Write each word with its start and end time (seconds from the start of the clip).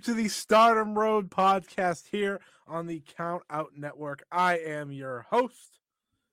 Welcome 0.00 0.14
to 0.14 0.22
the 0.22 0.28
Stardom 0.28 0.98
Road 0.98 1.30
podcast 1.30 2.08
here 2.10 2.40
on 2.66 2.86
the 2.86 3.02
Count 3.18 3.42
Out 3.50 3.72
Network. 3.76 4.24
I 4.32 4.56
am 4.56 4.90
your 4.90 5.26
host, 5.28 5.78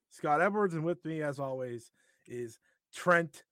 Scott 0.09 0.41
Edwards, 0.41 0.73
and 0.73 0.85
with 0.85 1.03
me, 1.03 1.21
as 1.21 1.38
always, 1.38 1.91
is 2.26 2.59
Trent. 2.93 3.43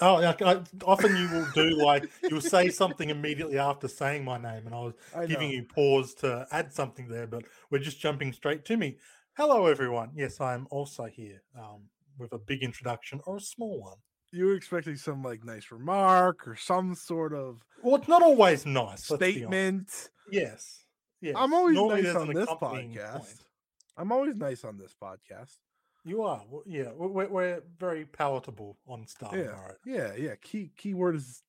Oh, 0.00 0.20
yeah. 0.20 0.34
I, 0.44 0.60
often 0.84 1.16
you 1.16 1.28
will 1.30 1.46
do 1.54 1.76
like 1.76 2.10
you'll 2.28 2.40
say 2.40 2.70
something 2.70 3.08
immediately 3.08 3.58
after 3.58 3.86
saying 3.86 4.24
my 4.24 4.38
name, 4.38 4.66
and 4.66 4.74
I 4.74 4.80
was 4.80 4.94
I 5.14 5.26
giving 5.26 5.50
you 5.50 5.62
pause 5.62 6.14
to 6.14 6.46
add 6.50 6.72
something 6.72 7.06
there, 7.08 7.28
but 7.28 7.44
we're 7.70 7.78
just 7.78 8.00
jumping 8.00 8.32
straight 8.32 8.64
to 8.64 8.76
me. 8.76 8.96
Hello, 9.36 9.66
everyone. 9.66 10.10
Yes, 10.16 10.40
I 10.40 10.54
am 10.54 10.66
also 10.70 11.04
here 11.04 11.42
um, 11.56 11.82
with 12.18 12.32
a 12.32 12.38
big 12.38 12.64
introduction 12.64 13.20
or 13.26 13.36
a 13.36 13.40
small 13.40 13.80
one. 13.80 13.98
You 14.30 14.46
were 14.46 14.54
expecting 14.54 14.96
some 14.96 15.22
like 15.22 15.44
nice 15.44 15.70
remark 15.70 16.46
or 16.46 16.54
some 16.56 16.94
sort 16.94 17.32
of 17.32 17.64
Well, 17.82 17.96
it's 17.96 18.08
not 18.08 18.22
always 18.22 18.66
nice. 18.66 19.10
let's 19.10 19.20
be 19.20 19.44
honest. 19.44 19.90
statement. 19.90 20.10
Yes. 20.30 20.84
Yes. 21.20 21.34
I'm 21.36 21.54
always 21.54 21.74
Normally 21.74 22.02
nice 22.02 22.14
on 22.14 22.32
this 22.34 22.48
podcast. 22.48 23.12
point. 23.18 23.44
I'm 23.96 24.12
always 24.12 24.36
nice 24.36 24.64
on 24.64 24.76
this 24.78 24.94
podcast. 25.02 25.54
You 26.04 26.22
are. 26.22 26.42
Well, 26.48 26.62
yeah. 26.66 26.92
we- 26.96 27.06
We're, 27.08 27.28
we're 27.28 27.62
very 27.78 28.04
palatable 28.04 28.76
on 28.86 29.06
Star 29.06 29.36
yeah, 29.36 29.46
Road. 29.46 29.76
yeah, 29.84 30.14
yeah. 30.14 30.34
Key 30.42 30.70
key 30.76 30.94
word 30.94 31.16
is 31.16 31.42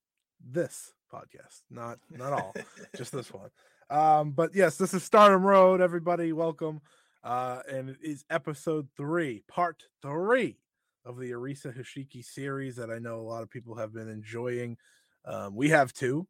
this 0.44 0.94
podcast, 1.14 1.62
not 1.70 2.00
not 2.10 2.34
all. 2.34 2.56
just 2.96 3.12
this 3.12 3.32
one. 3.34 3.50
Um, 3.90 4.32
but 4.32 4.56
yes, 4.56 4.78
this 4.78 4.94
is 4.94 5.04
Stardom 5.04 5.44
Road. 5.44 5.82
Everybody, 5.82 6.32
welcome. 6.34 6.82
Uh, 7.24 7.60
and 7.70 7.90
it 7.90 7.98
is 8.02 8.24
episode 8.30 8.88
three, 8.96 9.44
part 9.48 9.84
three 10.02 10.58
of 11.06 11.18
the 11.20 11.32
Arisa 11.32 11.76
Hoshiki 11.78 12.24
series 12.24 12.76
that 12.78 12.90
I 12.92 13.00
know 13.00 13.20
a 13.20 13.22
lot 13.22 13.44
of 13.44 13.50
people 13.50 13.76
have 13.76 13.94
been 13.94 14.10
enjoying. 14.10 14.78
Um, 15.26 15.56
we 15.56 15.70
have 15.70 15.94
two. 15.94 16.28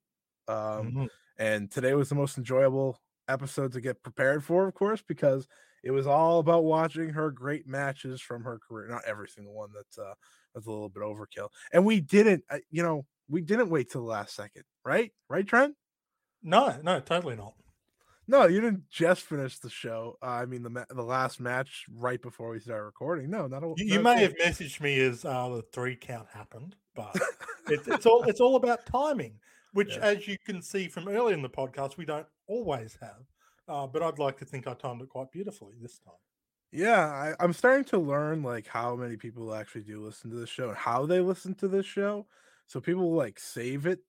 Um, 0.48 0.96
Mhm. 0.96 1.10
and 1.38 1.72
today 1.72 1.94
was 1.94 2.10
the 2.10 2.16
most 2.16 2.38
enjoyable 2.38 3.00
episode 3.28 3.72
to 3.74 3.82
get 3.82 4.02
prepared 4.04 4.44
for, 4.44 4.68
of 4.68 4.74
course, 4.74 5.02
because 5.02 5.48
it 5.84 5.92
was 5.92 6.08
all 6.08 6.40
about 6.40 6.64
watching 6.66 7.10
her 7.10 7.32
great 7.32 7.68
matches 7.68 8.22
from 8.22 8.44
her 8.44 8.60
career. 8.60 8.88
Not 8.88 9.06
every 9.06 9.30
single 9.30 9.54
one 9.54 9.72
that's 9.74 9.98
uh 9.98 10.14
that's 10.54 10.66
a 10.66 10.72
little 10.72 10.90
bit 10.90 11.04
overkill. 11.04 11.50
And 11.72 11.86
we 11.86 12.02
didn't, 12.02 12.44
uh, 12.50 12.60
you 12.70 12.84
know, 12.84 13.06
we 13.30 13.42
didn't 13.42 13.70
wait 13.70 13.90
till 13.92 14.02
the 14.02 14.08
last 14.08 14.36
second, 14.36 14.64
right? 14.84 15.14
Right, 15.30 15.48
Trent? 15.48 15.76
No, 16.42 16.82
no, 16.82 17.00
totally 17.00 17.38
not. 17.38 17.56
No, 18.30 18.46
you 18.46 18.62
didn't 18.62 18.88
just 18.92 19.24
finish 19.24 19.58
the 19.58 19.72
show. 19.72 20.18
Uh, 20.22 20.28
I 20.28 20.46
mean, 20.46 20.62
the 20.62 20.70
ma- 20.70 20.86
the 20.88 21.02
last 21.02 21.40
match 21.40 21.86
right 21.92 22.22
before 22.22 22.52
we 22.52 22.60
started 22.60 22.84
recording. 22.84 23.32
No, 23.32 23.48
not 23.48 23.64
a. 23.64 23.74
You, 23.78 23.96
you 23.96 24.00
may 24.02 24.22
have 24.22 24.36
messaged 24.38 24.80
me 24.80 25.00
as 25.00 25.26
uh, 25.26 25.50
the 25.50 25.64
three 25.74 25.96
count 25.96 26.28
happened, 26.32 26.76
but 26.96 27.16
it's, 27.70 27.88
it's 27.88 28.06
all 28.06 28.22
it's 28.24 28.40
all 28.40 28.56
about 28.56 28.86
timing, 28.86 29.34
which, 29.74 29.96
Yeah. 29.96 30.02
as 30.06 30.28
you 30.28 30.38
can 30.46 30.62
see 30.62 30.88
from 30.88 31.08
earlier 31.08 31.34
in 31.34 31.42
the 31.42 31.50
podcast, 31.50 31.98
we 31.98 32.06
don't 32.06 32.28
always 32.48 32.96
have. 33.02 33.26
Uh, 33.68 33.88
but 33.88 34.04
I'd 34.04 34.20
like 34.20 34.38
to 34.40 34.46
think 34.46 34.68
I 34.68 34.76
timed 34.76 35.02
it 35.02 35.10
quite 35.10 35.32
beautifully 35.32 35.74
this 35.82 35.98
time. 35.98 36.14
Yeah, 36.72 37.08
I, 37.08 37.34
I'm 37.44 37.54
starting 37.54 37.86
to 37.86 37.98
learn 37.98 38.44
like 38.44 38.68
how 38.68 38.96
many 38.96 39.18
people 39.18 39.56
actually 39.56 39.82
do 39.82 40.06
listen 40.06 40.30
to 40.30 40.36
this 40.36 40.50
show 40.50 40.70
and 40.70 40.78
how 40.78 41.08
they 41.08 41.20
listen 41.20 41.56
to 41.56 41.68
this 41.68 41.88
show. 41.88 42.28
So 42.68 42.80
people 42.80 43.12
like 43.14 43.40
save 43.40 43.88
it 43.88 44.02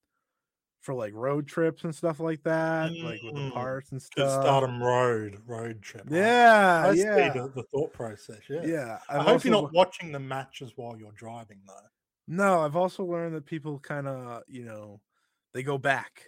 for 0.80 0.94
like 0.94 1.12
road 1.14 1.46
trips 1.48 1.84
and 1.84 1.94
stuff 1.94 2.20
like 2.20 2.42
that, 2.44 2.94
like 3.02 3.22
with 3.22 3.34
the 3.36 3.42
Mm, 3.42 3.52
parts 3.52 3.92
and 3.92 4.02
stuff. 4.02 4.58
Stardom 4.58 4.82
Road 4.82 5.42
road 5.46 5.82
trip. 5.82 6.08
Yeah, 6.08 6.82
I 6.82 6.90
yeah, 6.92 7.32
the, 7.32 7.50
the 7.54 7.64
thought 7.72 7.92
process. 7.92 8.48
Yeah, 8.48 8.68
yeah. 8.68 9.00
I 9.08 9.18
I've 9.18 9.24
hope 9.24 9.44
you're 9.44 9.52
not 9.52 9.72
watching 9.72 10.12
the 10.12 10.20
matches 10.20 10.76
while 10.76 10.96
you're 10.98 11.12
driving, 11.12 11.62
though. 11.66 11.88
No, 12.26 12.60
I've 12.60 12.76
also 12.76 13.04
learned 13.04 13.34
that 13.34 13.46
people 13.46 13.78
kind 13.80 14.06
of, 14.06 14.42
you 14.46 14.64
know, 14.64 15.00
they 15.52 15.62
go 15.62 15.78
back 15.78 16.26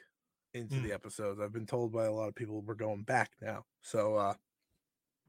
into 0.54 0.80
Mm. 0.80 0.80
the 0.80 0.92
episodes. 0.92 1.40
I've 1.40 1.52
been 1.52 1.66
told 1.66 1.92
by 1.92 2.06
a 2.06 2.12
lot 2.12 2.28
of 2.28 2.34
people 2.34 2.60
we're 2.62 2.74
going 2.74 3.04
back 3.04 3.32
now. 3.40 3.66
So 3.82 4.16
uh 4.16 4.34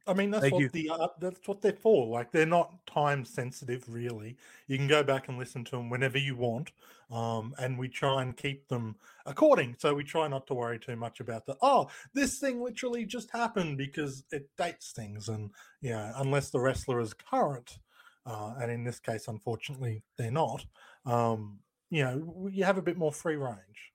I 0.06 0.14
mean, 0.14 0.32
that's 0.32 0.42
Thank 0.42 0.54
what 0.54 0.62
you. 0.62 0.70
the 0.70 0.90
uh, 0.90 1.08
that's 1.20 1.48
what 1.48 1.62
they're 1.62 1.72
for. 1.72 2.08
Like 2.08 2.32
they're 2.32 2.46
not 2.46 2.86
time 2.86 3.24
sensitive, 3.24 3.86
really. 3.88 4.38
You 4.68 4.78
can 4.78 4.88
go 4.88 5.02
back 5.04 5.30
and 5.30 5.38
listen 5.38 5.64
to 5.66 5.72
them 5.72 5.90
whenever 5.90 6.18
you 6.18 6.36
want, 6.36 6.72
um, 7.10 7.54
and 7.58 7.78
we 7.80 7.88
try 7.88 8.22
and 8.22 8.36
keep 8.36 8.68
them 8.68 8.98
according. 9.26 9.76
So 9.80 9.94
we 9.94 10.04
try 10.04 10.28
not 10.28 10.46
to 10.48 10.54
worry 10.56 10.78
too 10.78 10.98
much 10.98 11.22
about 11.22 11.46
the 11.46 11.56
oh, 11.62 11.90
this 12.14 12.38
thing 12.40 12.62
literally 12.62 13.06
just 13.06 13.32
happened 13.32 13.78
because 13.78 14.26
it 14.32 14.50
dates 14.58 14.92
things, 14.92 15.30
and 15.30 15.52
yeah, 15.82 16.12
unless 16.18 16.50
the 16.50 16.60
wrestler 16.60 17.00
is 17.00 17.14
current, 17.14 17.80
uh, 18.26 18.56
and 18.60 18.70
in 18.72 18.84
this 18.84 19.00
case, 19.00 19.28
unfortunately, 19.30 20.04
they're 20.18 20.32
not. 20.32 20.66
Um, 21.06 21.60
you 21.90 22.04
know, 22.04 22.50
you 22.52 22.66
have 22.66 22.78
a 22.78 22.82
bit 22.82 22.98
more 22.98 23.12
free 23.14 23.36
range. 23.38 23.94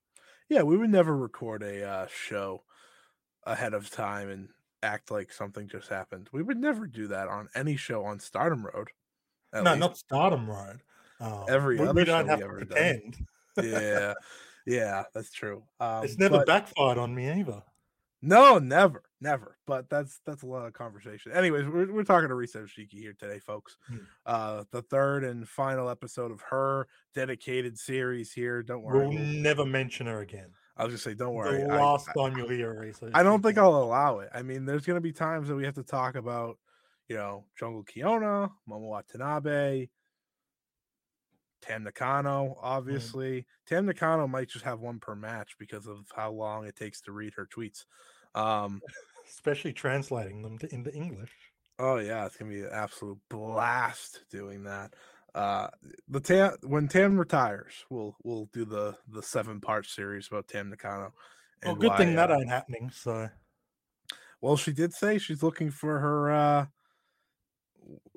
yeah, 0.48 0.62
we 0.62 0.76
would 0.76 0.90
never 0.90 1.16
record 1.16 1.62
a 1.62 1.84
uh 1.84 2.06
show 2.06 2.62
ahead 3.44 3.74
of 3.74 3.90
time 3.90 4.30
and 4.30 4.48
act 4.82 5.10
like 5.10 5.32
something 5.32 5.68
just 5.68 5.88
happened. 5.88 6.28
We 6.32 6.42
would 6.42 6.58
never 6.58 6.86
do 6.86 7.08
that 7.08 7.28
on 7.28 7.48
any 7.54 7.76
show 7.76 8.04
on 8.04 8.20
Stardom 8.20 8.64
Road. 8.64 8.88
no, 9.52 9.62
least. 9.62 9.78
not 9.80 9.96
Stardom 9.98 10.48
Road. 10.48 10.82
Um, 11.20 11.44
Every 11.48 11.78
we, 11.78 11.88
we 11.88 12.04
don't 12.04 12.26
show 12.26 12.30
have 12.30 12.38
we 12.38 12.44
to 12.44 12.44
ever 12.44 12.64
done. 12.64 12.68
pretend. 12.68 13.26
yeah. 13.72 14.14
Yeah, 14.66 15.04
that's 15.14 15.32
true. 15.32 15.62
Um 15.80 16.04
it's 16.04 16.18
never 16.18 16.38
but- 16.38 16.46
backfired 16.46 16.98
on 16.98 17.14
me 17.14 17.30
either. 17.30 17.62
No, 18.20 18.58
never, 18.58 19.02
never. 19.20 19.56
But 19.66 19.88
that's 19.88 20.20
that's 20.26 20.42
a 20.42 20.46
lot 20.46 20.66
of 20.66 20.74
conversation. 20.74 21.32
Anyways, 21.32 21.66
we're 21.66 21.90
we're 21.90 22.02
talking 22.04 22.28
to 22.28 22.34
Risa 22.34 22.66
Shiki 22.66 22.92
here 22.98 23.14
today, 23.18 23.38
folks. 23.38 23.78
Hmm. 23.88 23.96
Uh 24.26 24.64
the 24.70 24.82
third 24.82 25.24
and 25.24 25.48
final 25.48 25.88
episode 25.88 26.30
of 26.32 26.42
her 26.50 26.86
dedicated 27.14 27.78
series 27.78 28.30
here. 28.30 28.62
Don't 28.62 28.82
worry. 28.82 29.08
We'll- 29.08 29.18
never 29.18 29.64
mention 29.64 30.06
her 30.06 30.20
again. 30.20 30.50
I 30.78 30.84
was 30.84 30.94
just 30.94 31.04
say, 31.04 31.14
don't 31.14 31.34
worry. 31.34 31.64
The 31.64 31.72
I- 31.72 31.80
last 31.80 32.08
I, 32.08 32.12
time 32.12 32.36
you'll 32.36 32.48
hear 32.48 32.72
her, 32.74 33.10
I 33.12 33.22
don't 33.22 33.42
think 33.42 33.58
I'll 33.58 33.74
allow 33.74 34.20
it. 34.20 34.30
I 34.32 34.42
mean, 34.42 34.64
there's 34.64 34.86
gonna 34.86 35.00
be 35.00 35.12
times 35.12 35.48
that 35.48 35.56
we 35.56 35.64
have 35.64 35.74
to 35.74 35.82
talk 35.82 36.14
about, 36.14 36.58
you 37.08 37.16
know, 37.16 37.44
Jungle 37.58 37.84
Kyona, 37.84 38.50
Momo 38.68 38.88
Watanabe, 38.88 39.88
Tam 41.60 41.82
Nakano, 41.82 42.56
obviously. 42.60 43.46
Tam 43.66 43.86
Nakano 43.86 44.28
might 44.28 44.48
just 44.48 44.64
have 44.64 44.80
one 44.80 45.00
per 45.00 45.14
match 45.14 45.56
because 45.58 45.86
of 45.86 46.06
how 46.14 46.30
long 46.30 46.64
it 46.66 46.76
takes 46.76 47.00
to 47.02 47.12
read 47.12 47.34
her 47.34 47.46
tweets. 47.46 47.84
Um, 48.34 48.80
especially 49.28 49.72
translating 49.72 50.42
them 50.42 50.58
to, 50.58 50.72
into 50.72 50.94
English. 50.94 51.32
Oh 51.78 51.96
yeah, 51.96 52.26
it's 52.26 52.36
gonna 52.36 52.50
be 52.50 52.62
an 52.62 52.70
absolute 52.72 53.18
blast 53.28 54.22
doing 54.30 54.64
that. 54.64 54.94
Uh 55.34 55.68
the 56.08 56.20
Tam 56.20 56.56
when 56.62 56.88
Tam 56.88 57.18
retires, 57.18 57.84
we'll 57.90 58.16
we'll 58.22 58.46
do 58.46 58.64
the 58.64 58.96
the 59.08 59.22
seven 59.22 59.60
part 59.60 59.86
series 59.86 60.28
about 60.28 60.48
Tam 60.48 60.70
Nakano. 60.70 61.12
Well, 61.64 61.76
good 61.76 61.96
thing 61.96 62.14
that 62.14 62.30
uh, 62.30 62.34
ain't 62.34 62.48
happening. 62.48 62.90
So 62.90 63.28
well, 64.40 64.56
she 64.56 64.72
did 64.72 64.92
say 64.92 65.18
she's 65.18 65.42
looking 65.42 65.70
for 65.70 65.98
her 66.00 66.30
uh 66.30 66.66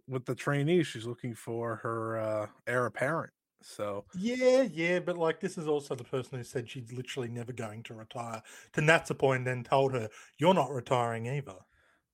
with 0.07 0.25
the 0.25 0.35
trainees, 0.35 0.87
she's 0.87 1.05
looking 1.05 1.35
for 1.35 1.77
her 1.77 2.17
uh 2.17 2.47
heir 2.67 2.85
apparent. 2.85 3.33
So 3.61 4.05
yeah, 4.15 4.63
yeah, 4.63 4.99
but 4.99 5.17
like 5.17 5.39
this 5.39 5.57
is 5.57 5.67
also 5.67 5.95
the 5.95 6.03
person 6.03 6.37
who 6.37 6.43
said 6.43 6.69
she's 6.69 6.91
literally 6.91 7.29
never 7.29 7.53
going 7.53 7.83
to 7.83 7.93
retire. 7.93 8.41
To 8.73 8.81
Natsupo 8.81 9.35
and 9.35 9.45
then 9.45 9.63
told 9.63 9.93
her, 9.93 10.09
"You're 10.37 10.53
not 10.53 10.71
retiring 10.71 11.27
either." 11.27 11.57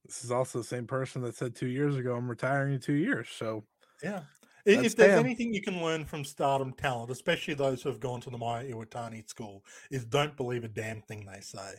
this 0.05 0.23
is 0.23 0.31
also 0.31 0.59
the 0.59 0.63
same 0.63 0.87
person 0.87 1.21
that 1.21 1.35
said 1.35 1.53
two 1.53 1.67
years 1.67 1.97
ago, 1.97 2.15
I'm 2.15 2.29
retiring 2.29 2.73
in 2.75 2.79
two 2.79 2.93
years. 2.93 3.29
So 3.29 3.65
Yeah. 4.01 4.23
That's 4.67 4.87
If 4.87 4.95
there's 4.97 5.19
anything 5.19 5.53
you 5.53 5.61
can 5.61 5.81
learn 5.81 6.03
from 6.03 6.25
stardom 6.25 6.73
talent, 6.73 7.09
especially 7.09 7.53
those 7.53 7.81
who 7.81 7.89
have 7.89 8.01
gone 8.01 8.19
to 8.21 8.29
the 8.29 8.37
Mayu 8.37 8.73
Iwatani 8.73 9.27
school, 9.29 9.63
is 9.89 10.03
don't 10.03 10.35
believe 10.35 10.65
a 10.65 10.67
damn 10.67 11.01
thing 11.01 11.25
they 11.25 11.39
say. 11.39 11.75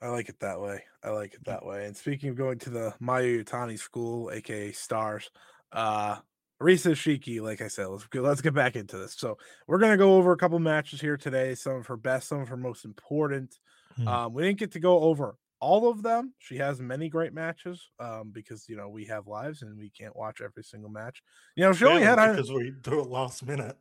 I 0.00 0.08
like 0.08 0.28
it 0.28 0.38
that 0.38 0.60
way. 0.60 0.84
I 1.02 1.10
like 1.10 1.34
it 1.34 1.44
that 1.46 1.66
way. 1.66 1.86
And 1.86 1.96
speaking 1.96 2.28
of 2.28 2.36
going 2.36 2.58
to 2.60 2.70
the 2.70 2.94
Mayu 3.02 3.44
Iwatani 3.44 3.76
school, 3.76 4.30
aka 4.30 4.70
Stars, 4.70 5.30
uh 5.72 6.18
Risa 6.62 6.92
Shiki, 6.92 7.40
like 7.40 7.60
I 7.60 7.66
said, 7.66 7.88
let's 7.88 8.06
let's 8.14 8.40
get 8.40 8.54
back 8.54 8.76
into 8.76 8.96
this. 8.96 9.14
So 9.14 9.36
we're 9.66 9.78
gonna 9.78 9.96
go 9.96 10.14
over 10.14 10.30
a 10.30 10.36
couple 10.36 10.60
matches 10.60 11.00
here 11.00 11.16
today, 11.16 11.56
some 11.56 11.74
of 11.76 11.86
her 11.88 11.96
best, 11.96 12.28
some 12.28 12.40
of 12.40 12.48
her 12.48 12.56
most 12.56 12.84
important. 12.84 13.58
Hmm. 13.96 14.08
Um, 14.08 14.32
we 14.32 14.44
didn't 14.44 14.60
get 14.60 14.72
to 14.72 14.80
go 14.80 15.00
over 15.00 15.36
all 15.60 15.88
of 15.90 16.02
them. 16.02 16.34
She 16.38 16.56
has 16.56 16.80
many 16.80 17.08
great 17.08 17.32
matches 17.32 17.90
um, 17.98 18.30
because 18.32 18.68
you 18.68 18.76
know 18.76 18.88
we 18.88 19.06
have 19.06 19.26
lives 19.26 19.62
and 19.62 19.78
we 19.78 19.90
can't 19.90 20.16
watch 20.16 20.40
every 20.40 20.64
single 20.64 20.90
match. 20.90 21.22
You 21.56 21.64
know, 21.64 21.72
she 21.72 21.84
only 21.84 22.02
had 22.02 22.16
because 22.16 22.52
we 22.52 22.70
do 22.70 23.00
it 23.00 23.08
last 23.08 23.44
minute. 23.44 23.76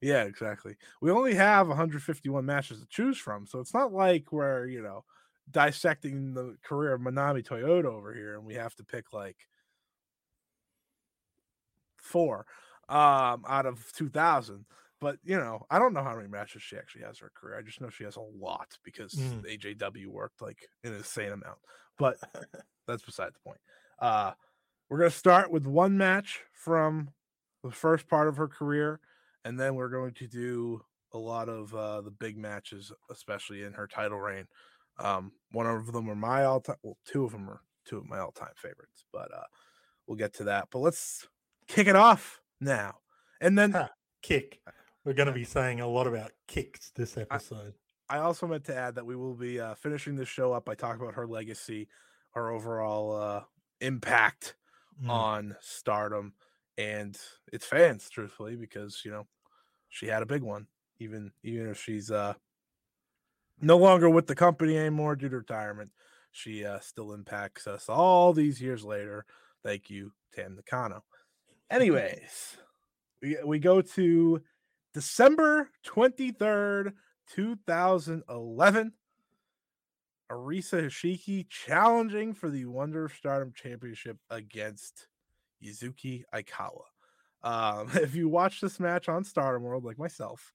Yeah, 0.00 0.24
exactly. 0.24 0.76
We 1.00 1.10
only 1.10 1.34
have 1.34 1.68
151 1.68 2.44
matches 2.44 2.80
to 2.80 2.86
choose 2.86 3.18
from, 3.18 3.46
so 3.46 3.60
it's 3.60 3.74
not 3.74 3.92
like 3.92 4.32
we're 4.32 4.66
you 4.66 4.82
know 4.82 5.04
dissecting 5.50 6.34
the 6.34 6.56
career 6.64 6.92
of 6.94 7.00
Manami 7.00 7.42
Toyota 7.46 7.86
over 7.86 8.14
here, 8.14 8.34
and 8.34 8.44
we 8.44 8.54
have 8.54 8.74
to 8.76 8.84
pick 8.84 9.12
like 9.12 9.36
four 11.98 12.46
um, 12.88 13.44
out 13.48 13.66
of 13.66 13.92
2,000. 13.92 14.66
But 15.04 15.18
you 15.22 15.36
know, 15.36 15.66
I 15.70 15.78
don't 15.78 15.92
know 15.92 16.02
how 16.02 16.16
many 16.16 16.28
matches 16.28 16.62
she 16.62 16.78
actually 16.78 17.02
has 17.02 17.20
in 17.20 17.26
her 17.26 17.32
career. 17.34 17.58
I 17.58 17.60
just 17.62 17.78
know 17.78 17.90
she 17.90 18.04
has 18.04 18.16
a 18.16 18.22
lot 18.22 18.78
because 18.82 19.12
Mm. 19.12 19.44
AJW 19.44 20.06
worked 20.06 20.40
like 20.40 20.66
an 20.82 20.94
insane 20.94 21.30
amount. 21.30 21.58
But 21.98 22.16
that's 22.86 23.02
beside 23.02 23.34
the 23.34 23.38
point. 23.40 23.60
Uh, 23.98 24.32
we're 24.88 24.96
gonna 24.96 25.10
start 25.10 25.50
with 25.50 25.66
one 25.66 25.98
match 25.98 26.40
from 26.54 27.10
the 27.62 27.70
first 27.70 28.08
part 28.08 28.28
of 28.28 28.38
her 28.38 28.48
career, 28.48 28.98
and 29.44 29.60
then 29.60 29.74
we're 29.74 29.90
going 29.90 30.14
to 30.14 30.26
do 30.26 30.80
a 31.12 31.18
lot 31.18 31.50
of 31.50 31.74
uh, 31.74 32.00
the 32.00 32.10
big 32.10 32.38
matches, 32.38 32.90
especially 33.10 33.62
in 33.62 33.74
her 33.74 33.86
title 33.86 34.18
reign. 34.18 34.46
Um, 34.98 35.32
one 35.50 35.66
of 35.66 35.92
them 35.92 36.08
are 36.08 36.14
my 36.14 36.46
all-time. 36.46 36.76
Well, 36.82 36.96
two 37.04 37.26
of 37.26 37.32
them 37.32 37.50
are 37.50 37.60
two 37.84 37.98
of 37.98 38.06
my 38.06 38.20
all-time 38.20 38.54
favorites, 38.56 39.04
but 39.12 39.30
uh, 39.34 39.44
we'll 40.06 40.16
get 40.16 40.32
to 40.36 40.44
that. 40.44 40.68
But 40.70 40.78
let's 40.78 41.28
kick 41.68 41.88
it 41.88 41.96
off 41.96 42.40
now, 42.58 43.00
and 43.38 43.58
then 43.58 43.72
Huh. 43.72 43.88
Kick. 44.24 44.62
We're 45.04 45.12
going 45.12 45.26
to 45.26 45.32
be 45.32 45.44
saying 45.44 45.80
a 45.80 45.86
lot 45.86 46.06
about 46.06 46.32
kicks 46.46 46.90
this 46.94 47.16
episode. 47.16 47.74
I 48.08 48.18
also 48.18 48.46
meant 48.46 48.64
to 48.64 48.76
add 48.76 48.94
that 48.94 49.06
we 49.06 49.16
will 49.16 49.34
be 49.34 49.60
uh, 49.60 49.74
finishing 49.74 50.16
the 50.16 50.24
show 50.24 50.52
up 50.52 50.64
by 50.64 50.74
talking 50.74 51.02
about 51.02 51.14
her 51.14 51.26
legacy, 51.26 51.88
her 52.32 52.50
overall 52.50 53.16
uh, 53.16 53.42
impact 53.80 54.56
Mm. 55.02 55.10
on 55.10 55.56
stardom 55.60 56.34
and 56.78 57.18
its 57.52 57.66
fans, 57.66 58.08
truthfully, 58.08 58.54
because 58.54 59.02
you 59.04 59.10
know 59.10 59.26
she 59.88 60.06
had 60.06 60.22
a 60.22 60.26
big 60.26 60.42
one, 60.42 60.68
even 61.00 61.32
even 61.42 61.68
if 61.68 61.82
she's 61.82 62.12
uh 62.12 62.34
no 63.60 63.76
longer 63.76 64.08
with 64.08 64.28
the 64.28 64.34
company 64.36 64.76
anymore 64.76 65.16
due 65.16 65.28
to 65.28 65.38
retirement. 65.38 65.90
She 66.30 66.64
uh, 66.64 66.78
still 66.78 67.12
impacts 67.12 67.66
us 67.66 67.88
all 67.88 68.32
these 68.32 68.60
years 68.62 68.84
later. 68.84 69.24
Thank 69.64 69.90
you, 69.90 70.12
Tam 70.32 70.54
Nakano. 70.54 71.02
Anyways, 71.70 72.56
we 73.20 73.36
we 73.44 73.58
go 73.58 73.80
to 73.82 74.42
December 74.94 75.70
twenty 75.84 76.30
third, 76.30 76.94
two 77.28 77.56
thousand 77.66 78.22
eleven. 78.28 78.92
Arisa 80.30 80.84
Hoshiki 80.84 81.46
challenging 81.48 82.32
for 82.32 82.48
the 82.48 82.64
Wonder 82.64 83.04
of 83.04 83.12
Stardom 83.12 83.52
Championship 83.54 84.16
against 84.30 85.06
Yuzuki 85.62 86.22
Aikawa. 86.34 86.84
Um, 87.42 87.90
if 87.94 88.14
you 88.14 88.28
watch 88.28 88.60
this 88.60 88.80
match 88.80 89.08
on 89.08 89.24
Stardom 89.24 89.62
World, 89.62 89.84
like 89.84 89.98
myself, 89.98 90.52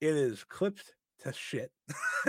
it 0.00 0.14
is 0.14 0.44
clipped 0.44 0.94
to 1.20 1.32
shit. 1.32 1.72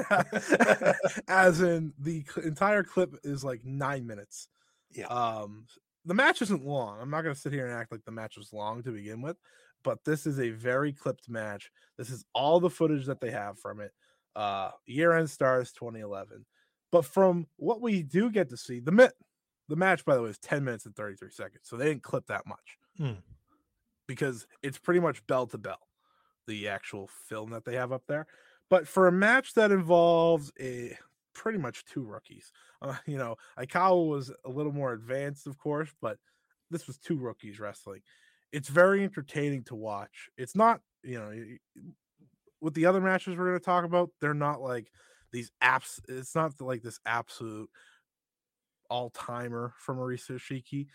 As 1.28 1.62
in, 1.62 1.94
the 2.00 2.24
entire 2.44 2.84
clip 2.84 3.16
is 3.24 3.44
like 3.44 3.64
nine 3.64 4.08
minutes. 4.08 4.48
Yeah. 4.92 5.08
Um, 5.08 5.66
the 6.06 6.14
match 6.14 6.42
isn't 6.42 6.66
long. 6.66 7.00
I'm 7.00 7.10
not 7.10 7.22
going 7.22 7.36
to 7.36 7.40
sit 7.40 7.54
here 7.54 7.68
and 7.68 7.76
act 7.76 7.92
like 7.92 8.06
the 8.06 8.12
match 8.12 8.38
was 8.38 8.54
long 8.54 8.82
to 8.84 8.92
begin 8.92 9.22
with, 9.22 9.38
but 9.84 10.04
this 10.04 10.26
is 10.28 10.40
a 10.40 10.50
very 10.52 10.94
clipped 10.94 11.30
match. 11.30 11.72
This 11.98 12.10
is 12.10 12.26
all 12.34 12.60
the 12.60 12.70
footage 12.70 13.06
that 13.06 13.22
they 13.22 13.32
have 13.32 13.60
from 13.60 13.80
it. 13.80 13.92
Uh, 14.36 14.72
year 14.86 15.14
end 15.14 15.30
stars 15.30 15.72
2011. 15.74 16.46
But 16.92 17.06
from 17.06 17.48
what 17.58 17.82
we 17.82 18.04
do 18.04 18.32
get 18.32 18.50
to 18.50 18.58
see, 18.58 18.80
the 18.80 18.92
mit 18.92 19.14
the 19.68 19.76
match, 19.76 20.04
by 20.04 20.16
the 20.16 20.24
way, 20.24 20.30
is 20.30 20.40
10 20.40 20.64
minutes 20.64 20.86
and 20.88 20.96
33 20.96 21.30
seconds. 21.32 21.62
So 21.66 21.78
they 21.78 21.86
didn't 21.86 22.04
clip 22.04 22.26
that 22.28 22.48
much 22.48 22.78
Hmm. 22.98 23.14
because 24.08 24.48
it's 24.64 24.80
pretty 24.80 25.00
much 25.00 25.26
bell 25.28 25.48
to 25.48 25.58
bell, 25.58 25.88
the 26.48 26.68
actual 26.68 27.08
film 27.08 27.52
that 27.52 27.66
they 27.66 27.76
have 27.76 27.92
up 27.92 28.04
there. 28.08 28.28
But 28.70 28.88
for 28.88 29.08
a 29.08 29.12
match 29.12 29.54
that 29.54 29.72
involves 29.72 30.52
a 30.60 30.98
pretty 31.34 31.60
much 31.60 31.86
two 31.86 32.04
rookies, 32.04 32.52
uh, 32.82 32.96
you 33.06 33.18
know, 33.18 33.36
Aikawa 33.58 34.08
was 34.10 34.32
a 34.46 34.50
little 34.50 34.72
more 34.74 34.94
advanced, 34.94 35.48
of 35.48 35.58
course, 35.58 35.94
but 36.02 36.18
this 36.72 36.88
was 36.88 36.98
two 36.98 37.18
rookies 37.18 37.60
wrestling. 37.60 38.02
It's 38.52 38.70
very 38.70 39.04
entertaining 39.04 39.64
to 39.66 39.76
watch. 39.76 40.30
It's 40.38 40.56
not, 40.56 40.82
you 41.04 41.20
know, 41.20 41.32
with 42.62 42.74
the 42.74 42.86
other 42.86 43.02
matches 43.02 43.38
we're 43.38 43.48
going 43.48 43.60
to 43.60 43.66
talk 43.66 43.86
about, 43.86 44.10
they're 44.20 44.34
not 44.34 44.62
like 44.62 44.92
these 45.32 45.52
apps. 45.64 46.00
It's 46.08 46.36
not 46.36 46.60
like 46.60 46.82
this 46.82 47.00
absolute 47.06 47.70
all 48.90 49.12
timer 49.12 49.74
from 49.78 49.98
Arisa 49.98 50.32
Hoshiki, 50.32 50.88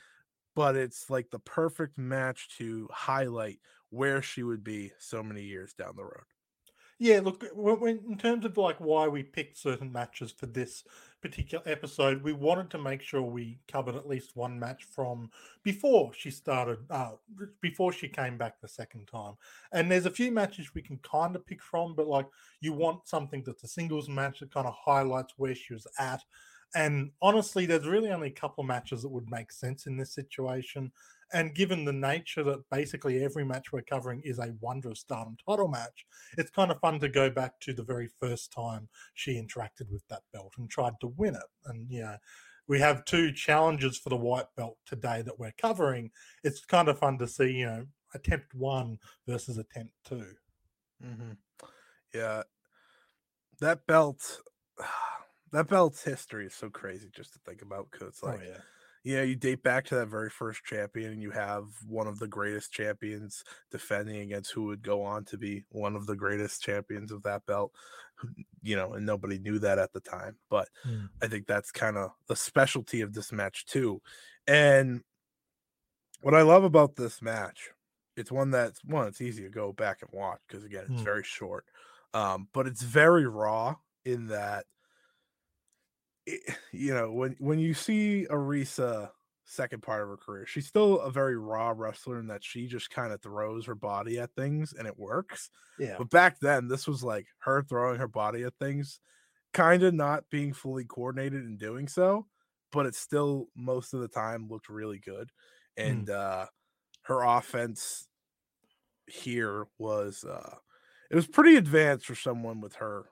but 0.57 0.77
it's 0.77 1.09
like 1.09 1.31
the 1.31 1.39
perfect 1.39 1.97
match 1.97 2.49
to 2.59 2.89
highlight 2.93 3.61
where 3.91 4.21
she 4.21 4.43
would 4.43 4.65
be 4.65 4.91
so 4.99 5.23
many 5.23 5.43
years 5.43 5.73
down 5.75 5.95
the 5.97 6.03
road. 6.03 6.25
Yeah, 6.99 7.21
look, 7.21 7.45
when, 7.55 8.01
in 8.09 8.19
terms 8.19 8.45
of 8.45 8.57
like 8.57 8.77
why 8.79 9.09
we 9.09 9.23
picked 9.23 9.59
certain 9.59 9.93
matches 9.93 10.31
for 10.31 10.47
this 10.47 10.85
particular 11.21 11.65
episode, 11.67 12.23
we 12.23 12.33
wanted 12.33 12.71
to 12.71 12.79
make 12.79 13.03
sure 13.03 13.23
we 13.23 13.59
covered 13.67 13.97
at 13.97 14.09
least 14.09 14.37
one 14.37 14.59
match 14.59 14.85
from 14.85 15.31
before 15.65 16.13
she 16.15 16.31
started, 16.31 16.79
uh, 16.91 17.13
before 17.61 17.93
she 17.93 18.09
came 18.09 18.39
back 18.39 18.61
the 18.61 18.69
second 18.69 19.07
time. 19.09 19.35
And 19.73 19.91
there's 19.91 20.07
a 20.07 20.11
few 20.11 20.31
matches 20.31 20.75
we 20.75 20.83
can 20.83 20.99
kind 20.99 21.35
of 21.35 21.45
pick 21.47 21.63
from, 21.63 21.95
but 21.97 22.07
like 22.07 22.27
you 22.61 22.73
want 22.73 23.09
something 23.09 23.43
that's 23.45 23.65
a 23.65 23.69
singles 23.69 24.09
match 24.09 24.39
that 24.41 24.55
kind 24.55 24.67
of 24.69 24.75
highlights 24.85 25.35
where 25.37 25.55
she 25.55 25.75
was 25.75 25.89
at. 25.99 26.23
And 26.75 27.11
honestly, 27.23 27.67
there's 27.67 27.87
really 27.87 28.11
only 28.11 28.29
a 28.29 28.33
couple 28.33 28.65
matches 28.65 29.03
that 29.03 29.11
would 29.11 29.31
make 29.31 29.53
sense 29.53 29.87
in 29.87 29.97
this 29.97 30.15
situation. 30.15 30.93
And 31.33 31.55
given 31.55 31.85
the 31.85 31.93
nature 31.93 32.43
that 32.45 32.69
basically 32.71 33.25
every 33.25 33.45
match 33.45 33.73
we're 33.73 33.83
covering 33.83 34.21
is 34.25 34.39
a 34.39 34.55
Wonder 34.61 34.91
of 34.91 34.99
Stardom 34.99 35.37
title 35.49 35.69
match, 35.69 36.07
it's 36.37 36.51
kind 36.51 36.71
of 36.71 36.81
fun 36.81 37.01
to 37.01 37.09
go 37.09 37.31
back 37.31 37.59
to 37.61 37.73
the 37.73 37.83
very 37.83 38.09
first 38.21 38.53
time 38.53 38.89
she 39.15 39.35
interacted 39.35 39.91
with 39.91 40.03
that 40.09 40.23
belt 40.33 40.53
and 40.59 40.71
tried 40.71 40.95
to 41.01 41.13
win 41.17 41.35
it. 41.35 41.43
And 41.67 41.91
yeah, 41.91 42.17
we 42.67 42.81
have 42.81 43.05
two 43.05 43.33
challenges 43.33 43.99
for 43.99 44.11
the 44.11 44.17
white 44.17 44.47
belt 44.57 44.79
today 44.87 45.23
that 45.23 45.39
we're 45.39 45.55
covering. 45.61 46.11
It's 46.43 46.65
kind 46.65 46.89
of 46.89 46.99
fun 46.99 47.19
to 47.19 47.29
see, 47.29 47.53
you 47.53 47.67
know, 47.67 47.87
attempt 48.15 48.55
one 48.55 48.99
versus 49.27 49.59
attempt 49.59 49.93
2 50.07 50.25
Mm-hmm. 51.05 51.33
Yeah, 52.15 52.45
that 53.61 53.87
belt, 53.87 54.41
that 55.55 55.69
belt's 55.69 56.05
history 56.05 56.47
is 56.47 56.55
so 56.55 56.71
crazy 56.71 57.09
just 57.13 57.33
to 57.35 57.39
think 57.41 57.63
about. 57.63 57.91
Cause 57.91 58.09
it's 58.09 58.23
like, 58.23 58.41
oh 58.41 58.43
yeah. 58.43 58.59
you 59.05 59.21
you 59.23 59.37
date 59.37 59.63
back 59.63 59.85
to 59.87 59.97
that 59.97 60.09
very 60.09 60.31
first 60.31 60.65
champion, 60.65 61.13
and 61.13 61.23
you 61.23 61.31
have 61.31 61.67
one 61.87 62.07
of 62.07 62.19
the 62.19 62.29
greatest 62.29 62.73
champions 62.73 63.45
defending 63.71 64.17
against 64.21 64.53
who 64.53 64.65
would 64.67 64.83
go 64.83 65.03
on 65.03 65.25
to 65.27 65.39
be 65.39 65.65
one 65.71 65.97
of 65.97 66.07
the 66.07 66.17
greatest 66.17 66.63
champions 66.63 67.13
of 67.13 67.23
that 67.25 67.47
belt. 67.47 67.73
You 68.63 68.77
know, 68.77 68.95
and 68.95 69.05
nobody 69.07 69.39
knew 69.39 69.59
that 69.61 69.79
at 69.79 69.93
the 69.93 70.01
time, 70.01 70.39
but 70.49 70.69
Mm. 70.87 71.11
I 71.23 71.29
think 71.29 71.47
that's 71.47 71.71
kind 71.73 71.97
of 71.99 72.13
the 72.29 72.37
specialty 72.37 73.01
of 73.03 73.13
this 73.15 73.33
match 73.33 73.67
too. 73.67 74.01
And 74.47 75.03
what 76.21 76.35
I 76.35 76.43
love 76.43 76.65
about 76.65 76.97
this 76.97 77.21
match, 77.21 77.71
it's 78.17 78.33
one 78.33 78.51
that's 78.51 78.83
one, 78.85 79.07
it's 79.09 79.21
easy 79.21 79.43
to 79.43 79.51
go 79.51 79.73
back 79.73 80.03
and 80.03 80.11
watch 80.13 80.41
because 80.49 80.65
again, 80.65 80.85
it's 80.91 81.03
Mm. 81.03 81.05
very 81.05 81.23
short. 81.25 81.67
Um, 82.13 82.49
but 82.53 82.67
it's 82.67 82.83
very 82.83 83.27
raw 83.27 83.77
in 84.05 84.29
that 84.29 84.67
it, 86.27 86.57
you 86.73 86.95
know, 86.95 87.13
when 87.13 87.37
when 87.39 87.59
you 87.59 87.75
see 87.75 88.27
Arisa 88.31 89.11
second 89.45 89.83
part 89.83 90.03
of 90.03 90.09
her 90.09 90.17
career, 90.17 90.47
she's 90.47 90.67
still 90.67 91.01
a 91.01 91.11
very 91.11 91.37
raw 91.37 91.73
wrestler 91.77 92.19
in 92.19 92.29
that 92.29 92.43
she 92.45 92.67
just 92.67 92.91
kind 92.91 93.13
of 93.13 93.23
throws 93.23 93.67
her 93.67 93.75
body 93.75 94.19
at 94.19 94.35
things 94.35 94.73
and 94.73 94.87
it 94.89 94.99
works. 94.99 95.51
Yeah. 95.79 95.97
But 95.99 96.11
back 96.11 96.41
then, 96.41 96.69
this 96.69 96.87
was 96.87 97.05
like 97.05 97.27
her 97.41 97.63
throwing 97.63 97.99
her 97.99 98.09
body 98.09 98.43
at 98.45 98.55
things, 98.59 99.01
kind 99.53 99.83
of 99.83 99.95
not 99.95 100.31
being 100.31 100.53
fully 100.53 100.85
coordinated 100.85 101.45
in 101.45 101.57
doing 101.59 101.89
so, 101.89 102.27
but 102.73 102.87
it 102.87 102.95
still 102.95 103.49
most 103.57 103.95
of 103.95 104.01
the 104.01 104.09
time 104.09 104.49
looked 104.49 104.69
really 104.69 104.99
good. 104.99 105.31
And 105.77 106.09
uh 106.11 106.47
her 107.03 107.23
offense 107.23 108.09
here 109.07 109.67
was 109.79 110.25
uh 110.25 110.57
it 111.11 111.15
was 111.17 111.27
pretty 111.27 111.57
advanced 111.57 112.07
for 112.07 112.15
someone 112.15 112.61
with 112.61 112.77
her 112.77 113.11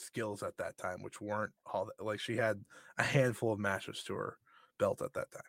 skills 0.00 0.42
at 0.42 0.56
that 0.58 0.78
time, 0.78 1.02
which 1.02 1.20
weren't 1.20 1.52
all 1.72 1.86
that 1.86 2.04
like 2.04 2.20
she 2.20 2.36
had 2.36 2.64
a 2.98 3.02
handful 3.02 3.52
of 3.52 3.58
matches 3.58 4.02
to 4.04 4.14
her 4.14 4.36
belt 4.78 5.02
at 5.02 5.12
that 5.14 5.30
time. 5.32 5.42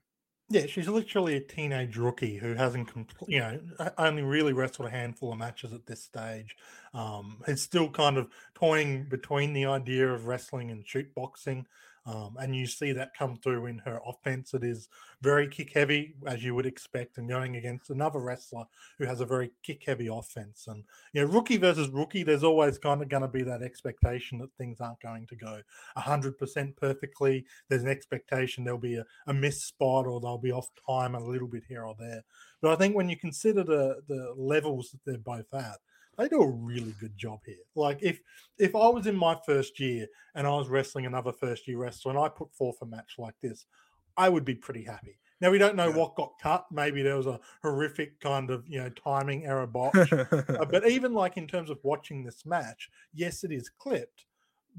Yeah, 0.50 0.65
she's 0.65 0.89
literally 0.89 1.38
a 1.38 1.39
teenage 1.39 1.96
rookie 1.96 2.36
who 2.36 2.55
hasn't, 2.55 2.93
compl- 2.93 3.29
you 3.29 3.39
know, 3.39 3.58
only 3.98 4.22
really 4.22 4.51
wrestled 4.51 4.89
a 4.89 4.91
handful 4.91 5.31
of 5.31 5.39
matches 5.39 5.72
at 5.72 5.86
this 5.86 6.03
stage. 6.03 6.58
Um, 6.93 7.41
is 7.48 7.62
still 7.62 7.89
kind 7.89 8.17
of 8.17 8.27
toying 8.53 9.05
between 9.05 9.53
the 9.53 9.65
idea 9.67 10.12
of 10.12 10.25
wrestling 10.25 10.70
and 10.70 10.86
shoot 10.86 11.15
boxing. 11.15 11.67
Um, 12.05 12.36
and 12.39 12.55
you 12.55 12.65
see 12.65 12.93
that 12.93 13.15
come 13.17 13.38
through 13.38 13.67
in 13.67 13.77
her 13.79 14.00
offense. 14.08 14.53
It 14.53 14.63
is 14.63 14.89
very 15.22 15.48
kick 15.48 15.72
heavy, 15.74 16.15
as 16.25 16.43
you 16.43 16.55
would 16.55 16.65
expect, 16.65 17.17
and 17.17 17.29
going 17.29 17.58
against 17.58 17.91
another 17.91 18.20
wrestler 18.20 18.65
who 18.98 19.05
has 19.05 19.22
a 19.22 19.25
very 19.25 19.51
kick 19.62 19.84
heavy 19.86 20.08
offense. 20.08 20.65
And, 20.67 20.84
you 21.13 21.22
know, 21.22 21.31
rookie 21.31 21.58
versus 21.58 21.89
rookie, 21.89 22.24
there's 22.24 22.43
always 22.43 22.79
kind 22.79 23.03
of 23.03 23.10
going 23.10 23.22
to 23.22 23.27
be 23.27 23.43
that 23.43 23.62
expectation 23.62 24.39
that 24.39 24.53
things 24.58 24.81
aren't 24.81 25.01
going 25.01 25.27
to 25.27 25.36
go 25.36 25.62
100% 25.98 26.75
perfectly. 26.75 27.46
There's 27.70 27.84
an 27.84 27.89
expectation 27.89 28.63
there'll 28.63 28.79
be 28.79 28.96
a, 28.96 29.05
a 29.27 29.34
missed 29.34 29.67
spot 29.67 30.08
or 30.08 30.20
they'll 30.20 30.39
be 30.39 30.51
off 30.51 30.70
time 30.88 31.13
a 31.13 31.24
little 31.24 31.48
bit 31.48 31.63
here 31.67 31.84
or 31.84 31.96
there. 32.00 32.24
But 32.63 32.72
I 32.72 32.75
think 32.77 32.96
when 32.96 33.10
you 33.10 33.17
consider 33.17 33.63
the, 33.63 34.01
the 34.08 34.34
levels 34.36 34.91
that 34.91 35.00
they're 35.05 35.17
both 35.20 35.53
at, 35.53 35.77
they 36.22 36.30
do 36.30 36.42
a 36.42 36.50
really 36.50 36.96
good 37.00 37.18
job 37.18 37.40
here. 37.46 37.56
Like 37.75 38.00
if 38.01 38.22
if 38.58 38.75
I 38.75 38.88
was 38.90 39.08
in 39.08 39.16
my 39.16 39.38
first 39.46 39.80
year 39.80 40.08
and 40.36 40.46
I 40.46 40.51
was 40.51 40.70
wrestling 40.70 41.06
another 41.06 41.32
first 41.32 41.68
year 41.68 41.78
wrestler 41.78 42.12
and 42.12 42.20
I 42.20 42.30
put 42.30 42.54
forth 42.54 42.78
a 42.82 42.86
match 42.86 43.16
like 43.18 43.36
this, 43.42 43.66
I 44.18 44.30
would 44.30 44.46
be 44.46 44.56
pretty 44.56 44.84
happy. 44.84 45.18
Now 45.40 45.50
we 45.50 45.58
don't 45.58 45.75
know 45.75 45.90
yeah. 45.90 45.96
what 45.96 46.16
got 46.16 46.34
cut. 46.40 46.66
Maybe 46.72 47.01
there 47.01 47.18
was 47.18 47.25
a 47.25 47.40
horrific 47.63 48.20
kind 48.20 48.51
of 48.51 48.63
you 48.68 48.80
know 48.80 48.90
timing 48.90 49.46
error 49.46 49.68
botch. 49.68 50.13
uh, 50.13 50.66
but 50.70 50.88
even 50.88 51.13
like 51.13 51.38
in 51.38 51.48
terms 51.48 51.70
of 51.70 51.80
watching 51.84 52.24
this 52.24 52.46
match, 52.46 52.90
yes, 53.13 53.44
it 53.44 53.51
is 53.51 53.70
clipped, 53.70 54.25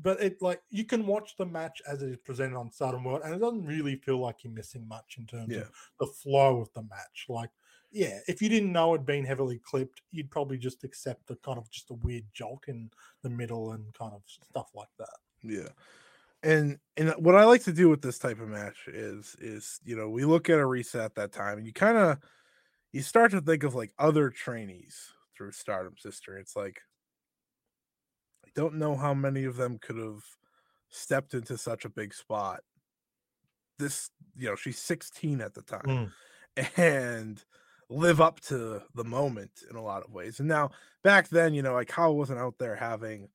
but 0.01 0.23
it 0.23 0.41
like 0.41 0.63
you 0.71 0.85
can 0.85 1.07
watch 1.07 1.37
the 1.37 1.47
match 1.47 1.83
as 1.89 2.03
it 2.03 2.11
is 2.11 2.19
presented 2.19 2.57
on 2.57 2.71
Stardom 2.71 3.03
World, 3.03 3.23
and 3.25 3.35
it 3.35 3.41
doesn't 3.41 3.67
really 3.67 3.97
feel 3.97 4.19
like 4.19 4.45
you're 4.45 4.53
missing 4.53 4.87
much 4.87 5.17
in 5.19 5.27
terms 5.27 5.49
yeah. 5.51 5.63
of 5.63 5.71
the 5.99 6.07
flow 6.07 6.61
of 6.61 6.73
the 6.75 6.83
match. 6.83 7.27
Like 7.29 7.51
yeah, 7.93 8.19
if 8.27 8.41
you 8.41 8.49
didn't 8.49 8.73
know 8.73 8.95
it'd 8.95 9.07
been 9.07 9.25
heavily 9.25 9.61
clipped, 9.63 10.01
you'd 10.11 10.31
probably 10.31 10.57
just 10.57 10.83
accept 10.83 11.27
the 11.27 11.37
kind 11.37 11.59
of 11.59 11.71
just 11.71 11.91
a 11.91 11.95
weird 11.95 12.25
jolt 12.33 12.65
in 12.69 12.91
the 13.23 13.31
middle 13.31 13.73
and 13.73 13.93
kind 13.95 14.13
of 14.15 14.23
stuff 14.27 14.71
like 14.75 14.89
that. 14.99 15.17
Yeah. 15.43 15.69
And 16.43 16.79
and 16.97 17.11
what 17.19 17.37
I 17.37 17.45
like 17.45 17.63
to 17.65 17.73
do 17.73 17.89
with 17.89 18.03
this 18.03 18.19
type 18.19 18.41
of 18.41 18.49
match 18.49 18.89
is 18.89 19.37
is 19.39 19.79
you 19.85 19.95
know, 19.95 20.09
we 20.09 20.25
look 20.25 20.49
at 20.49 20.59
Arisa 20.59 21.15
that 21.15 21.33
time 21.33 21.59
and 21.59 21.67
you 21.67 21.73
kind 21.73 21.97
of 21.97 22.19
you 22.93 23.03
start 23.03 23.31
to 23.33 23.41
think 23.41 23.63
of 23.63 23.75
like 23.75 23.93
other 23.99 24.31
trainees 24.31 24.97
through 25.37 25.53
Stardom's 25.53 26.03
history. 26.03 26.41
It's 26.41 26.57
like 26.57 26.81
I 28.45 28.51
don't 28.55 28.75
know 28.75 28.97
how 28.97 29.15
many 29.15 29.45
of 29.45 29.57
them 29.57 29.79
could 29.81 29.99
have 29.99 30.25
stepped 30.91 31.35
into 31.35 31.57
such 31.59 31.85
a 31.85 31.91
big 31.91 32.15
spot. 32.15 32.61
This, 33.79 34.11
you 34.37 34.49
know, 34.49 34.57
she's 34.57 34.79
16 34.79 35.41
at 35.41 35.55
the 35.55 35.63
time. 35.63 35.83
Mm. 35.87 36.11
And 36.77 37.43
live 37.93 38.21
up 38.21 38.41
to 38.41 38.83
the 38.95 39.05
moment 39.05 39.51
in 39.71 39.77
a 39.77 39.83
lot 39.83 40.03
of 40.05 40.13
ways. 40.13 40.41
And 40.41 40.49
now 40.49 40.71
back 41.03 41.29
then, 41.29 41.55
you 41.55 41.63
know, 41.63 41.75
like 41.75 41.89
Kyle 41.89 42.15
wasn't 42.15 42.39
out 42.39 42.55
there 42.59 42.77
having 42.77 43.29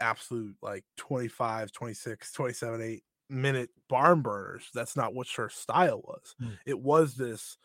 absolute 0.00 0.56
like 0.62 0.84
25, 0.96 1.72
26, 1.72 2.32
27, 2.32 2.82
8 2.82 3.02
minute 3.28 3.70
barn 3.88 4.22
burners. 4.22 4.68
That's 4.74 4.96
not 4.96 5.14
what 5.14 5.28
her 5.36 5.48
style 5.48 6.02
was. 6.04 6.34
Mm. 6.42 6.58
It 6.66 6.78
was 6.78 7.14
this 7.14 7.58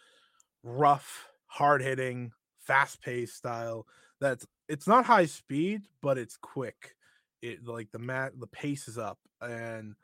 rough, 0.63 1.27
hard 1.47 1.81
hitting, 1.81 2.31
fast 2.59 3.01
paced 3.01 3.35
style 3.35 3.85
that's 4.21 4.45
it's 4.69 4.87
not 4.87 5.05
high 5.05 5.25
speed, 5.25 5.81
but 6.01 6.17
it's 6.17 6.37
quick. 6.37 6.95
It 7.41 7.65
like 7.67 7.91
the 7.91 7.99
mat 7.99 8.33
the 8.39 8.47
pace 8.47 8.87
is 8.87 8.97
up 8.97 9.17
and 9.41 9.95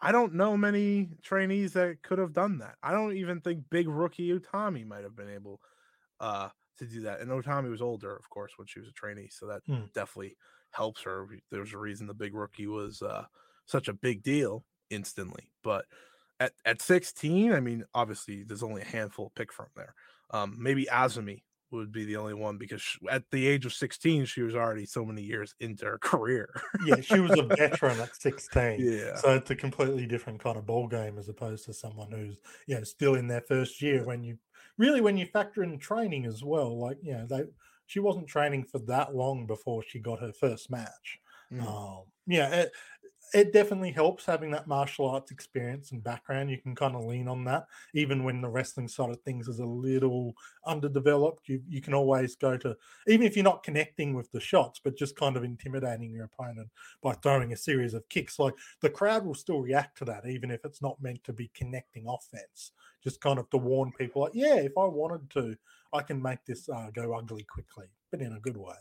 I 0.00 0.12
don't 0.12 0.34
know 0.34 0.56
many 0.56 1.08
trainees 1.22 1.74
that 1.74 2.02
could 2.02 2.18
have 2.18 2.32
done 2.32 2.58
that. 2.58 2.76
I 2.82 2.92
don't 2.92 3.16
even 3.16 3.40
think 3.40 3.64
big 3.70 3.88
rookie 3.88 4.32
Utami 4.32 4.86
might 4.86 5.04
have 5.04 5.14
been 5.14 5.28
able 5.28 5.60
uh, 6.20 6.48
to 6.78 6.86
do 6.86 7.02
that. 7.02 7.20
And 7.20 7.30
Utami 7.30 7.70
was 7.70 7.82
older, 7.82 8.14
of 8.14 8.28
course, 8.30 8.52
when 8.56 8.66
she 8.66 8.80
was 8.80 8.88
a 8.88 8.92
trainee, 8.92 9.28
so 9.30 9.46
that 9.46 9.62
hmm. 9.66 9.84
definitely 9.94 10.36
helps 10.70 11.02
her. 11.02 11.28
There's 11.50 11.74
a 11.74 11.78
reason 11.78 12.06
the 12.06 12.14
big 12.14 12.34
rookie 12.34 12.66
was 12.66 13.02
uh, 13.02 13.24
such 13.66 13.88
a 13.88 13.92
big 13.92 14.22
deal 14.22 14.64
instantly. 14.88 15.50
But 15.62 15.84
at, 16.38 16.52
at 16.64 16.80
16, 16.80 17.52
I 17.52 17.60
mean, 17.60 17.84
obviously 17.94 18.42
there's 18.42 18.62
only 18.62 18.82
a 18.82 18.86
handful 18.86 19.32
pick 19.34 19.52
from 19.52 19.66
there. 19.76 19.94
Um, 20.30 20.56
maybe 20.58 20.86
AZM 20.86 21.42
would 21.72 21.92
be 21.92 22.04
the 22.04 22.16
only 22.16 22.34
one 22.34 22.58
because 22.58 22.80
she, 22.80 22.98
at 23.10 23.22
the 23.30 23.46
age 23.46 23.66
of 23.66 23.72
16 23.72 24.24
she 24.24 24.42
was 24.42 24.54
already 24.54 24.86
so 24.86 25.04
many 25.04 25.22
years 25.22 25.54
into 25.60 25.84
her 25.84 25.98
career. 26.02 26.52
Yeah 26.84 27.00
she 27.00 27.20
was 27.20 27.38
a 27.38 27.42
veteran 27.42 28.00
at 28.00 28.14
16 28.20 28.76
yeah. 28.80 29.16
so 29.16 29.34
it's 29.34 29.50
a 29.50 29.56
completely 29.56 30.06
different 30.06 30.40
kind 30.42 30.56
of 30.56 30.66
ball 30.66 30.88
game 30.88 31.18
as 31.18 31.28
opposed 31.28 31.64
to 31.66 31.72
someone 31.72 32.10
who's 32.10 32.38
you 32.66 32.76
know 32.76 32.84
still 32.84 33.14
in 33.14 33.28
their 33.28 33.42
first 33.42 33.80
year 33.82 34.04
when 34.04 34.22
you 34.22 34.38
really 34.78 35.00
when 35.00 35.16
you 35.16 35.26
factor 35.26 35.62
in 35.62 35.78
training 35.78 36.26
as 36.26 36.42
well 36.42 36.78
like 36.78 36.98
you 37.02 37.12
know 37.12 37.26
they 37.26 37.44
she 37.86 38.00
wasn't 38.00 38.26
training 38.26 38.64
for 38.64 38.78
that 38.80 39.14
long 39.14 39.46
before 39.46 39.82
she 39.82 39.98
got 39.98 40.20
her 40.20 40.32
first 40.32 40.70
match. 40.70 41.18
Mm. 41.52 41.66
um 41.66 42.04
yeah 42.26 42.48
it, 42.48 42.72
it 43.32 43.52
definitely 43.52 43.92
helps 43.92 44.24
having 44.26 44.50
that 44.50 44.66
martial 44.66 45.08
arts 45.08 45.30
experience 45.30 45.92
and 45.92 46.02
background. 46.02 46.50
You 46.50 46.58
can 46.58 46.74
kind 46.74 46.96
of 46.96 47.04
lean 47.04 47.28
on 47.28 47.44
that, 47.44 47.66
even 47.94 48.24
when 48.24 48.40
the 48.40 48.48
wrestling 48.48 48.88
side 48.88 49.10
of 49.10 49.20
things 49.20 49.48
is 49.48 49.58
a 49.60 49.64
little 49.64 50.34
underdeveloped. 50.66 51.48
You 51.48 51.62
you 51.68 51.80
can 51.80 51.94
always 51.94 52.36
go 52.36 52.56
to 52.58 52.76
even 53.06 53.26
if 53.26 53.36
you're 53.36 53.44
not 53.44 53.62
connecting 53.62 54.14
with 54.14 54.30
the 54.32 54.40
shots, 54.40 54.80
but 54.82 54.96
just 54.96 55.16
kind 55.16 55.36
of 55.36 55.44
intimidating 55.44 56.12
your 56.12 56.24
opponent 56.24 56.68
by 57.02 57.12
throwing 57.14 57.52
a 57.52 57.56
series 57.56 57.94
of 57.94 58.08
kicks. 58.08 58.38
Like 58.38 58.54
the 58.80 58.90
crowd 58.90 59.24
will 59.24 59.34
still 59.34 59.60
react 59.60 59.98
to 59.98 60.04
that, 60.06 60.26
even 60.26 60.50
if 60.50 60.64
it's 60.64 60.82
not 60.82 61.00
meant 61.00 61.22
to 61.24 61.32
be 61.32 61.50
connecting 61.54 62.06
offense. 62.08 62.72
Just 63.02 63.20
kind 63.20 63.38
of 63.38 63.48
to 63.50 63.56
warn 63.56 63.92
people, 63.92 64.22
like, 64.22 64.34
yeah, 64.34 64.56
if 64.56 64.76
I 64.76 64.84
wanted 64.84 65.30
to, 65.30 65.56
I 65.92 66.02
can 66.02 66.20
make 66.20 66.44
this 66.44 66.68
uh, 66.68 66.90
go 66.92 67.14
ugly 67.14 67.44
quickly, 67.44 67.86
but 68.10 68.20
in 68.20 68.34
a 68.34 68.40
good 68.40 68.58
way. 68.58 68.74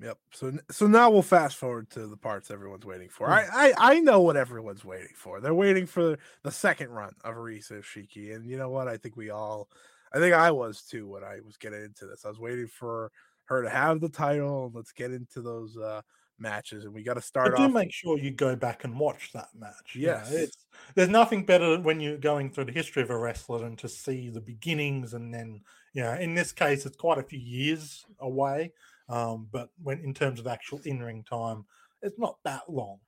Yep. 0.00 0.18
So 0.32 0.52
so 0.70 0.86
now 0.86 1.10
we'll 1.10 1.22
fast 1.22 1.56
forward 1.56 1.90
to 1.90 2.06
the 2.06 2.16
parts 2.16 2.50
everyone's 2.50 2.86
waiting 2.86 3.08
for. 3.08 3.28
I, 3.28 3.46
I 3.52 3.72
I 3.78 4.00
know 4.00 4.20
what 4.20 4.36
everyone's 4.36 4.84
waiting 4.84 5.14
for. 5.16 5.40
They're 5.40 5.54
waiting 5.54 5.86
for 5.86 6.16
the 6.44 6.52
second 6.52 6.90
run 6.90 7.14
of 7.24 7.34
Arisa 7.34 7.80
Hoshiki, 7.80 8.34
and 8.34 8.48
you 8.48 8.56
know 8.56 8.70
what? 8.70 8.86
I 8.86 8.96
think 8.96 9.16
we 9.16 9.30
all, 9.30 9.68
I 10.12 10.18
think 10.18 10.34
I 10.34 10.52
was 10.52 10.82
too 10.82 11.08
when 11.08 11.24
I 11.24 11.40
was 11.44 11.56
getting 11.56 11.82
into 11.82 12.06
this. 12.06 12.24
I 12.24 12.28
was 12.28 12.38
waiting 12.38 12.68
for 12.68 13.10
her 13.46 13.62
to 13.62 13.70
have 13.70 14.00
the 14.00 14.08
title, 14.08 14.66
and 14.66 14.74
let's 14.74 14.92
get 14.92 15.10
into 15.10 15.42
those 15.42 15.76
uh 15.76 16.02
matches. 16.38 16.84
And 16.84 16.94
we 16.94 17.02
got 17.02 17.14
to 17.14 17.20
start. 17.20 17.50
But 17.50 17.56
do 17.56 17.64
off... 17.64 17.72
make 17.72 17.92
sure 17.92 18.18
you 18.18 18.30
go 18.30 18.54
back 18.54 18.84
and 18.84 19.00
watch 19.00 19.32
that 19.32 19.48
match. 19.58 19.96
Yes, 19.96 20.30
you 20.30 20.38
know, 20.38 20.46
there's 20.94 21.08
nothing 21.08 21.44
better 21.44 21.80
when 21.80 21.98
you're 21.98 22.18
going 22.18 22.52
through 22.52 22.66
the 22.66 22.72
history 22.72 23.02
of 23.02 23.10
a 23.10 23.18
wrestler 23.18 23.58
than 23.58 23.74
to 23.78 23.88
see 23.88 24.30
the 24.30 24.40
beginnings, 24.40 25.14
and 25.14 25.34
then 25.34 25.62
you 25.92 26.04
know, 26.04 26.12
in 26.12 26.34
this 26.34 26.52
case, 26.52 26.86
it's 26.86 26.96
quite 26.96 27.18
a 27.18 27.24
few 27.24 27.40
years 27.40 28.06
away. 28.20 28.72
Um, 29.08 29.48
but 29.50 29.70
when 29.82 30.00
in 30.00 30.14
terms 30.14 30.40
of 30.40 30.46
actual 30.46 30.80
in 30.84 31.00
ring 31.02 31.24
time, 31.28 31.64
it's 32.02 32.18
not 32.18 32.36
that 32.44 32.68
long. 32.68 32.98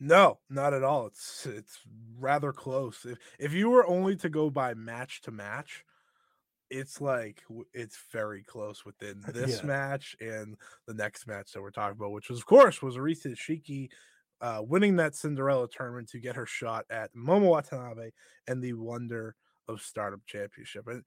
No, 0.00 0.38
not 0.50 0.74
at 0.74 0.84
all. 0.84 1.06
It's 1.06 1.46
it's 1.46 1.78
rather 2.18 2.52
close. 2.52 3.04
If 3.04 3.18
if 3.38 3.52
you 3.52 3.70
were 3.70 3.86
only 3.86 4.16
to 4.16 4.28
go 4.28 4.50
by 4.50 4.74
match 4.74 5.22
to 5.22 5.30
match, 5.30 5.84
it's 6.70 7.00
like 7.00 7.42
it's 7.72 7.98
very 8.12 8.42
close 8.42 8.84
within 8.84 9.22
this 9.32 9.60
yeah. 9.60 9.66
match 9.66 10.16
and 10.20 10.56
the 10.86 10.94
next 10.94 11.26
match 11.26 11.52
that 11.52 11.62
we're 11.62 11.70
talking 11.70 11.96
about, 11.96 12.12
which 12.12 12.28
was 12.28 12.38
of 12.38 12.46
course 12.46 12.82
was 12.82 12.96
Arisa 12.96 13.34
Hoshiki 13.34 13.88
uh, 14.40 14.60
winning 14.60 14.96
that 14.96 15.14
Cinderella 15.14 15.68
tournament 15.68 16.08
to 16.10 16.18
get 16.18 16.36
her 16.36 16.46
shot 16.46 16.84
at 16.90 17.14
Momo 17.14 17.50
Watanabe 17.50 18.10
and 18.46 18.62
the 18.62 18.74
Wonder 18.74 19.36
of 19.68 19.80
Stardom 19.80 20.22
Championship. 20.26 20.86
And 20.88 21.02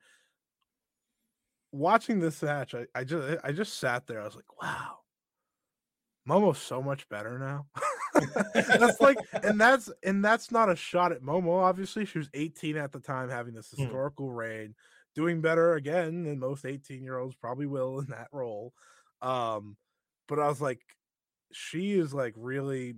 watching 1.71 2.19
this 2.19 2.41
match, 2.41 2.73
I, 2.73 2.85
I 2.95 3.03
just 3.03 3.39
I 3.43 3.51
just 3.51 3.79
sat 3.79 4.07
there. 4.07 4.21
I 4.21 4.25
was 4.25 4.35
like, 4.35 4.61
wow, 4.61 4.99
Momo's 6.27 6.59
so 6.59 6.81
much 6.81 7.07
better 7.09 7.39
now. 7.39 7.67
that's 8.53 8.99
like, 9.01 9.17
and 9.43 9.59
that's 9.59 9.89
and 10.03 10.23
that's 10.23 10.51
not 10.51 10.69
a 10.69 10.75
shot 10.75 11.11
at 11.11 11.21
Momo. 11.21 11.61
Obviously, 11.61 12.05
she 12.05 12.17
was 12.17 12.29
18 12.33 12.77
at 12.77 12.91
the 12.91 12.99
time, 12.99 13.29
having 13.29 13.53
this 13.53 13.71
hmm. 13.75 13.83
historical 13.83 14.29
mm. 14.29 14.35
reign, 14.35 14.75
doing 15.15 15.41
better 15.41 15.75
again 15.75 16.23
than 16.23 16.39
most 16.39 16.65
18 16.65 17.03
year 17.03 17.17
olds 17.17 17.35
probably 17.35 17.65
will 17.65 17.99
in 17.99 18.07
that 18.07 18.27
role. 18.31 18.73
Um, 19.21 19.77
but 20.27 20.39
I 20.39 20.47
was 20.47 20.61
like, 20.61 20.81
she 21.51 21.93
is 21.93 22.13
like 22.13 22.33
really 22.35 22.93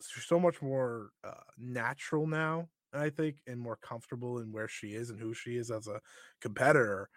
so 0.00 0.38
much 0.38 0.60
more 0.60 1.10
uh, 1.24 1.32
natural 1.58 2.26
now. 2.26 2.68
I 2.92 3.10
think, 3.10 3.36
and 3.46 3.60
more 3.60 3.76
comfortable 3.76 4.38
in 4.38 4.52
where 4.52 4.68
she 4.68 4.88
is 4.88 5.10
and 5.10 5.20
who 5.20 5.34
she 5.34 5.56
is 5.56 5.70
as 5.70 5.86
a 5.86 6.00
competitor 6.40 7.10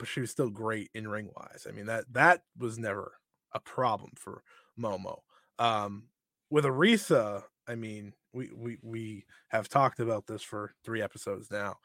but 0.00 0.08
she 0.08 0.20
was 0.20 0.30
still 0.30 0.50
great 0.50 0.90
in 0.94 1.06
ring 1.06 1.30
wise. 1.36 1.66
I 1.68 1.72
mean 1.72 1.86
that 1.86 2.06
that 2.12 2.42
was 2.58 2.78
never 2.78 3.12
a 3.52 3.60
problem 3.60 4.12
for 4.16 4.42
Momo. 4.76 5.18
Um, 5.58 6.04
with 6.50 6.64
Arisa, 6.64 7.44
I 7.68 7.74
mean 7.76 8.14
we 8.32 8.50
we 8.56 8.78
we 8.82 9.24
have 9.48 9.68
talked 9.68 10.00
about 10.00 10.26
this 10.26 10.42
for 10.42 10.72
three 10.84 11.02
episodes 11.02 11.50
now. 11.50 11.76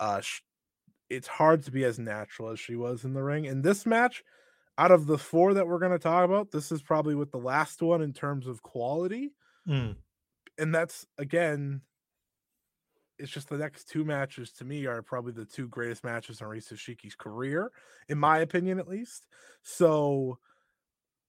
Uh, 0.00 0.20
sh- 0.20 0.42
it's 1.08 1.28
hard 1.28 1.62
to 1.64 1.70
be 1.70 1.84
as 1.84 1.98
natural 1.98 2.50
as 2.50 2.58
she 2.58 2.74
was 2.74 3.04
in 3.04 3.14
the 3.14 3.22
ring. 3.22 3.44
In 3.44 3.62
this 3.62 3.86
match, 3.86 4.22
out 4.76 4.90
of 4.90 5.06
the 5.06 5.18
four 5.18 5.54
that 5.54 5.66
we're 5.66 5.78
going 5.78 5.92
to 5.92 5.98
talk 5.98 6.24
about, 6.24 6.50
this 6.50 6.72
is 6.72 6.82
probably 6.82 7.14
with 7.14 7.30
the 7.30 7.38
last 7.38 7.82
one 7.82 8.02
in 8.02 8.12
terms 8.12 8.46
of 8.46 8.62
quality. 8.62 9.32
Mm. 9.68 9.96
And 10.58 10.74
that's 10.74 11.06
again 11.18 11.82
it's 13.20 13.30
just 13.30 13.48
the 13.48 13.58
next 13.58 13.88
two 13.88 14.04
matches 14.04 14.50
to 14.52 14.64
me 14.64 14.86
are 14.86 15.02
probably 15.02 15.32
the 15.32 15.44
two 15.44 15.68
greatest 15.68 16.04
matches 16.04 16.40
in 16.40 16.46
Arisa 16.46 16.72
Hoshiki's 16.72 17.14
career, 17.14 17.70
in 18.08 18.18
my 18.18 18.38
opinion, 18.38 18.78
at 18.78 18.88
least. 18.88 19.26
So 19.62 20.38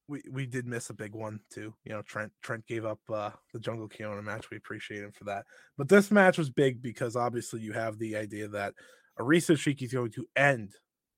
we 0.08 0.22
we 0.30 0.46
did 0.46 0.66
miss 0.66 0.90
a 0.90 0.94
big 0.94 1.14
one 1.14 1.40
too. 1.50 1.74
You 1.84 1.92
know, 1.92 2.02
Trent 2.02 2.32
Trent 2.42 2.66
gave 2.66 2.84
up 2.84 3.00
uh, 3.12 3.30
the 3.52 3.60
Jungle 3.60 3.88
Kyona 3.88 4.22
match. 4.22 4.50
We 4.50 4.56
appreciate 4.56 5.02
him 5.02 5.12
for 5.12 5.24
that. 5.24 5.44
But 5.76 5.88
this 5.88 6.10
match 6.10 6.38
was 6.38 6.50
big 6.50 6.82
because 6.82 7.14
obviously 7.14 7.60
you 7.60 7.72
have 7.72 7.98
the 7.98 8.16
idea 8.16 8.48
that 8.48 8.74
Arisa 9.18 9.54
Hoshiki 9.54 9.82
is 9.82 9.92
going 9.92 10.12
to 10.12 10.26
end 10.34 10.72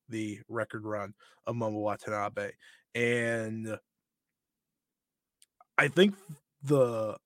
the 0.08 0.40
record 0.48 0.84
run 0.84 1.14
of 1.46 1.56
Momo 1.56 1.80
Watanabe, 1.80 2.50
and 2.94 3.78
I 5.78 5.88
think 5.88 6.14
the 6.62 7.16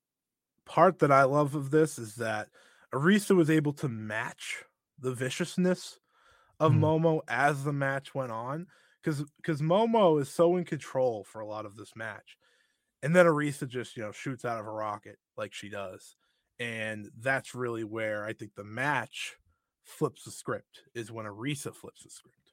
part 0.64 0.98
that 1.00 1.10
I 1.10 1.24
love 1.24 1.54
of 1.54 1.70
this 1.70 1.98
is 1.98 2.16
that 2.16 2.48
Arisa 2.92 3.36
was 3.36 3.50
able 3.50 3.72
to 3.74 3.88
match 3.88 4.64
the 4.98 5.12
viciousness 5.14 6.00
of 6.60 6.72
Mm. 6.72 6.80
Momo 6.80 7.20
as 7.28 7.64
the 7.64 7.72
match 7.72 8.14
went 8.14 8.32
on 8.32 8.66
because 9.02 9.24
because 9.36 9.62
Momo 9.62 10.20
is 10.20 10.28
so 10.30 10.56
in 10.56 10.64
control 10.64 11.24
for 11.24 11.40
a 11.40 11.46
lot 11.46 11.66
of 11.66 11.76
this 11.76 11.94
match, 11.96 12.36
and 13.02 13.14
then 13.16 13.26
Arisa 13.26 13.68
just 13.68 13.96
you 13.96 14.02
know 14.02 14.12
shoots 14.12 14.44
out 14.44 14.60
of 14.60 14.66
a 14.66 14.70
rocket 14.70 15.18
like 15.36 15.54
she 15.54 15.68
does, 15.68 16.16
and 16.58 17.10
that's 17.18 17.54
really 17.54 17.84
where 17.84 18.24
I 18.24 18.32
think 18.32 18.54
the 18.54 18.64
match 18.64 19.36
flips 19.84 20.24
the 20.24 20.30
script 20.30 20.82
is 20.94 21.12
when 21.12 21.26
Arisa 21.26 21.74
flips 21.74 22.02
the 22.04 22.10
script. 22.10 22.47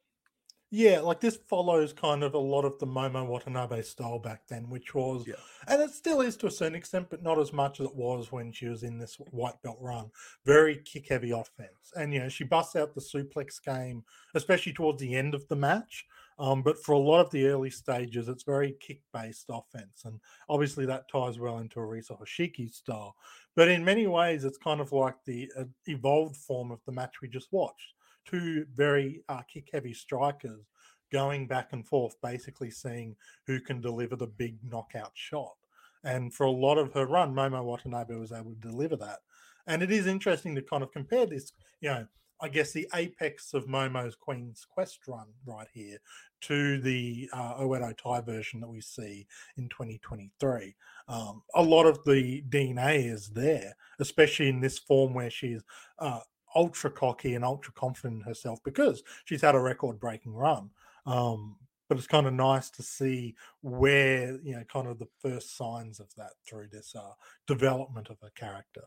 Yeah, 0.77 0.99
like 0.99 1.21
this 1.21 1.37
follows 1.37 1.93
kind 1.93 2.21
of 2.21 2.33
a 2.33 2.37
lot 2.37 2.65
of 2.65 2.77
the 2.79 2.85
Momo 2.85 3.25
Watanabe 3.25 3.81
style 3.83 4.19
back 4.19 4.45
then, 4.49 4.69
which 4.69 4.93
was, 4.93 5.25
Yeah. 5.25 5.35
and 5.69 5.81
it 5.81 5.91
still 5.91 6.19
is 6.19 6.35
to 6.37 6.47
a 6.47 6.51
certain 6.51 6.75
extent, 6.75 7.09
but 7.09 7.23
not 7.23 7.39
as 7.39 7.53
much 7.53 7.79
as 7.79 7.85
it 7.85 7.95
was 7.95 8.29
when 8.29 8.51
she 8.51 8.67
was 8.67 8.83
in 8.83 8.97
this 8.97 9.15
white 9.31 9.61
belt 9.61 9.77
run. 9.79 10.11
Very 10.45 10.81
kick 10.83 11.07
heavy 11.07 11.31
offense. 11.31 11.93
And, 11.95 12.13
you 12.13 12.19
know, 12.19 12.27
she 12.27 12.43
busts 12.43 12.75
out 12.75 12.93
the 12.93 12.99
suplex 12.99 13.63
game, 13.63 14.03
especially 14.33 14.73
towards 14.73 14.99
the 14.99 15.15
end 15.15 15.33
of 15.33 15.47
the 15.47 15.55
match. 15.55 16.05
Um, 16.37 16.61
but 16.61 16.77
for 16.83 16.91
a 16.91 16.99
lot 16.99 17.21
of 17.21 17.31
the 17.31 17.47
early 17.47 17.69
stages, 17.69 18.27
it's 18.27 18.43
very 18.43 18.73
kick 18.81 18.99
based 19.13 19.45
offense. 19.47 20.03
And 20.03 20.19
obviously 20.49 20.85
that 20.87 21.07
ties 21.07 21.39
well 21.39 21.59
into 21.59 21.79
Arisa 21.79 22.19
Hoshiki's 22.19 22.75
style. 22.75 23.15
But 23.55 23.69
in 23.69 23.85
many 23.85 24.07
ways, 24.07 24.43
it's 24.43 24.57
kind 24.57 24.81
of 24.81 24.91
like 24.91 25.15
the 25.23 25.49
uh, 25.57 25.63
evolved 25.85 26.35
form 26.35 26.71
of 26.71 26.83
the 26.85 26.91
match 26.91 27.21
we 27.21 27.29
just 27.29 27.53
watched 27.53 27.93
two 28.25 28.65
very 28.75 29.21
uh, 29.29 29.41
kick 29.51 29.69
heavy 29.71 29.93
strikers 29.93 30.65
going 31.11 31.47
back 31.47 31.69
and 31.71 31.85
forth, 31.85 32.15
basically 32.21 32.71
seeing 32.71 33.15
who 33.45 33.59
can 33.59 33.81
deliver 33.81 34.15
the 34.15 34.27
big 34.27 34.57
knockout 34.63 35.11
shot. 35.13 35.55
And 36.03 36.33
for 36.33 36.45
a 36.45 36.51
lot 36.51 36.77
of 36.77 36.93
her 36.93 37.05
run, 37.05 37.33
Momo 37.33 37.63
Watanabe 37.63 38.15
was 38.15 38.31
able 38.31 38.53
to 38.53 38.67
deliver 38.67 38.95
that. 38.97 39.19
And 39.67 39.81
it 39.81 39.91
is 39.91 40.07
interesting 40.07 40.55
to 40.55 40.61
kind 40.61 40.83
of 40.83 40.91
compare 40.91 41.25
this, 41.25 41.51
you 41.81 41.89
know, 41.89 42.05
I 42.41 42.49
guess 42.49 42.73
the 42.73 42.87
apex 42.93 43.53
of 43.53 43.65
Momo's 43.65 44.15
Queen's 44.15 44.65
Quest 44.69 44.99
run 45.07 45.27
right 45.45 45.67
here 45.73 45.97
to 46.41 46.79
the 46.81 47.29
uh, 47.33 47.55
Oedo 47.55 47.97
Tai 47.97 48.21
version 48.21 48.59
that 48.59 48.67
we 48.67 48.81
see 48.81 49.25
in 49.57 49.69
2023. 49.69 50.75
Um, 51.07 51.43
a 51.55 51.63
lot 51.63 51.85
of 51.85 52.03
the 52.03 52.43
DNA 52.49 53.09
is 53.11 53.29
there, 53.29 53.73
especially 53.99 54.49
in 54.49 54.59
this 54.59 54.77
form 54.77 55.13
where 55.13 55.29
she's 55.29 55.63
uh, 55.99 56.19
ultra 56.55 56.89
cocky 56.89 57.35
and 57.35 57.43
ultra 57.43 57.73
confident 57.73 58.21
in 58.21 58.27
herself 58.27 58.59
because 58.63 59.03
she's 59.25 59.41
had 59.41 59.55
a 59.55 59.59
record 59.59 59.99
breaking 59.99 60.33
run. 60.33 60.69
Um, 61.05 61.57
but 61.87 61.97
it's 61.97 62.07
kind 62.07 62.25
of 62.25 62.33
nice 62.33 62.71
to 62.71 62.83
see 62.83 63.35
where 63.61 64.39
you 64.43 64.55
know 64.55 64.63
kind 64.71 64.87
of 64.87 64.97
the 64.97 65.07
first 65.21 65.55
signs 65.55 65.99
of 65.99 66.07
that 66.15 66.31
through 66.47 66.67
this 66.71 66.95
uh, 66.95 67.13
development 67.47 68.09
of 68.09 68.17
a 68.23 68.31
character. 68.31 68.83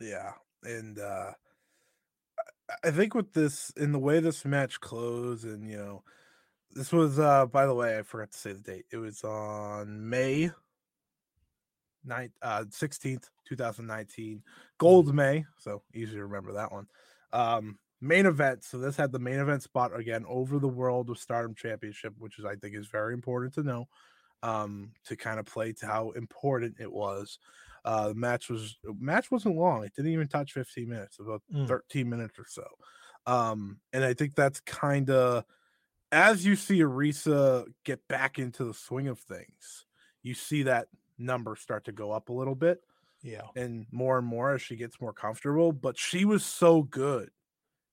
Yeah, 0.00 0.32
and 0.64 0.98
uh 0.98 1.32
I 2.84 2.90
think 2.90 3.14
with 3.14 3.32
this 3.32 3.70
in 3.76 3.92
the 3.92 3.98
way 3.98 4.20
this 4.20 4.44
match 4.44 4.80
closed, 4.80 5.44
and 5.44 5.68
you 5.68 5.76
know, 5.76 6.02
this 6.72 6.92
was 6.92 7.18
uh 7.18 7.46
by 7.46 7.66
the 7.66 7.74
way, 7.74 7.98
I 7.98 8.02
forgot 8.02 8.32
to 8.32 8.38
say 8.38 8.52
the 8.52 8.60
date. 8.60 8.86
It 8.92 8.96
was 8.98 9.22
on 9.22 10.08
May 10.08 10.50
9th, 12.06 12.32
uh 12.42 12.64
16th, 12.70 13.30
2019. 13.46 14.42
Gold 14.78 15.14
May, 15.14 15.44
so 15.58 15.82
easy 15.94 16.14
to 16.14 16.22
remember 16.24 16.52
that 16.54 16.72
one. 16.72 16.86
Um 17.32 17.78
main 18.00 18.26
event. 18.26 18.62
So 18.64 18.78
this 18.78 18.96
had 18.96 19.12
the 19.12 19.18
main 19.18 19.38
event 19.40 19.62
spot 19.62 19.98
again 19.98 20.24
over 20.28 20.58
the 20.58 20.68
World 20.68 21.10
of 21.10 21.18
Stardom 21.18 21.54
Championship, 21.54 22.14
which 22.18 22.38
is 22.38 22.44
I 22.44 22.56
think 22.56 22.76
is 22.76 22.88
very 22.88 23.14
important 23.14 23.54
to 23.54 23.62
know. 23.62 23.86
Um, 24.42 24.92
to 25.06 25.16
kind 25.16 25.40
of 25.40 25.46
play 25.46 25.72
to 25.72 25.86
how 25.86 26.10
important 26.12 26.76
it 26.78 26.92
was. 26.92 27.38
Uh, 27.84 28.08
the 28.08 28.14
match 28.14 28.48
was 28.50 28.76
match 28.84 29.30
wasn't 29.30 29.56
long. 29.56 29.82
It 29.84 29.94
didn't 29.94 30.12
even 30.12 30.28
touch 30.28 30.52
15 30.52 30.88
minutes, 30.88 31.18
about 31.18 31.42
Mm. 31.52 31.66
13 31.66 32.08
minutes 32.08 32.38
or 32.38 32.44
so. 32.46 32.66
Um, 33.26 33.80
and 33.92 34.04
I 34.04 34.14
think 34.14 34.34
that's 34.36 34.60
kind 34.60 35.10
of 35.10 35.44
as 36.12 36.44
you 36.46 36.56
see 36.56 36.78
Arisa 36.80 37.66
get 37.84 38.06
back 38.08 38.38
into 38.38 38.64
the 38.64 38.74
swing 38.74 39.08
of 39.08 39.18
things, 39.20 39.86
you 40.22 40.34
see 40.34 40.64
that 40.64 40.88
number 41.18 41.56
start 41.56 41.84
to 41.86 41.92
go 41.92 42.12
up 42.12 42.28
a 42.28 42.32
little 42.32 42.54
bit 42.54 42.80
Yeah, 43.22 43.48
and 43.56 43.86
more 43.92 44.18
and 44.18 44.26
more 44.26 44.54
as 44.54 44.62
she 44.62 44.76
gets 44.76 45.00
more 45.00 45.12
comfortable. 45.12 45.72
But 45.72 45.98
she 45.98 46.24
was 46.24 46.44
so 46.44 46.82
good 46.82 47.30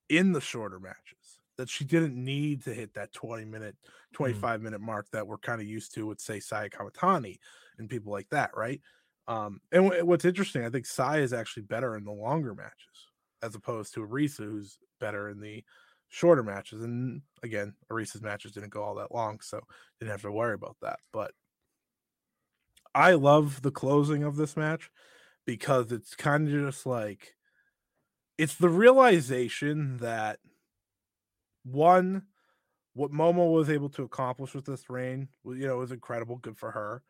in 0.09 0.31
the 0.31 0.41
shorter 0.41 0.79
matches 0.79 1.39
that 1.57 1.69
she 1.69 1.85
didn't 1.85 2.15
need 2.15 2.63
to 2.63 2.73
hit 2.73 2.93
that 2.95 3.13
20 3.13 3.45
minute, 3.45 3.77
25 4.13 4.61
minute 4.61 4.81
mark 4.81 5.07
that 5.11 5.27
we're 5.27 5.37
kind 5.37 5.61
of 5.61 5.67
used 5.67 5.93
to 5.95 6.07
with, 6.07 6.19
say, 6.19 6.39
Saya 6.39 6.69
Kamatani 6.69 7.37
and 7.77 7.89
people 7.89 8.11
like 8.11 8.29
that, 8.29 8.51
right? 8.55 8.81
Um, 9.27 9.61
and 9.71 9.93
wh- 9.93 10.05
what's 10.05 10.25
interesting, 10.25 10.65
I 10.65 10.69
think 10.69 10.85
Sai 10.85 11.19
is 11.19 11.31
actually 11.33 11.63
better 11.63 11.95
in 11.95 12.03
the 12.03 12.11
longer 12.11 12.53
matches 12.55 13.07
as 13.41 13.55
opposed 13.55 13.93
to 13.93 14.01
Arisa, 14.01 14.43
who's 14.45 14.79
better 14.99 15.29
in 15.29 15.39
the 15.39 15.63
shorter 16.09 16.43
matches. 16.43 16.81
And 16.81 17.21
again, 17.43 17.75
Arisa's 17.91 18.21
matches 18.21 18.51
didn't 18.51 18.69
go 18.69 18.83
all 18.83 18.95
that 18.95 19.13
long, 19.13 19.39
so 19.41 19.61
didn't 19.99 20.11
have 20.11 20.21
to 20.23 20.31
worry 20.31 20.53
about 20.53 20.77
that. 20.81 20.99
But 21.11 21.33
I 22.95 23.13
love 23.13 23.61
the 23.61 23.71
closing 23.71 24.23
of 24.23 24.35
this 24.35 24.55
match 24.55 24.89
because 25.45 25.91
it's 25.91 26.15
kind 26.15 26.47
of 26.47 26.53
just 26.53 26.85
like 26.85 27.35
it's 28.37 28.55
the 28.55 28.69
realization 28.69 29.97
that 29.97 30.39
one 31.63 32.23
what 32.93 33.11
Momo 33.11 33.51
was 33.51 33.69
able 33.69 33.89
to 33.89 34.03
accomplish 34.03 34.53
with 34.53 34.65
this 34.65 34.89
reign, 34.89 35.27
you 35.43 35.67
know, 35.67 35.77
was 35.77 35.91
incredible, 35.91 36.37
good 36.37 36.57
for 36.57 36.71
her. 36.71 37.01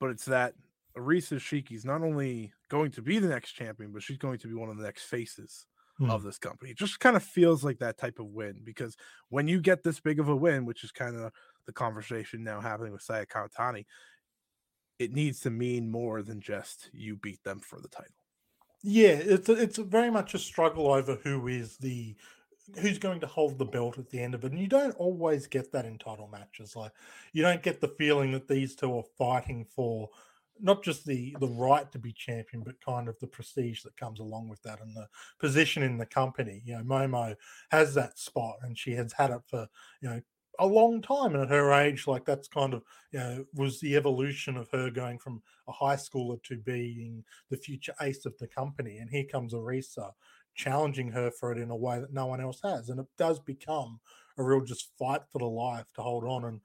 But 0.00 0.10
it's 0.10 0.24
that 0.26 0.54
Arisa 0.96 1.36
Hoshiki's 1.36 1.84
not 1.84 2.02
only 2.02 2.52
going 2.70 2.90
to 2.92 3.02
be 3.02 3.18
the 3.18 3.28
next 3.28 3.52
champion, 3.52 3.92
but 3.92 4.02
she's 4.02 4.16
going 4.16 4.38
to 4.38 4.48
be 4.48 4.54
one 4.54 4.70
of 4.70 4.78
the 4.78 4.84
next 4.84 5.04
faces 5.04 5.66
of 6.08 6.20
hmm. 6.20 6.26
this 6.26 6.38
company. 6.38 6.70
It 6.70 6.78
just 6.78 7.00
kind 7.00 7.16
of 7.16 7.22
feels 7.22 7.64
like 7.64 7.78
that 7.80 7.98
type 7.98 8.18
of 8.20 8.26
win 8.26 8.60
because 8.64 8.96
when 9.28 9.48
you 9.48 9.60
get 9.60 9.82
this 9.82 10.00
big 10.00 10.20
of 10.20 10.28
a 10.28 10.36
win, 10.36 10.64
which 10.64 10.84
is 10.84 10.92
kind 10.92 11.16
of 11.16 11.32
the 11.66 11.72
conversation 11.72 12.44
now 12.44 12.60
happening 12.60 12.92
with 12.92 13.02
Saya 13.02 13.26
Kamatani, 13.26 13.84
it 14.98 15.12
needs 15.12 15.40
to 15.40 15.50
mean 15.50 15.90
more 15.90 16.22
than 16.22 16.40
just 16.40 16.90
you 16.92 17.16
beat 17.16 17.42
them 17.44 17.60
for 17.60 17.80
the 17.80 17.88
title. 17.88 18.12
yeah. 18.82 19.08
It's 19.10 19.48
a, 19.48 19.52
it's 19.52 19.78
a 19.78 19.84
very 19.84 20.10
much 20.10 20.34
a 20.34 20.38
struggle 20.38 20.88
over 20.92 21.16
who 21.22 21.48
is 21.48 21.76
the 21.78 22.16
who's 22.80 22.98
going 22.98 23.20
to 23.20 23.26
hold 23.26 23.58
the 23.58 23.64
belt 23.64 23.98
at 23.98 24.10
the 24.10 24.20
end 24.20 24.34
of 24.34 24.44
it, 24.44 24.52
and 24.52 24.60
you 24.60 24.66
don't 24.66 24.94
always 24.96 25.46
get 25.46 25.72
that 25.72 25.86
in 25.86 25.98
title 25.98 26.28
matches. 26.30 26.76
Like 26.76 26.92
you 27.32 27.42
don't 27.42 27.62
get 27.62 27.80
the 27.80 27.88
feeling 27.88 28.32
that 28.32 28.48
these 28.48 28.74
two 28.74 28.94
are 28.96 29.04
fighting 29.16 29.64
for 29.64 30.10
not 30.60 30.82
just 30.82 31.06
the 31.06 31.36
the 31.40 31.48
right 31.48 31.90
to 31.92 31.98
be 31.98 32.12
champion, 32.12 32.62
but 32.62 32.80
kind 32.80 33.08
of 33.08 33.18
the 33.20 33.26
prestige 33.26 33.82
that 33.82 33.96
comes 33.96 34.20
along 34.20 34.48
with 34.48 34.62
that 34.62 34.80
and 34.80 34.94
the 34.94 35.08
position 35.38 35.82
in 35.82 35.98
the 35.98 36.06
company. 36.06 36.62
You 36.64 36.76
know, 36.76 36.82
Momo 36.82 37.36
has 37.70 37.94
that 37.94 38.18
spot, 38.18 38.56
and 38.62 38.76
she 38.76 38.92
has 38.92 39.12
had 39.12 39.30
it 39.30 39.40
for 39.46 39.66
you 40.00 40.10
know 40.10 40.20
a 40.58 40.66
long 40.66 41.00
time. 41.02 41.34
And 41.34 41.42
at 41.42 41.50
her 41.50 41.72
age, 41.72 42.06
like 42.06 42.24
that's 42.24 42.48
kind 42.48 42.74
of 42.74 42.82
you 43.12 43.18
know 43.18 43.44
was 43.54 43.80
the 43.80 43.96
evolution 43.96 44.56
of 44.56 44.68
her 44.72 44.90
going 44.90 45.18
from 45.18 45.42
a 45.68 45.72
high 45.72 45.96
schooler 45.96 46.42
to 46.44 46.56
being 46.56 47.24
the 47.50 47.56
future 47.56 47.94
ace 48.00 48.26
of 48.26 48.36
the 48.38 48.48
company. 48.48 48.98
And 48.98 49.10
here 49.10 49.24
comes 49.24 49.54
Arisa 49.54 50.12
challenging 50.54 51.10
her 51.12 51.30
for 51.30 51.52
it 51.52 51.58
in 51.58 51.70
a 51.70 51.76
way 51.76 52.00
that 52.00 52.12
no 52.12 52.26
one 52.26 52.40
else 52.40 52.60
has, 52.64 52.88
and 52.88 53.00
it 53.00 53.06
does 53.16 53.38
become 53.38 54.00
a 54.36 54.42
real 54.42 54.64
just 54.64 54.90
fight 54.98 55.22
for 55.30 55.38
the 55.38 55.46
life 55.46 55.86
to 55.94 56.02
hold 56.02 56.24
on 56.24 56.44
and 56.44 56.60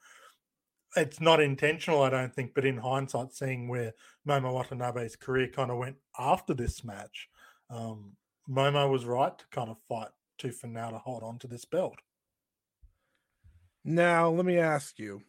it's 0.96 1.20
not 1.20 1.42
intentional, 1.42 2.04
I 2.04 2.10
don't 2.10 2.34
think, 2.34 2.54
but 2.54 2.66
in 2.66 2.78
hindsight, 2.78 3.34
seeing 3.34 3.68
where 3.68 3.94
Momo 4.28 4.54
Watanabe's 4.54 5.16
career 5.16 5.48
kind 5.48 5.72
of 5.72 5.78
went 5.78 5.96
after 6.20 6.54
this 6.54 6.84
match, 6.84 7.30
um, 7.70 8.16
Momo 8.50 8.90
was 8.90 9.06
right 9.06 9.38
to 9.38 9.46
kind 9.52 9.70
of 9.70 9.78
fight 9.88 10.10
tooth 10.38 10.64
and 10.64 10.74
nail 10.74 10.92
to 10.92 10.98
hold 10.98 11.24
on 11.24 11.40
to 11.40 11.48
this 11.48 11.66
belt. 11.66 11.96
Now, 13.86 14.30
let 14.30 14.46
me 14.46 14.58
ask 14.58 15.00
you 15.00 15.24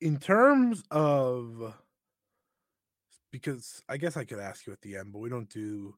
in 0.00 0.18
terms 0.18 0.82
of 0.90 1.74
because 3.30 3.82
I 3.88 3.96
guess 3.96 4.16
I 4.16 4.24
could 4.24 4.38
ask 4.38 4.66
you 4.66 4.72
at 4.72 4.80
the 4.82 4.96
end, 4.96 5.12
but 5.12 5.20
we 5.20 5.28
don't 5.28 5.48
do 5.48 5.96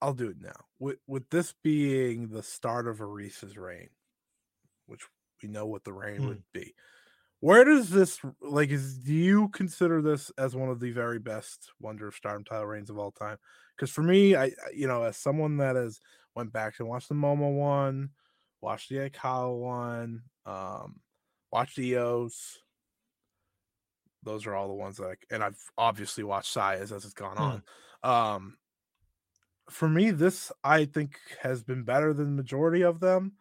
I'll 0.00 0.14
do 0.14 0.28
it 0.28 0.40
now. 0.40 0.66
With 0.78 0.98
with 1.06 1.28
this 1.30 1.54
being 1.62 2.28
the 2.28 2.42
start 2.42 2.86
of 2.86 3.00
Arisa's 3.00 3.56
reign, 3.58 3.90
which 4.86 5.02
we 5.42 5.48
know 5.48 5.66
what 5.66 5.84
the 5.84 5.92
reign 5.92 6.24
Hmm. 6.24 6.26
would 6.26 6.44
be. 6.52 6.74
Where 7.40 7.64
does 7.64 7.90
this 7.90 8.20
like 8.40 8.70
is 8.70 8.98
do 8.98 9.14
you 9.14 9.48
consider 9.50 10.02
this 10.02 10.30
as 10.38 10.56
one 10.56 10.70
of 10.70 10.80
the 10.80 10.92
very 10.92 11.18
best 11.20 11.72
Wonder 11.80 12.08
of 12.08 12.14
Stardom 12.16 12.44
title 12.44 12.66
reigns 12.66 12.90
of 12.90 12.98
all 12.98 13.12
time? 13.12 13.38
Because 13.76 13.90
for 13.92 14.02
me, 14.02 14.36
I 14.36 14.46
I- 14.46 14.54
you 14.74 14.86
know, 14.88 15.04
as 15.04 15.16
someone 15.18 15.58
that 15.58 15.76
has 15.76 16.00
went 16.36 16.52
back 16.52 16.80
and 16.80 16.88
watched 16.88 17.08
the 17.10 17.16
Momo 17.16 17.56
one, 17.56 18.12
watched 18.62 18.88
the 18.88 18.96
Aikawa 19.10 19.58
one, 19.58 20.24
um, 20.46 21.02
watched 21.52 21.76
the 21.76 21.96
Io's, 21.96 22.60
those 24.22 24.46
are 24.46 24.54
all 24.54 24.68
the 24.68 24.74
ones 24.74 24.96
that 24.98 25.04
I, 25.06 25.34
and 25.34 25.42
I've 25.42 25.60
obviously 25.76 26.22
watched 26.24 26.52
Saya's 26.52 26.92
as 26.92 27.04
it's 27.04 27.14
gone 27.14 27.38
Hmm. 27.38 27.58
on. 27.62 27.62
Um, 28.02 28.58
for 29.70 29.88
me, 29.88 30.10
this 30.10 30.52
I 30.64 30.84
think 30.84 31.18
has 31.40 31.62
been 31.62 31.84
better 31.84 32.12
than 32.12 32.36
the 32.36 32.42
majority 32.42 32.82
of 32.82 33.00
them. 33.00 33.36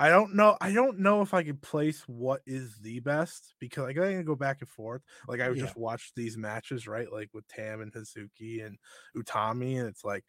I 0.00 0.10
don't 0.10 0.34
know. 0.36 0.58
I 0.60 0.72
don't 0.72 1.00
know 1.00 1.22
if 1.22 1.34
I 1.34 1.44
could 1.44 1.62
place 1.62 2.02
what 2.08 2.42
is 2.46 2.78
the 2.80 3.00
best 3.00 3.54
because 3.60 3.84
I 3.86 3.94
gotta 3.94 4.22
go 4.24 4.36
back 4.36 4.58
and 4.60 4.68
forth. 4.70 5.02
Like 5.28 5.40
I 5.40 5.48
would 5.50 5.58
Yeah. 5.58 5.60
just 5.60 5.76
watched 5.76 6.16
these 6.16 6.36
matches, 6.38 6.88
right? 6.88 7.12
Like 7.12 7.30
with 7.34 7.48
Tam 7.48 7.80
and 7.82 7.92
Hazuki 7.92 8.64
and 8.66 8.78
Utami, 9.16 9.78
and 9.80 9.88
it's 9.88 10.04
like, 10.04 10.24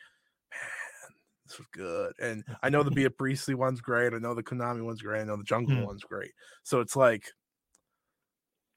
man, 0.52 0.62
this 1.48 1.58
was 1.58 1.68
good. 1.72 2.14
And 2.20 2.44
I 2.62 2.70
know 2.70 2.84
the 2.84 2.92
Bea 2.92 3.10
Priestley 3.10 3.56
one's 3.56 3.82
great. 3.82 4.14
I 4.14 4.20
know 4.20 4.34
the 4.34 4.44
Konami 4.44 4.84
one's 4.84 5.02
great. 5.02 5.22
I 5.22 5.26
know 5.26 5.38
the 5.38 5.44
Jungle 5.44 5.76
Hmm. 5.76 5.86
one's 5.86 6.04
great. 6.04 6.32
So 6.64 6.80
it's 6.82 6.96
like, 6.96 7.32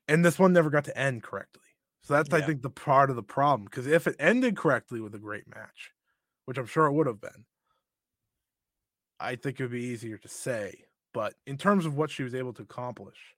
and 0.09 0.25
this 0.25 0.39
one 0.39 0.53
never 0.53 0.71
got 0.71 0.85
to 0.85 0.99
end 0.99 1.23
correctly. 1.23 1.63
So 2.03 2.15
that's 2.15 2.33
I 2.33 2.41
think 2.41 2.63
the 2.63 2.71
part 2.71 3.11
of 3.11 3.17
the 3.17 3.23
problem 3.23 3.65
because 3.65 3.87
if 3.87 4.07
it 4.07 4.17
ended 4.19 4.57
correctly 4.57 5.01
with 5.01 5.15
a 5.15 5.19
great 5.19 5.47
match, 5.47 5.93
which 6.47 6.59
I'm 6.59 6.67
sure 6.67 6.87
it 6.87 6.93
would 6.95 7.07
have 7.07 7.21
been, 7.21 7.47
I 9.19 9.37
think 9.37 9.61
it 9.61 9.65
would 9.65 9.73
be 9.73 9.83
easier 9.85 10.19
to 10.19 10.29
say. 10.29 10.85
But 11.13 11.35
in 11.47 11.59
terms 11.59 11.87
of 11.87 11.97
what 11.97 12.11
she 12.11 12.23
was 12.23 12.35
able 12.35 12.53
to 12.55 12.63
accomplish, 12.63 13.35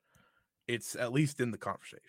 it's 0.69 0.97
at 0.97 1.13
least 1.13 1.41
in 1.41 1.53
the 1.53 1.59
conversation. 1.59 2.03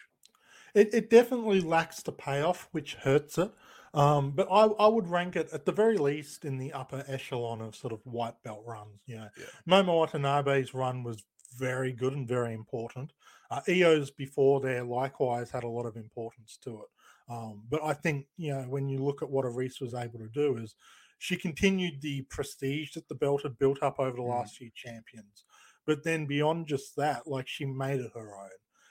It, 0.75 0.93
it 0.93 1.09
definitely 1.09 1.61
lacks 1.61 2.01
the 2.01 2.11
payoff, 2.11 2.67
which 2.71 2.95
hurts 2.95 3.37
it. 3.37 3.51
Um, 3.93 4.31
but 4.31 4.47
I, 4.49 4.63
I 4.65 4.87
would 4.87 5.07
rank 5.07 5.35
it 5.35 5.49
at 5.53 5.65
the 5.65 5.71
very 5.71 5.97
least 5.97 6.45
in 6.45 6.57
the 6.57 6.73
upper 6.73 7.03
echelon 7.07 7.61
of 7.61 7.75
sort 7.75 7.93
of 7.93 8.05
white 8.05 8.41
belt 8.43 8.63
runs. 8.65 9.01
You 9.05 9.17
know, 9.17 9.29
Yeah. 9.37 9.45
Momo 9.67 9.99
Watanabe's 10.07 10.73
run 10.73 11.03
was 11.03 11.23
very 11.57 11.93
good 11.93 12.13
and 12.13 12.27
very 12.27 12.53
important. 12.53 13.13
Uh, 13.51 13.61
Io's 13.67 14.09
before 14.09 14.59
there 14.61 14.83
likewise 14.83 15.51
had 15.51 15.63
a 15.63 15.67
lot 15.67 15.85
of 15.85 15.95
importance 15.95 16.57
to 16.63 16.81
it. 16.81 16.87
Um, 17.29 17.65
but 17.69 17.83
I 17.83 17.93
think 17.93 18.27
you 18.37 18.53
know 18.53 18.63
when 18.63 18.89
you 18.89 18.97
look 18.99 19.21
at 19.21 19.29
what 19.29 19.45
Aris 19.45 19.79
was 19.79 19.93
able 19.93 20.19
to 20.19 20.27
do 20.29 20.57
is 20.57 20.75
she 21.19 21.37
continued 21.37 22.01
the 22.01 22.23
prestige 22.23 22.93
that 22.93 23.07
the 23.07 23.15
belt 23.15 23.43
had 23.43 23.57
built 23.59 23.81
up 23.81 23.99
over 23.99 24.15
the 24.17 24.23
Mhm. 24.23 24.23
last 24.23 24.57
few 24.57 24.71
champions. 24.75 25.45
But 25.85 26.03
then 26.03 26.25
beyond 26.25 26.67
just 26.67 26.95
that, 26.97 27.27
like 27.27 27.47
she 27.47 27.65
made 27.65 28.01
it 28.01 28.11
her 28.15 28.35
own. 28.37 28.49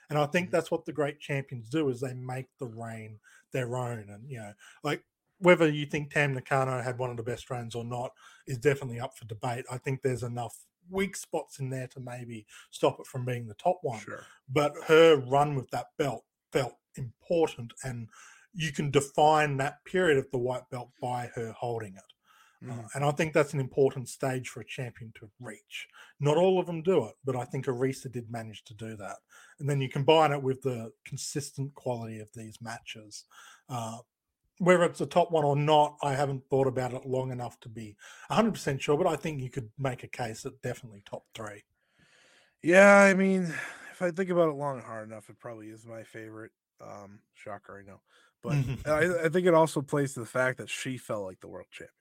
And 0.09 0.17
I 0.19 0.25
think 0.27 0.49
Mhm. 0.49 0.51
that's 0.51 0.71
what 0.71 0.85
the 0.85 0.93
great 0.93 1.19
champions 1.19 1.69
do 1.69 1.89
is 1.89 1.99
they 1.99 2.13
make 2.13 2.47
the 2.59 2.67
reign 2.67 3.19
their 3.53 3.77
own. 3.77 4.05
And 4.09 4.29
you 4.29 4.39
know, 4.39 4.53
like 4.83 5.03
whether 5.39 5.69
you 5.69 5.85
think 5.85 6.11
Tam 6.11 6.33
Nakano 6.33 6.81
had 6.81 6.97
one 6.97 7.09
of 7.09 7.17
the 7.17 7.23
best 7.23 7.49
runs 7.49 7.75
or 7.75 7.83
not 7.83 8.11
is 8.47 8.57
definitely 8.57 8.99
up 8.99 9.17
for 9.17 9.25
debate. 9.25 9.65
I 9.71 9.77
think 9.77 10.01
there's 10.01 10.23
enough 10.23 10.55
weak 10.89 11.15
spots 11.15 11.59
in 11.59 11.69
there 11.69 11.87
to 11.87 11.99
maybe 11.99 12.45
stop 12.71 12.99
it 12.99 13.05
from 13.05 13.25
being 13.25 13.47
the 13.47 13.53
top 13.55 13.79
one. 13.81 13.99
Sure. 13.99 14.25
But 14.49 14.73
her 14.87 15.17
run 15.17 15.55
with 15.55 15.69
that 15.71 15.87
belt 15.97 16.23
felt 16.51 16.75
important 16.95 17.73
and 17.83 18.09
you 18.53 18.71
can 18.71 18.91
define 18.91 19.57
that 19.57 19.83
period 19.85 20.17
of 20.17 20.29
the 20.31 20.37
white 20.37 20.69
belt 20.69 20.89
by 21.01 21.31
her 21.35 21.51
holding 21.51 21.95
it. 21.95 22.12
Uh, 22.69 22.73
Mhm. 22.73 22.89
and 22.95 23.03
I 23.05 23.11
think 23.11 23.33
that's 23.33 23.53
an 23.53 23.59
important 23.59 24.07
stage 24.09 24.49
for 24.49 24.61
a 24.61 24.65
champion 24.65 25.11
to 25.15 25.29
reach. 25.39 25.87
Not 26.19 26.37
all 26.37 26.59
of 26.59 26.65
them 26.65 26.81
do 26.81 27.05
it, 27.05 27.15
but 27.23 27.35
I 27.35 27.45
think 27.45 27.65
Arisa 27.65 28.11
did 28.11 28.31
manage 28.31 28.63
to 28.65 28.73
do 28.73 28.95
that. 28.97 29.17
And 29.59 29.69
then 29.69 29.81
you 29.81 29.89
combine 29.89 30.31
it 30.31 30.41
with 30.41 30.61
the 30.61 30.93
consistent 31.05 31.73
quality 31.75 32.19
of 32.19 32.31
these 32.33 32.61
matches. 32.61 33.25
Uh, 33.67 33.99
whether 34.59 34.83
it's 34.83 35.01
a 35.01 35.05
top 35.05 35.31
one 35.31 35.45
or 35.45 35.55
not, 35.55 35.97
I 36.03 36.13
haven't 36.15 36.49
thought 36.49 36.67
about 36.67 36.93
it 36.93 37.05
long 37.05 37.31
enough 37.31 37.59
to 37.61 37.69
be 37.69 37.97
100% 38.29 38.81
sure, 38.81 38.97
but 38.97 39.07
I 39.07 39.15
think 39.17 39.41
you 39.41 39.49
could 39.49 39.71
make 39.77 40.03
a 40.03 40.07
case 40.07 40.43
that 40.43 40.61
definitely 40.61 41.01
top 41.01 41.25
three. 41.33 41.63
Yeah, 42.61 42.97
I 42.99 43.13
mean, 43.13 43.43
if 43.91 44.01
I 44.01 44.11
think 44.11 44.29
about 44.29 44.49
it 44.49 44.53
long 44.55 44.77
and 44.77 44.85
hard 44.85 45.09
enough, 45.09 45.29
it 45.29 45.39
probably 45.39 45.69
is 45.69 45.85
my 45.85 46.03
favorite. 46.03 46.51
Um, 46.81 47.21
shocker, 47.33 47.77
I 47.79 47.83
know, 47.83 48.01
but 48.41 48.61
I, 48.85 49.25
I 49.25 49.29
think 49.29 49.47
it 49.47 49.53
also 49.53 49.81
plays 49.81 50.13
to 50.13 50.19
the 50.21 50.25
fact 50.25 50.57
that 50.57 50.69
she 50.69 50.97
felt 50.97 51.25
like 51.25 51.39
the 51.39 51.47
world 51.47 51.67
champion 51.71 51.93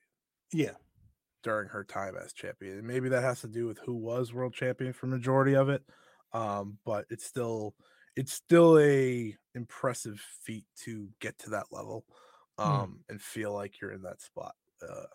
Yeah. 0.52 0.76
during 1.42 1.68
her 1.68 1.84
time 1.84 2.16
as 2.16 2.32
champion. 2.32 2.78
And 2.78 2.86
maybe 2.86 3.08
that 3.08 3.22
has 3.22 3.40
to 3.40 3.48
do 3.48 3.66
with 3.66 3.78
who 3.78 3.94
was 3.94 4.32
world 4.32 4.54
champion 4.54 4.92
for 4.92 5.06
majority 5.06 5.54
of 5.54 5.68
it. 5.68 5.82
Um, 6.32 6.78
but 6.84 7.06
it's 7.10 7.24
still 7.26 7.74
it's 8.16 8.32
still 8.32 8.78
a 8.78 9.36
impressive 9.54 10.20
feat 10.20 10.66
to 10.76 11.10
get 11.20 11.38
to 11.38 11.50
that 11.50 11.66
level 11.72 12.04
Hmm. 12.62 12.84
um 12.86 13.04
and 13.08 13.20
feel 13.20 13.52
like 13.52 13.80
you're 13.80 13.92
in 13.92 14.02
that 14.02 14.20
spot. 14.20 14.54
Uh 14.86 15.06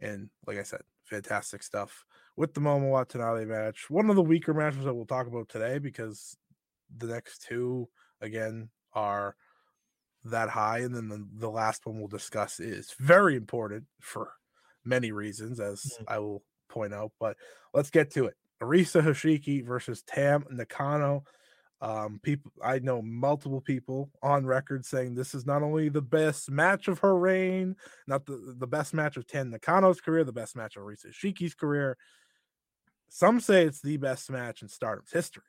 and 0.00 0.30
like 0.46 0.58
I 0.58 0.64
said, 0.64 0.82
fantastic 1.04 1.62
stuff 1.62 2.04
with 2.36 2.54
the 2.54 2.60
Momo 2.60 2.90
Watanabe 2.90 3.46
match. 3.46 3.90
One 3.90 4.10
of 4.10 4.16
the 4.16 4.22
weaker 4.22 4.54
matches 4.54 4.84
that 4.84 4.94
we'll 4.94 5.06
talk 5.06 5.26
about 5.28 5.48
today 5.48 5.78
because 5.78 6.36
the 6.96 7.06
next 7.08 7.42
two 7.42 7.88
again 8.20 8.70
are 8.94 9.36
that 10.24 10.48
high, 10.50 10.78
and 10.80 10.94
then 10.94 11.08
the, 11.08 11.28
the 11.34 11.50
last 11.50 11.86
one 11.86 11.98
we'll 11.98 12.08
discuss 12.08 12.60
is 12.60 12.94
very 12.98 13.36
important 13.36 13.86
for 14.00 14.34
many 14.84 15.12
reasons, 15.12 15.60
as 15.60 15.98
Mhm. 16.00 16.04
I 16.08 16.18
will 16.18 16.44
point 16.68 16.94
out. 16.94 17.12
But 17.20 17.36
let's 17.72 17.90
get 17.90 18.10
to 18.12 18.26
it. 18.26 18.36
Arisa 18.60 19.02
Hoshiki 19.02 19.64
versus 19.64 20.02
Tam 20.02 20.46
Nakano. 20.50 21.24
Um, 21.80 22.18
people, 22.20 22.52
I 22.62 22.78
know 22.78 23.02
multiple 23.02 23.60
people 23.60 24.10
on 24.22 24.46
record 24.46 24.86
saying 24.86 25.14
this 25.14 25.34
is 25.34 25.44
not 25.44 25.62
only 25.62 25.90
the 25.90 26.00
best 26.02 26.50
match 26.50 26.88
of 26.88 27.00
her 27.00 27.16
reign, 27.18 27.76
not 28.06 28.26
the, 28.26 28.54
the 28.58 28.66
best 28.66 28.94
match 28.94 29.16
of 29.18 29.26
Tam 29.26 29.50
Nakano's 29.50 30.00
career, 30.00 30.24
the 30.24 30.32
best 30.32 30.56
match 30.56 30.76
of 30.76 30.84
Arisa 30.84 31.08
Hoshiki's 31.08 31.54
career. 31.54 31.98
Some 33.08 33.40
say 33.40 33.64
it's 33.64 33.80
the 33.80 33.96
best 33.96 34.30
match 34.30 34.62
in 34.62 34.68
Stardom's 34.68 35.12
history. 35.12 35.44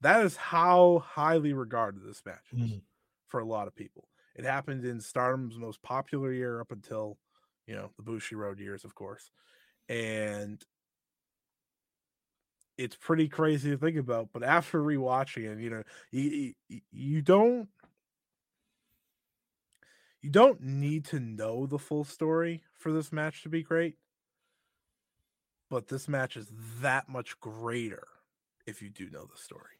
That 0.00 0.24
is 0.24 0.36
how 0.36 1.00
highly 1.00 1.52
regarded 1.52 2.02
this 2.04 2.24
match 2.24 2.52
is 2.52 2.58
Mhm. 2.60 2.82
for 3.28 3.40
a 3.40 3.44
lot 3.44 3.68
of 3.68 3.74
people. 3.74 4.08
It 4.34 4.44
happened 4.44 4.84
in 4.84 5.00
Stardom's 5.00 5.58
most 5.58 5.82
popular 5.82 6.32
year 6.32 6.60
up 6.60 6.70
until, 6.70 7.18
you 7.66 7.74
know, 7.74 7.90
the 7.96 8.02
Bushiroad 8.02 8.58
years, 8.58 8.84
of 8.84 8.94
course. 8.94 9.30
And 9.88 10.64
it's 12.78 12.96
pretty 12.96 13.28
crazy 13.28 13.70
to 13.70 13.76
think 13.76 13.96
about. 13.96 14.28
But 14.32 14.42
after 14.42 14.82
rewatching 14.82 15.44
it, 15.44 15.60
you 15.60 15.70
know, 15.70 15.82
you, 16.10 16.54
you, 16.68 16.80
you 16.92 17.22
don't 17.22 17.68
you 20.22 20.30
don't 20.30 20.60
need 20.60 21.04
to 21.06 21.20
know 21.20 21.66
the 21.66 21.78
full 21.78 22.04
story 22.04 22.62
for 22.74 22.92
this 22.92 23.12
match 23.12 23.42
to 23.42 23.48
be 23.48 23.62
great. 23.62 23.96
But 25.70 25.88
this 25.88 26.08
match 26.08 26.36
is 26.36 26.48
that 26.80 27.08
much 27.08 27.38
greater 27.40 28.06
if 28.66 28.82
you 28.82 28.90
do 28.90 29.08
know 29.10 29.24
the 29.24 29.40
story. 29.40 29.75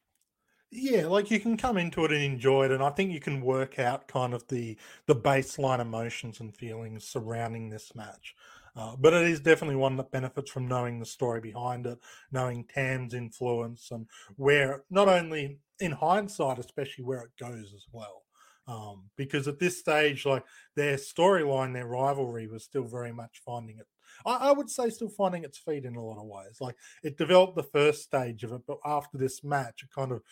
Yeah, 0.70 1.06
like 1.06 1.30
you 1.30 1.38
can 1.40 1.56
come 1.56 1.76
into 1.76 2.04
it 2.04 2.12
and 2.12 2.22
enjoy 2.22 2.64
it, 2.66 2.72
and 2.72 2.82
I 2.82 2.90
think 2.90 3.12
you 3.12 3.20
can 3.20 3.40
work 3.40 3.78
out 3.78 4.08
kind 4.08 4.34
of 4.34 4.46
the 4.48 4.76
the 5.06 5.14
baseline 5.14 5.78
emotions 5.80 6.40
and 6.40 6.54
feelings 6.54 7.04
surrounding 7.04 7.70
this 7.70 7.94
match. 7.94 8.34
Uh, 8.74 8.94
but 8.96 9.14
it 9.14 9.22
is 9.22 9.40
definitely 9.40 9.76
one 9.76 9.96
that 9.96 10.10
benefits 10.10 10.50
from 10.50 10.68
knowing 10.68 10.98
the 10.98 11.06
story 11.06 11.40
behind 11.40 11.86
it, 11.86 11.98
knowing 12.30 12.64
Tam's 12.64 13.14
influence, 13.14 13.90
and 13.90 14.06
where 14.36 14.84
not 14.90 15.08
only 15.08 15.60
in 15.80 15.92
hindsight, 15.92 16.58
especially 16.58 17.04
where 17.04 17.20
it 17.22 17.36
goes 17.38 17.72
as 17.74 17.86
well. 17.92 18.24
Um, 18.68 19.10
because 19.16 19.46
at 19.46 19.60
this 19.60 19.78
stage, 19.78 20.26
like 20.26 20.44
their 20.74 20.96
storyline, 20.96 21.72
their 21.72 21.86
rivalry 21.86 22.48
was 22.48 22.64
still 22.64 22.82
very 22.84 23.12
much 23.12 23.40
finding 23.46 23.78
it. 23.78 23.86
I, 24.24 24.48
I 24.48 24.52
would 24.52 24.68
say 24.68 24.90
still 24.90 25.08
finding 25.08 25.44
its 25.44 25.56
feet 25.56 25.84
in 25.84 25.94
a 25.94 26.04
lot 26.04 26.18
of 26.18 26.26
ways. 26.26 26.58
Like 26.60 26.74
it 27.04 27.16
developed 27.16 27.54
the 27.54 27.62
first 27.62 28.02
stage 28.02 28.42
of 28.42 28.52
it, 28.52 28.62
but 28.66 28.78
after 28.84 29.18
this 29.18 29.44
match, 29.44 29.84
it 29.84 29.90
kind 29.94 30.10
of 30.10 30.22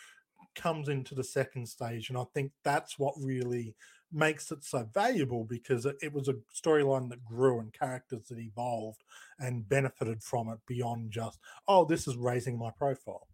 comes 0.55 0.89
into 0.89 1.13
the 1.13 1.23
second 1.23 1.67
stage 1.67 2.09
and 2.09 2.17
i 2.17 2.23
think 2.33 2.51
that's 2.63 2.97
what 2.97 3.13
really 3.19 3.75
makes 4.15 4.51
it 4.51 4.63
so 4.63 4.87
valuable 4.93 5.43
because 5.43 5.85
it, 5.85 5.97
it 6.01 6.13
was 6.13 6.27
a 6.27 6.35
storyline 6.53 7.09
that 7.09 7.25
grew 7.25 7.59
and 7.59 7.73
characters 7.73 8.27
that 8.29 8.39
evolved 8.39 9.03
and 9.39 9.67
benefited 9.67 10.23
from 10.23 10.49
it 10.49 10.59
beyond 10.67 11.11
just 11.11 11.39
oh 11.67 11.85
this 11.85 12.07
is 12.07 12.15
raising 12.15 12.57
my 12.57 12.71
profile. 12.77 13.27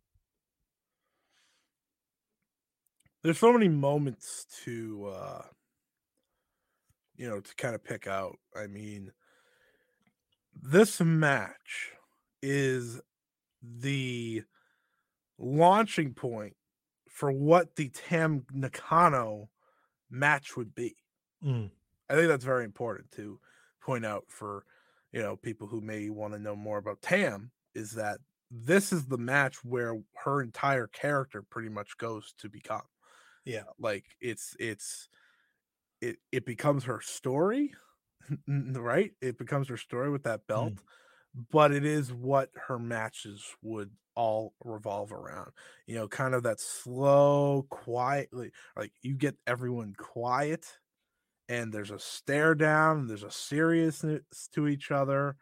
There's 3.24 3.38
so 3.38 3.54
many 3.54 3.68
moments 3.68 4.46
to 4.64 5.12
uh 5.14 5.42
you 7.16 7.30
know 7.30 7.40
to 7.40 7.56
kind 7.56 7.76
of 7.76 7.84
pick 7.84 8.08
out. 8.08 8.38
I 8.56 8.68
mean 8.68 9.12
this 10.62 11.00
match 11.00 11.94
is 12.42 13.00
the 13.62 14.44
launching 15.38 16.14
point 16.14 16.56
for 17.22 17.32
what 17.32 17.76
the 17.76 17.88
tam 17.90 18.44
nakano 18.52 19.48
match 20.10 20.58
would 20.58 20.74
be. 20.74 20.96
Mm. 21.46 21.70
i 22.10 22.16
think 22.16 22.28
that's 22.28 22.46
very 22.46 22.66
important 22.66 23.12
to 23.12 23.40
point 23.80 24.06
out 24.06 24.26
for 24.28 24.66
you 25.12 25.22
know 25.22 25.36
people 25.36 25.68
who 25.68 25.82
may 25.82 26.10
want 26.10 26.34
to 26.34 26.40
know 26.40 26.56
more 26.56 26.80
about 26.80 27.02
tam 27.04 27.52
is 27.76 27.92
that 27.92 28.18
this 28.50 28.92
is 28.92 29.06
the 29.06 29.20
match 29.20 29.64
where 29.64 30.00
her 30.24 30.42
entire 30.42 30.88
character 30.88 31.44
pretty 31.44 31.70
much 31.70 31.98
goes 31.98 32.34
to 32.40 32.50
become. 32.50 32.82
Yeah. 33.46 33.64
like 33.80 34.06
it's 34.20 34.56
it's 34.60 35.08
it 36.02 36.18
it 36.32 36.44
becomes 36.46 36.86
her 36.86 37.02
story 37.02 37.74
right? 38.48 39.12
It 39.22 39.38
becomes 39.38 39.68
her 39.70 39.78
story 39.78 40.10
with 40.10 40.24
that 40.24 40.48
belt 40.48 40.74
but 41.34 41.72
it 41.72 41.86
is 41.86 42.14
what 42.14 42.52
her 42.68 42.80
matches 42.80 43.44
would 43.62 43.92
all 44.16 44.54
revolve 44.64 45.14
around. 45.14 45.52
You 45.88 45.96
know, 45.96 46.08
kind 46.08 46.34
of 46.36 46.44
that 46.44 46.60
slow, 46.60 47.66
quietly, 47.70 48.52
like 48.76 48.94
you 49.02 49.16
get 49.16 49.38
everyone 49.48 49.94
quiet 49.98 50.80
and 51.50 51.74
there's 51.74 51.92
a 51.92 52.00
stare 52.00 52.56
down, 52.56 53.08
there's 53.08 53.24
a 53.24 53.32
seriousness 53.32 54.50
to 54.54 54.68
each 54.68 54.92
other. 54.92 55.38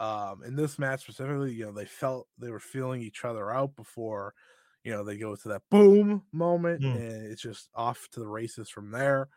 Um, 0.00 0.42
in 0.44 0.56
this 0.56 0.78
match 0.78 1.02
specifically, 1.02 1.52
you 1.52 1.66
know, 1.66 1.72
they 1.72 1.84
felt 1.84 2.28
they 2.38 2.50
were 2.50 2.60
feeling 2.60 3.02
each 3.02 3.24
other 3.24 3.50
out 3.50 3.76
before, 3.76 4.34
you 4.82 4.92
know, 4.92 5.04
they 5.04 5.18
go 5.18 5.36
to 5.36 5.48
that 5.48 5.62
boom 5.70 6.24
moment 6.32 6.82
Mm. 6.82 6.94
and 6.94 7.26
it's 7.26 7.42
just 7.42 7.68
off 7.74 8.08
to 8.12 8.20
the 8.20 8.28
races 8.28 8.70
from 8.70 8.90
there. 8.90 9.28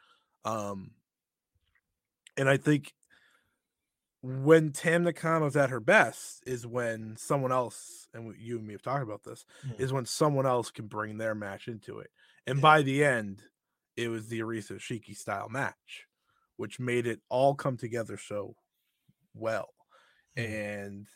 Um, 0.45 0.91
and 2.37 2.49
I 2.49 2.57
think 2.57 2.93
when 4.23 4.71
Tam 4.71 5.03
Nakano's 5.03 5.57
at 5.57 5.69
her 5.69 5.81
best 5.81 6.41
is 6.47 6.65
when 6.65 7.17
someone 7.17 7.51
else, 7.51 8.07
and 8.13 8.33
you 8.37 8.57
and 8.57 8.65
me 8.65 8.73
have 8.73 8.81
talked 8.81 9.03
about 9.03 9.23
this, 9.23 9.45
Mm. 9.65 9.79
is 9.81 9.91
when 9.91 10.05
someone 10.05 10.45
else 10.45 10.71
can 10.71 10.87
bring 10.87 11.17
their 11.17 11.35
match 11.35 11.67
into 11.67 11.99
it. 11.99 12.09
And 12.47 12.57
Yeah. 12.57 12.61
by 12.61 12.81
the 12.83 13.03
end, 13.03 13.43
it 13.97 14.07
was 14.07 14.29
the 14.29 14.39
Arisa 14.39 14.77
Hoshiki 14.77 15.15
style 15.15 15.49
match, 15.49 16.07
which 16.55 16.79
made 16.79 17.05
it 17.05 17.21
all 17.27 17.53
come 17.53 17.75
together 17.75 18.17
so 18.17 18.55
well. 19.33 19.73
Mm. 20.37 20.45
And 20.45 21.07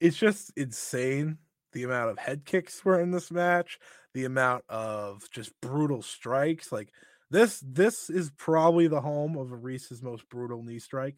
it's 0.00 0.18
just 0.18 0.52
insane 0.56 1.38
the 1.72 1.84
amount 1.84 2.10
of 2.10 2.18
head 2.18 2.44
kicks 2.44 2.84
were 2.84 3.00
in 3.00 3.10
this 3.10 3.30
match, 3.30 3.78
the 4.12 4.26
amount 4.26 4.64
of 4.68 5.30
just 5.30 5.58
brutal 5.62 6.02
strikes. 6.02 6.72
Like 6.72 6.92
this, 7.30 7.60
this 7.66 8.10
is 8.10 8.30
probably 8.32 8.86
the 8.86 9.00
home 9.00 9.38
of 9.38 9.48
Arisa's 9.48 10.02
most 10.02 10.28
brutal 10.28 10.62
knee 10.62 10.78
strike. 10.78 11.16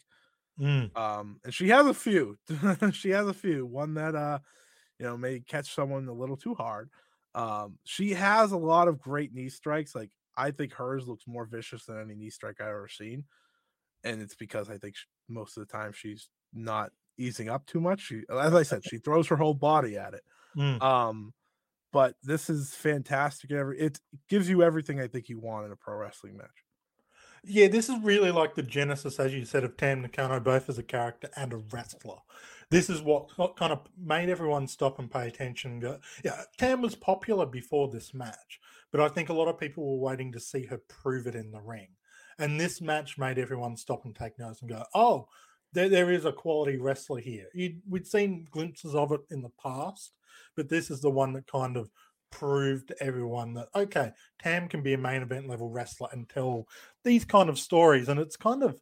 Mm. 0.60 0.96
Um, 0.96 1.40
and 1.44 1.54
she 1.54 1.68
has 1.68 1.86
a 1.86 1.94
few. 1.94 2.38
she 2.92 3.10
has 3.10 3.26
a 3.26 3.34
few. 3.34 3.66
One 3.66 3.94
that 3.94 4.14
uh, 4.14 4.38
you 4.98 5.06
know, 5.06 5.16
may 5.16 5.40
catch 5.40 5.74
someone 5.74 6.06
a 6.06 6.12
little 6.12 6.36
too 6.36 6.54
hard. 6.54 6.90
Um, 7.34 7.78
she 7.84 8.10
has 8.10 8.52
a 8.52 8.56
lot 8.56 8.88
of 8.88 9.00
great 9.00 9.34
knee 9.34 9.48
strikes. 9.48 9.94
Like 9.94 10.10
I 10.36 10.50
think 10.50 10.72
hers 10.74 11.08
looks 11.08 11.24
more 11.26 11.44
vicious 11.44 11.86
than 11.86 12.00
any 12.00 12.14
knee 12.14 12.30
strike 12.30 12.60
I've 12.60 12.68
ever 12.68 12.88
seen, 12.88 13.24
and 14.04 14.22
it's 14.22 14.34
because 14.34 14.70
I 14.70 14.78
think 14.78 14.96
sh 14.96 15.06
most 15.28 15.56
of 15.56 15.66
the 15.66 15.72
time 15.72 15.92
she's 15.92 16.28
not 16.52 16.92
easing 17.18 17.48
up 17.48 17.66
too 17.66 17.80
much. 17.80 18.00
She, 18.02 18.22
as 18.30 18.54
I 18.54 18.62
said, 18.62 18.84
she 18.84 18.98
throws 18.98 19.28
her 19.28 19.36
whole 19.36 19.54
body 19.54 19.96
at 19.96 20.14
it. 20.14 20.22
Mm. 20.56 20.82
Um, 20.82 21.32
but 21.92 22.14
this 22.22 22.48
is 22.48 22.74
fantastic. 22.74 23.50
Every 23.50 23.80
it 23.80 24.00
gives 24.28 24.48
you 24.48 24.62
everything 24.62 25.00
I 25.00 25.08
think 25.08 25.28
you 25.28 25.40
want 25.40 25.66
in 25.66 25.72
a 25.72 25.76
pro 25.76 25.96
wrestling 25.96 26.36
match. 26.36 26.64
Yeah, 27.44 27.66
this 27.66 27.88
is 27.88 28.00
really 28.02 28.30
like 28.30 28.54
the 28.54 28.62
genesis, 28.62 29.18
as 29.18 29.34
you 29.34 29.44
said, 29.44 29.64
of 29.64 29.76
Tam 29.76 30.02
Nakano, 30.02 30.38
both 30.38 30.68
as 30.68 30.78
a 30.78 30.82
character 30.82 31.28
and 31.36 31.52
a 31.52 31.56
wrestler. 31.56 32.18
This 32.70 32.88
is 32.88 33.02
what, 33.02 33.30
kind 33.56 33.72
of 33.72 33.80
made 33.98 34.28
everyone 34.28 34.68
stop 34.68 34.98
and 34.98 35.10
pay 35.10 35.26
attention. 35.26 35.82
yeah, 36.24 36.42
Tam 36.56 36.80
was 36.80 36.94
popular 36.94 37.44
before 37.44 37.88
this 37.88 38.14
match, 38.14 38.60
but 38.92 39.00
I 39.00 39.08
think 39.08 39.28
a 39.28 39.34
lot 39.34 39.48
of 39.48 39.58
people 39.58 39.84
were 39.84 40.08
waiting 40.10 40.32
to 40.32 40.40
see 40.40 40.66
her 40.66 40.78
prove 40.88 41.26
it 41.26 41.34
in 41.34 41.50
the 41.50 41.60
ring. 41.60 41.88
And 42.38 42.60
this 42.60 42.80
match 42.80 43.18
made 43.18 43.38
everyone 43.38 43.76
stop 43.76 44.04
and 44.04 44.14
take 44.14 44.38
notice 44.38 44.60
and 44.60 44.70
go, 44.70 44.84
oh, 44.94 45.28
there, 45.72 45.88
there 45.88 46.10
is 46.10 46.24
a 46.24 46.32
quality 46.32 46.76
wrestler 46.76 47.20
here. 47.20 47.46
You'd, 47.54 47.82
we'd 47.88 48.06
seen 48.06 48.46
glimpses 48.50 48.94
of 48.94 49.12
it 49.12 49.20
in 49.30 49.42
the 49.42 49.52
past, 49.62 50.12
but 50.56 50.68
this 50.68 50.90
is 50.90 51.00
the 51.00 51.10
one 51.10 51.32
that 51.32 51.46
kind 51.46 51.76
of 51.76 51.90
proved 52.32 52.88
to 52.88 53.02
everyone 53.02 53.54
that, 53.54 53.68
okay, 53.74 54.10
Tam 54.40 54.68
can 54.68 54.82
be 54.82 54.94
a 54.94 54.98
main 54.98 55.22
event 55.22 55.48
level 55.48 55.70
wrestler 55.70 56.08
and 56.10 56.28
tell 56.28 56.66
these 57.04 57.24
kind 57.24 57.48
of 57.48 57.58
stories. 57.58 58.08
And 58.08 58.18
it's 58.18 58.36
kind 58.36 58.64
of, 58.64 58.80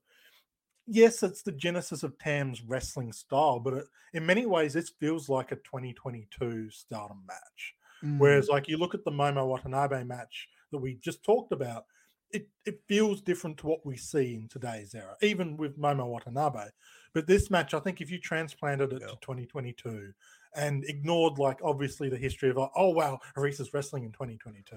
yes, 0.86 1.22
it's 1.22 1.42
the 1.42 1.52
genesis 1.52 2.02
of 2.02 2.16
Tam's 2.18 2.62
wrestling 2.62 3.12
style, 3.12 3.60
but 3.60 3.74
it, 3.74 3.84
in 4.14 4.24
many 4.24 4.46
ways, 4.46 4.72
this 4.72 4.92
feels 4.98 5.28
like 5.28 5.52
a 5.52 5.56
2022 5.56 6.70
stardom 6.70 7.22
match. 7.26 7.74
Whereas, 8.16 8.46
mm. 8.48 8.52
like, 8.52 8.66
you 8.66 8.78
look 8.78 8.94
at 8.94 9.04
the 9.04 9.10
Momo 9.10 9.46
Watanabe 9.46 10.04
match 10.04 10.48
that 10.72 10.78
we 10.78 10.94
just 10.94 11.22
talked 11.22 11.52
about, 11.52 11.84
it, 12.30 12.48
it 12.64 12.80
feels 12.88 13.20
different 13.20 13.58
to 13.58 13.66
what 13.66 13.84
we 13.84 13.96
see 13.96 14.34
in 14.36 14.48
today's 14.48 14.94
era, 14.94 15.16
even 15.20 15.56
with 15.58 15.78
Momo 15.78 16.06
Watanabe. 16.06 16.68
But 17.12 17.26
this 17.26 17.50
match, 17.50 17.74
I 17.74 17.80
think 17.80 18.00
if 18.00 18.10
you 18.10 18.18
transplanted 18.18 18.92
it 18.92 19.02
Yeah. 19.02 19.08
to 19.08 19.16
2022 19.20 20.12
and 20.54 20.84
ignored, 20.86 21.38
like, 21.38 21.58
obviously 21.62 22.08
the 22.08 22.16
history 22.16 22.50
of, 22.50 22.56
like, 22.56 22.70
oh, 22.76 22.90
wow, 22.90 23.18
Arisa's 23.36 23.72
wrestling 23.72 24.04
in 24.04 24.12
2022, 24.12 24.76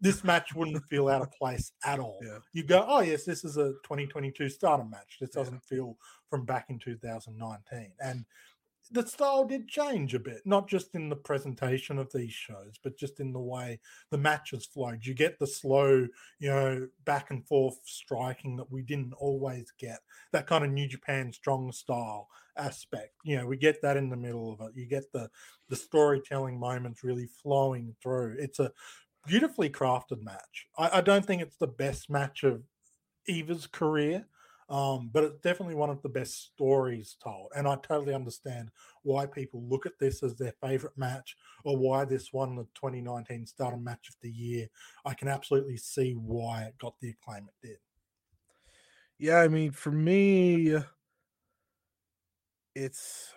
this 0.00 0.22
match 0.22 0.54
wouldn't 0.54 0.84
feel 0.84 1.08
out 1.08 1.22
of 1.22 1.32
place 1.32 1.72
at 1.84 1.98
all. 1.98 2.20
Yeah. 2.22 2.38
You 2.52 2.62
go, 2.62 2.84
oh, 2.86 3.00
yes, 3.00 3.24
this 3.24 3.44
is 3.44 3.56
a 3.56 3.72
2022 3.84 4.48
stardom 4.48 4.90
match. 4.90 5.16
This 5.20 5.30
doesn't 5.30 5.64
feel 5.64 5.96
from 6.30 6.44
back 6.44 6.66
in 6.68 6.78
2019. 6.78 7.92
And 8.00 8.24
the 8.90 9.06
style 9.06 9.44
did 9.44 9.68
change 9.68 10.14
a 10.14 10.18
bit, 10.18 10.42
not 10.44 10.68
just 10.68 10.94
in 10.94 11.08
the 11.08 11.16
presentation 11.16 11.98
of 11.98 12.12
these 12.12 12.32
shows, 12.32 12.74
but 12.82 12.96
just 12.96 13.20
in 13.20 13.32
the 13.32 13.40
way 13.40 13.80
the 14.10 14.18
matches 14.18 14.66
flowed. 14.66 15.04
You 15.04 15.14
get 15.14 15.38
the 15.38 15.46
slow, 15.46 16.06
you 16.38 16.50
know, 16.50 16.88
back 17.04 17.30
and 17.30 17.46
forth 17.46 17.78
striking 17.84 18.56
that 18.56 18.70
we 18.70 18.82
didn't 18.82 19.12
always 19.14 19.72
get. 19.78 20.00
That 20.32 20.46
kind 20.46 20.64
of 20.64 20.70
New 20.70 20.88
Japan 20.88 21.32
strong 21.32 21.72
style 21.72 22.28
aspect. 22.56 23.14
You 23.24 23.38
know, 23.38 23.46
we 23.46 23.56
get 23.56 23.82
that 23.82 23.96
in 23.96 24.10
the 24.10 24.16
middle 24.16 24.52
of 24.52 24.60
it. 24.68 24.76
You 24.76 24.86
get 24.86 25.12
the 25.12 25.30
the 25.68 25.76
storytelling 25.76 26.58
moments 26.58 27.04
really 27.04 27.28
flowing 27.42 27.94
through. 28.02 28.36
It's 28.38 28.58
a 28.58 28.72
beautifully 29.26 29.70
crafted 29.70 30.22
match. 30.22 30.66
I, 30.76 30.98
I 30.98 31.00
don't 31.00 31.26
think 31.26 31.42
it's 31.42 31.56
the 31.56 31.66
best 31.66 32.08
match 32.08 32.42
of 32.42 32.62
Eva's 33.26 33.66
career. 33.66 34.26
Um, 34.68 35.08
but 35.10 35.24
it's 35.24 35.40
definitely 35.40 35.76
one 35.76 35.88
of 35.90 36.02
the 36.02 36.10
best 36.10 36.52
stories 36.52 37.16
told. 37.22 37.52
And 37.56 37.66
I 37.66 37.76
totally 37.76 38.14
understand 38.14 38.70
why 39.02 39.24
people 39.26 39.62
look 39.66 39.86
at 39.86 39.98
this 39.98 40.22
as 40.22 40.36
their 40.36 40.52
favorite 40.60 40.96
match 40.98 41.36
or 41.64 41.76
why 41.78 42.04
this 42.04 42.32
won 42.32 42.56
the 42.56 42.66
2019 42.74 43.46
Stardom 43.46 43.82
Match 43.82 44.08
of 44.10 44.16
the 44.20 44.30
Year. 44.30 44.68
I 45.04 45.14
can 45.14 45.28
absolutely 45.28 45.78
see 45.78 46.12
why 46.12 46.64
it 46.64 46.78
got 46.78 47.00
the 47.00 47.10
acclaim 47.10 47.48
it 47.48 47.66
did. 47.66 47.78
Yeah, 49.18 49.38
I 49.40 49.48
mean, 49.48 49.72
for 49.72 49.90
me, 49.90 50.76
it's 52.74 53.34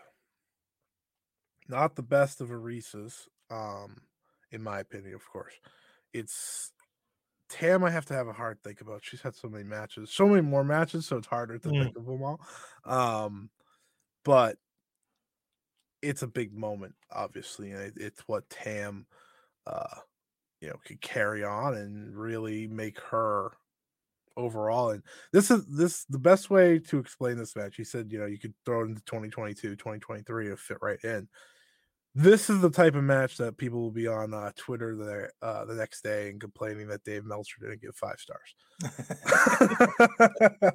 not 1.67 1.96
the 1.96 2.04
best 2.04 2.41
of 2.41 2.52
Arisa's, 2.52 3.28
um, 3.50 4.02
in 4.52 4.62
my 4.62 4.80
opinion, 4.80 5.15
of 5.15 5.28
course. 5.30 5.54
It's 6.13 6.72
Tam, 7.52 7.84
I 7.84 7.90
have 7.92 8.06
to 8.08 8.14
have 8.14 8.28
a 8.28 8.34
hard 8.34 8.64
think 8.64 8.82
about. 8.82 9.04
She's 9.04 9.22
had 9.22 9.36
so 9.36 9.50
many 9.50 9.64
matches, 9.66 10.12
so 10.12 10.28
many 10.28 10.42
more 10.42 10.64
matches, 10.64 11.06
so 11.06 11.18
it's 11.18 11.28
harder 11.28 11.60
to 11.60 11.70
Mm. 11.70 11.72
think 11.72 11.98
of 11.98 12.06
them 12.06 12.24
all. 12.24 12.42
Um, 12.86 13.52
but 14.26 14.58
it's 16.02 16.22
a 16.24 16.28
big 16.28 16.54
moment, 16.54 16.96
obviously, 17.12 17.72
and 17.72 17.82
it, 17.82 17.94
it's 17.98 18.22
what 18.28 18.50
Tam, 18.50 19.06
uh, 19.68 20.02
you 20.62 20.70
know, 20.70 20.78
could 20.86 21.02
carry 21.02 21.44
on 21.44 21.76
and 21.76 22.16
really 22.16 22.68
make 22.68 23.00
her 23.00 23.54
overall. 24.38 24.92
And 24.92 25.04
this 25.34 25.52
is 25.52 25.68
this 25.68 26.06
the 26.06 26.20
best 26.20 26.50
way 26.50 26.80
to 26.80 27.00
explain 27.00 27.38
this 27.38 27.56
match. 27.56 27.78
He 27.78 27.84
said, 27.86 28.12
you 28.12 28.20
know, 28.20 28.28
you 28.28 28.40
could 28.40 28.56
throw 28.66 28.82
it 28.84 28.86
into 28.90 29.04
2022, 29.04 29.76
2023 29.78 30.50
to 30.50 30.58
fit 30.58 30.80
right 30.82 31.04
in. 31.04 31.30
This 32.13 32.50
is 32.50 32.60
the 32.62 32.69
type 32.69 32.95
of 32.95 33.04
match 33.06 33.38
that 33.38 33.58
people 33.58 33.82
will 33.82 33.91
be 33.91 34.08
on 34.08 34.34
uh, 34.34 34.52
Twitter 34.58 34.95
the 34.95 35.30
uh, 35.45 35.63
the 35.65 35.76
next 35.76 36.02
day 36.04 36.30
and 36.30 36.41
complaining 36.41 36.88
that 36.89 37.04
Dave 37.06 37.24
Meltzer 37.26 37.56
didn't 37.62 37.82
give 37.82 37.95
five 37.95 38.19
stars. 38.19 38.56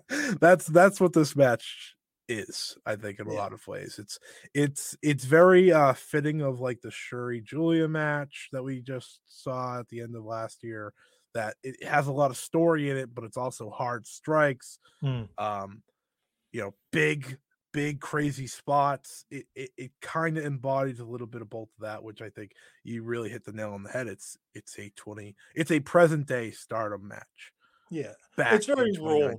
that's 0.41 0.67
that's 0.67 1.01
what 1.01 1.13
this 1.13 1.37
match 1.37 1.95
is, 2.29 2.77
I 2.87 2.97
think, 2.97 3.21
in 3.21 3.27
a 3.29 3.33
Yeah. 3.33 3.39
lot 3.39 3.53
of 3.53 3.67
ways. 3.67 3.99
It's 3.99 4.19
it's 4.55 4.97
it's 5.03 5.25
very 5.25 5.73
uh 5.73 5.93
fitting 5.93 6.41
of 6.41 6.61
like 6.61 6.81
the 6.81 6.89
Syuri 6.89 7.45
Giulia 7.45 7.87
match 7.89 8.49
that 8.53 8.63
we 8.63 8.81
just 8.81 9.21
saw 9.27 9.79
at 9.81 9.89
the 9.89 10.01
end 10.01 10.17
of 10.17 10.25
last 10.25 10.63
year. 10.65 10.95
That 11.35 11.57
it 11.63 11.85
has 11.85 12.07
a 12.07 12.13
lot 12.13 12.31
of 12.31 12.39
story 12.39 12.89
in 12.89 12.97
it, 12.97 13.15
but 13.15 13.25
it's 13.25 13.37
also 13.37 13.69
hard 13.69 14.07
strikes. 14.07 14.79
Mm. 15.03 15.29
Um, 15.37 15.83
you 16.53 16.63
know, 16.63 16.75
big, 16.93 17.39
big, 17.77 18.01
crazy 18.01 18.47
spots. 18.47 19.27
It 19.31 19.45
it, 19.55 19.71
it 19.77 19.91
kind 20.01 20.39
of 20.39 20.45
embodies 20.47 20.99
a 21.01 21.05
little 21.05 21.27
bit 21.27 21.43
of 21.43 21.51
both 21.51 21.69
of 21.79 21.83
that, 21.83 22.03
which 22.03 22.23
I 22.23 22.31
think 22.31 22.53
you 22.83 23.03
really 23.03 23.29
hit 23.29 23.45
the 23.45 23.53
nail 23.53 23.73
on 23.75 23.83
the 23.83 23.91
head. 23.91 24.09
It's 24.09 24.39
it's 24.55 24.79
a 24.79 24.91
twenty, 24.97 25.37
it's 25.55 25.71
a 25.71 25.81
present 25.81 26.27
day 26.27 26.51
stardom 26.53 27.07
match. 27.07 27.53
yeah. 27.91 28.13
It's 28.39 28.67
very 28.67 28.93
raw. 28.99 29.31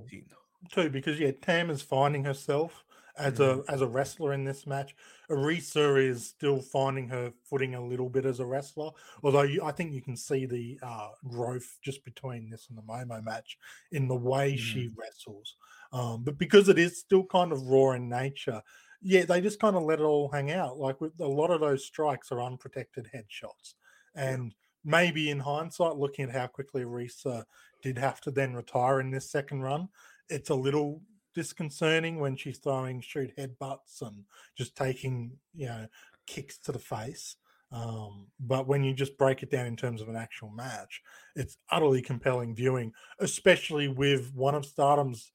too 0.72 0.90
because 0.90 1.20
yeah 1.20 1.30
tam 1.40 1.70
is 1.70 1.82
finding 1.82 2.24
herself 2.24 2.84
as 3.16 3.38
a 3.40 3.62
as 3.68 3.80
a 3.80 3.86
wrestler 3.86 4.32
in 4.32 4.44
this 4.44 4.66
match 4.66 4.94
arisa 5.30 6.00
is 6.00 6.26
still 6.26 6.60
finding 6.60 7.08
her 7.08 7.32
footing 7.48 7.74
a 7.76 7.84
little 7.84 8.08
bit 8.08 8.24
as 8.24 8.40
a 8.40 8.46
wrestler 8.46 8.90
although 9.22 9.42
you, 9.42 9.62
i 9.62 9.70
think 9.70 9.92
you 9.92 10.02
can 10.02 10.16
see 10.16 10.46
the 10.46 10.78
uh, 10.82 11.10
growth 11.28 11.78
just 11.82 12.04
between 12.04 12.50
this 12.50 12.66
and 12.68 12.76
the 12.78 12.82
momo 12.82 13.22
match 13.24 13.56
in 13.92 14.08
the 14.08 14.16
way 14.16 14.56
she 14.56 14.90
wrestles 14.96 15.56
um, 15.92 16.22
but 16.22 16.38
because 16.38 16.68
it 16.68 16.78
is 16.78 16.98
still 16.98 17.24
kind 17.24 17.52
of 17.52 17.66
raw 17.66 17.92
in 17.92 18.08
nature 18.08 18.62
yeah 19.00 19.24
they 19.24 19.40
just 19.40 19.60
kind 19.60 19.76
of 19.76 19.82
let 19.82 20.00
it 20.00 20.04
all 20.04 20.28
hang 20.28 20.50
out 20.50 20.78
like 20.78 21.00
with 21.00 21.12
a 21.20 21.26
lot 21.26 21.50
of 21.50 21.60
those 21.60 21.84
strikes 21.84 22.32
are 22.32 22.42
unprotected 22.42 23.08
headshots 23.14 23.74
and 24.14 24.54
maybe 24.84 25.30
in 25.30 25.40
hindsight 25.40 25.96
looking 25.96 26.24
at 26.24 26.34
how 26.34 26.46
quickly 26.46 26.82
arisa 26.82 27.44
did 27.82 27.96
have 27.96 28.20
to 28.20 28.30
then 28.30 28.54
retire 28.54 29.00
in 29.00 29.10
this 29.10 29.30
second 29.30 29.60
run 29.60 29.88
it's 30.28 30.50
a 30.50 30.54
little 30.54 31.00
disconcerting 31.34 32.18
when 32.18 32.34
she's 32.34 32.58
throwing 32.58 33.00
shoot 33.00 33.30
headbutts 33.36 34.02
and 34.02 34.24
just 34.56 34.74
taking 34.74 35.30
you 35.54 35.66
know 35.66 35.86
kicks 36.26 36.58
to 36.58 36.72
the 36.72 36.78
face. 36.78 37.36
Um, 37.70 38.26
but 38.40 38.66
when 38.66 38.82
you 38.82 38.94
just 38.94 39.18
break 39.18 39.42
it 39.42 39.50
down 39.50 39.66
in 39.66 39.76
terms 39.76 40.00
of 40.00 40.08
an 40.08 40.16
actual 40.16 40.50
match, 40.50 41.02
it's 41.36 41.58
utterly 41.70 42.00
compelling 42.00 42.54
viewing, 42.54 42.92
especially 43.20 43.88
with 43.88 44.32
one 44.34 44.54
of 44.54 44.64
Stardom's 44.64 45.32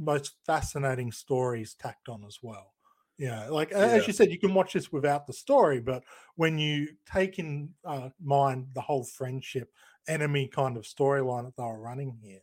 most 0.00 0.36
fascinating 0.46 1.12
stories 1.12 1.74
tacked 1.74 2.08
on 2.08 2.24
as 2.24 2.38
well. 2.42 2.74
Yeah, 3.18 3.48
like 3.48 3.70
Yeah. 3.70 3.76
as 3.78 4.06
you 4.06 4.12
said, 4.14 4.30
you 4.30 4.38
can 4.38 4.54
watch 4.54 4.72
this 4.72 4.90
without 4.90 5.26
the 5.26 5.32
story, 5.34 5.80
but 5.80 6.04
when 6.36 6.58
you 6.58 6.96
take 7.04 7.38
in 7.38 7.74
uh, 7.84 8.10
mind 8.20 8.68
the 8.74 8.80
whole 8.80 9.04
friendship 9.04 9.74
enemy 10.08 10.48
kind 10.48 10.76
of 10.78 10.84
storyline 10.84 11.44
that 11.44 11.56
they 11.56 11.62
were 11.62 11.78
running 11.80 12.18
here, 12.22 12.40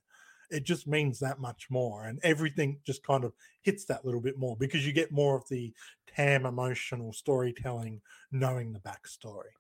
it 0.52 0.64
just 0.64 0.88
means 0.88 1.20
that 1.20 1.40
much 1.40 1.70
more, 1.70 2.06
and 2.06 2.20
everything 2.24 2.80
just 2.86 3.04
kind 3.04 3.24
of 3.24 3.34
hits 3.62 3.86
that 3.86 4.06
little 4.06 4.22
bit 4.22 4.38
more 4.38 4.56
because 4.56 4.86
you 4.86 4.94
get 4.94 5.12
more 5.12 5.36
of 5.36 5.48
the 5.50 5.74
Tam 6.06 6.46
emotional 6.46 7.12
storytelling, 7.12 8.02
knowing 8.32 8.72
the 8.74 8.80
backstory. 8.80 9.52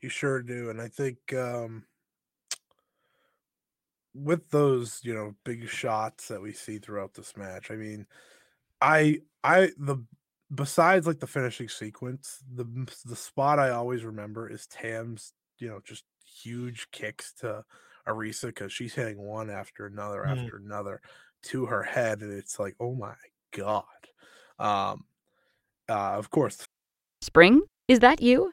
You 0.00 0.08
sure 0.08 0.42
do, 0.42 0.70
and 0.70 0.80
I 0.80 0.88
think 0.88 1.32
um, 1.34 1.86
with 4.18 4.50
those 4.50 5.00
you 5.04 5.14
know 5.14 5.34
big 5.44 5.68
shots 5.68 6.28
that 6.28 6.40
we 6.42 6.52
see 6.52 6.78
throughout 6.78 7.14
this 7.14 7.36
match, 7.36 7.70
I 7.70 7.76
mean, 7.76 8.06
I 8.80 9.20
I 9.44 9.70
the 9.78 10.04
besides 10.54 11.06
like 11.06 11.20
the 11.20 11.26
finishing 11.26 11.68
sequence, 11.68 12.42
the 12.52 12.64
the 13.04 13.16
spot 13.16 13.58
I 13.58 13.70
always 13.70 14.04
remember 14.04 14.48
is 14.50 14.66
Tam's 14.66 15.32
you 15.58 15.68
know 15.68 15.80
just 15.84 16.04
huge 16.42 16.90
kicks 16.92 17.32
to 17.34 17.64
Arisa 18.06 18.48
because 18.48 18.72
she's 18.72 18.94
hitting 18.94 19.18
one 19.20 19.50
after 19.50 19.86
another 19.86 20.24
Mm. 20.24 20.32
after 20.44 20.56
another 20.58 21.00
to 21.44 21.66
her 21.66 21.82
head, 21.82 22.22
and 22.22 22.32
it's 22.32 22.58
like 22.58 22.76
oh 22.80 22.94
my 22.94 23.16
god. 23.52 23.84
Um, 24.58 25.06
uh, 25.88 26.14
of 26.18 26.30
course, 26.30 26.66
Spring? 27.22 27.62
Is 27.88 28.00
that 28.00 28.20
you? 28.22 28.52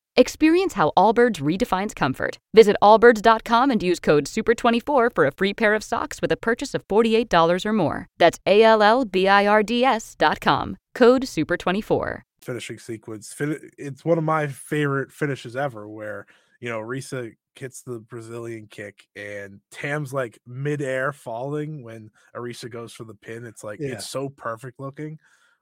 Experience 0.17 0.73
how 0.73 0.91
Allbirds 0.97 1.39
redefines 1.41 1.95
comfort. 1.95 2.37
Visit 2.53 2.75
allbirds.com 2.81 3.71
and 3.71 3.81
use 3.81 3.99
code 3.99 4.25
SUPER24 4.25 5.15
for 5.15 5.25
a 5.25 5.31
free 5.31 5.53
pair 5.53 5.73
of 5.73 5.83
socks 5.85 6.21
with 6.21 6.33
a 6.33 6.37
purchase 6.37 6.73
of 6.73 6.85
$48 6.89 7.65
or 7.65 7.71
more. 7.73 8.07
That's 8.17 8.37
A 8.45 8.61
L 8.61 8.83
L 8.83 9.05
B 9.05 9.29
I 9.29 9.47
R 9.47 9.63
D 9.63 9.85
S.com. 9.85 10.75
Code 10.93 11.21
SUPER24. 11.23 12.21
finishing 12.41 12.77
sequence. 12.77 13.33
It's 13.77 14.03
one 14.03 14.17
of 14.17 14.25
my 14.25 14.47
favorite 14.47 15.13
finishes 15.13 15.55
ever, 15.55 15.87
where 15.87 16.25
you 16.59 16.67
know 16.67 16.79
Risa 16.81 17.31
hits 17.55 17.81
the 17.81 17.99
Brazilian 17.99 18.67
kick 18.69 19.07
and 19.15 19.61
Tam's 19.71 20.11
like 20.13 20.39
midair 20.45 21.13
falling 21.13 21.83
when 21.83 22.09
Arisa 22.35 22.69
goes 22.69 22.91
for 22.91 23.05
the 23.05 23.13
pin. 23.15 23.45
It's 23.45 23.63
like 23.63 23.79
Yeah. 23.79 23.93
it's 23.93 24.09
so 24.09 24.27
perfect 24.27 24.77
looking. 24.79 25.19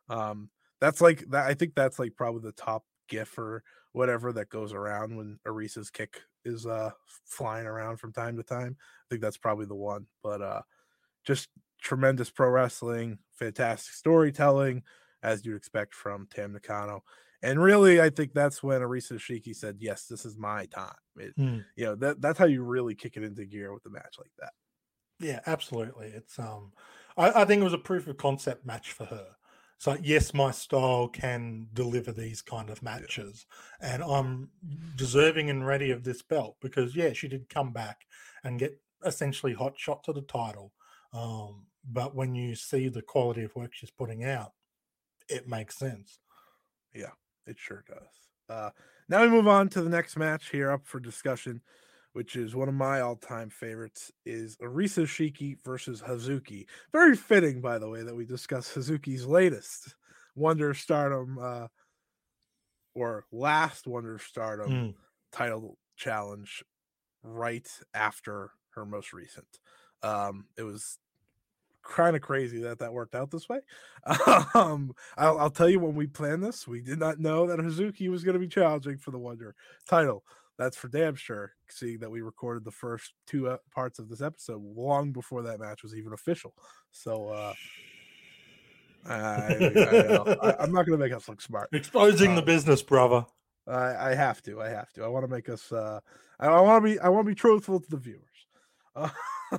Um, 0.09 0.49
that's 0.81 1.01
like 1.01 1.23
that. 1.29 1.45
I 1.45 1.53
think 1.53 1.75
that's 1.75 1.99
like 1.99 2.15
probably 2.15 2.41
the 2.41 2.51
top 2.51 2.83
gif 3.09 3.37
or 3.37 3.63
whatever 3.93 4.31
that 4.33 4.49
goes 4.49 4.73
around 4.73 5.17
when 5.17 5.39
Arisa's 5.45 5.89
kick 5.91 6.23
is 6.45 6.65
uh 6.65 6.91
flying 7.25 7.67
around 7.67 7.97
from 7.97 8.13
time 8.13 8.37
to 8.37 8.43
time. 8.43 8.77
I 8.79 9.05
think 9.09 9.21
that's 9.21 9.37
probably 9.37 9.65
the 9.65 9.75
one. 9.75 10.07
But 10.23 10.41
uh, 10.41 10.61
just 11.23 11.49
tremendous 11.81 12.29
pro 12.29 12.49
wrestling, 12.49 13.19
fantastic 13.31 13.93
storytelling 13.93 14.83
as 15.23 15.45
you'd 15.45 15.55
expect 15.55 15.93
from 15.95 16.27
Tam 16.27 16.53
Nakano. 16.53 17.03
And 17.41 17.61
really, 17.61 18.01
I 18.01 18.09
think 18.09 18.33
that's 18.33 18.61
when 18.61 18.81
Arisa 18.81 19.13
Hoshiki 19.13 19.55
said, 19.55 19.77
"Yes, 19.79 20.07
this 20.07 20.25
is 20.25 20.37
my 20.37 20.65
time." 20.65 20.95
It, 21.17 21.35
Hmm. 21.37 21.59
You 21.75 21.85
know 21.85 21.95
that 21.95 22.21
that's 22.21 22.39
how 22.39 22.45
you 22.45 22.63
really 22.63 22.95
kick 22.95 23.15
it 23.17 23.23
into 23.23 23.45
gear 23.45 23.73
with 23.73 23.85
a 23.85 23.89
match 23.89 24.15
like 24.19 24.31
that. 24.39 24.53
Yeah, 25.19 25.41
absolutely. 25.45 26.07
It's 26.07 26.39
um, 26.39 26.73
I, 27.17 27.41
I 27.41 27.45
think 27.45 27.61
it 27.61 27.63
was 27.65 27.73
a 27.73 27.77
proof 27.77 28.07
of 28.07 28.17
concept 28.17 28.65
match 28.65 28.91
for 28.91 29.05
her. 29.05 29.35
So 29.79 29.97
yes, 30.03 30.33
my 30.33 30.51
style 30.51 31.07
can 31.07 31.69
deliver 31.73 32.11
these 32.11 32.41
kind 32.41 32.69
of 32.69 32.83
matches, 32.83 33.45
and 33.79 34.03
I'm 34.03 34.49
deserving 34.97 35.49
and 35.49 35.65
ready 35.65 35.89
of 35.91 36.03
this 36.03 36.21
belt 36.21 36.57
because 36.61 36.97
yeah, 36.97 37.13
she 37.13 37.29
did 37.29 37.47
come 37.47 37.71
back 37.71 38.05
and 38.43 38.59
get 38.59 38.77
essentially 39.05 39.53
hot 39.53 39.79
shot 39.79 40.03
to 40.03 40.11
the 40.11 40.21
title. 40.21 40.73
Um, 41.13 41.67
but 41.89 42.13
when 42.13 42.35
you 42.35 42.55
see 42.55 42.89
the 42.89 43.01
quality 43.01 43.43
of 43.43 43.55
work 43.55 43.73
she's 43.73 43.89
putting 43.89 44.25
out, 44.25 44.51
it 45.29 45.47
makes 45.47 45.77
sense. 45.77 46.19
Yeah, 46.93 47.11
it 47.47 47.57
sure 47.57 47.85
does. 47.87 48.29
Uh, 48.49 48.71
now 49.07 49.21
we 49.21 49.29
move 49.29 49.47
on 49.47 49.69
to 49.69 49.81
the 49.81 49.89
next 49.89 50.17
match 50.17 50.49
here 50.49 50.71
up 50.71 50.85
for 50.85 50.99
discussion, 50.99 51.61
which 52.13 52.35
is 52.35 52.55
one 52.55 52.69
of 52.69 52.75
my 52.75 53.01
all-time 53.01 53.49
favorites, 53.49 54.11
is 54.25 54.57
Arisa 54.57 55.03
Hoshiki 55.03 55.57
versus 55.63 56.01
Hazuki. 56.01 56.67
Very 56.91 57.15
fitting, 57.15 57.61
by 57.61 57.77
the 57.79 57.89
way, 57.89 58.03
that 58.03 58.15
we 58.15 58.25
discuss 58.25 58.73
Hazuki's 58.73 59.25
latest 59.25 59.95
Wonder 60.35 60.73
Stardom 60.73 61.37
uh, 61.39 61.67
or 62.93 63.25
last 63.31 63.87
Wonder 63.87 64.17
Stardom 64.19 64.81
Mm. 64.81 64.93
title 65.31 65.77
challenge 65.95 66.63
right 67.23 67.69
after 67.93 68.51
her 68.71 68.85
most 68.85 69.13
recent. 69.13 69.59
Um, 70.03 70.47
it 70.57 70.63
was 70.63 70.99
kind 71.83 72.15
of 72.15 72.21
crazy 72.21 72.61
that 72.61 72.79
that 72.79 72.93
worked 72.93 73.15
out 73.15 73.31
this 73.31 73.49
way. 73.49 73.61
Um, 74.55 74.93
I'll, 75.17 75.39
I'll 75.39 75.49
tell 75.51 75.69
you 75.69 75.79
when 75.79 75.95
we 75.95 76.07
planned 76.07 76.43
this, 76.43 76.67
we 76.67 76.81
did 76.81 76.99
not 76.99 77.19
know 77.19 77.47
that 77.47 77.59
Hazuki 77.59 78.09
was 78.09 78.23
going 78.23 78.33
to 78.35 78.39
be 78.39 78.47
challenging 78.47 78.97
for 78.97 79.11
the 79.11 79.19
Wonder 79.19 79.55
title. 79.87 80.25
That's 80.59 80.75
for 80.75 80.89
damn 80.89 81.15
sure. 81.15 81.53
Seeing 81.69 81.99
that 81.99 82.11
we 82.11 82.19
recorded 82.19 82.65
the 82.65 82.71
first 82.71 83.13
two 83.25 83.47
uh, 83.47 83.57
parts 83.73 83.97
of 83.97 84.09
this 84.09 84.21
episode 84.21 84.61
long 84.61 85.13
before 85.13 85.41
that 85.43 85.61
match 85.61 85.83
was 85.83 85.95
even 85.95 86.11
official. 86.11 86.53
So 86.91 87.29
uh, 87.29 87.53
I, 89.07 90.55
am 90.59 90.73
not 90.73 90.85
going 90.85 90.97
to 90.99 91.03
make 91.03 91.13
us 91.13 91.29
look 91.29 91.41
smart. 91.41 91.69
Exposing 91.71 92.35
the 92.35 92.41
Um, 92.41 92.45
business, 92.45 92.81
brother. 92.81 93.25
I, 93.67 94.09
I 94.09 94.15
have 94.15 94.41
to. 94.43 94.61
I 94.61 94.67
have 94.67 94.91
to. 94.93 95.05
I 95.05 95.07
want 95.07 95.23
to 95.23 95.31
make 95.31 95.47
us. 95.47 95.71
Uh, 95.71 96.01
I, 96.41 96.47
I 96.47 96.59
want 96.59 96.83
to 96.83 96.91
be. 96.91 96.99
I 96.99 97.07
want 97.07 97.25
to 97.25 97.31
be 97.31 97.35
truthful 97.35 97.79
to 97.79 97.89
the 97.89 97.97
viewers. 97.97 98.21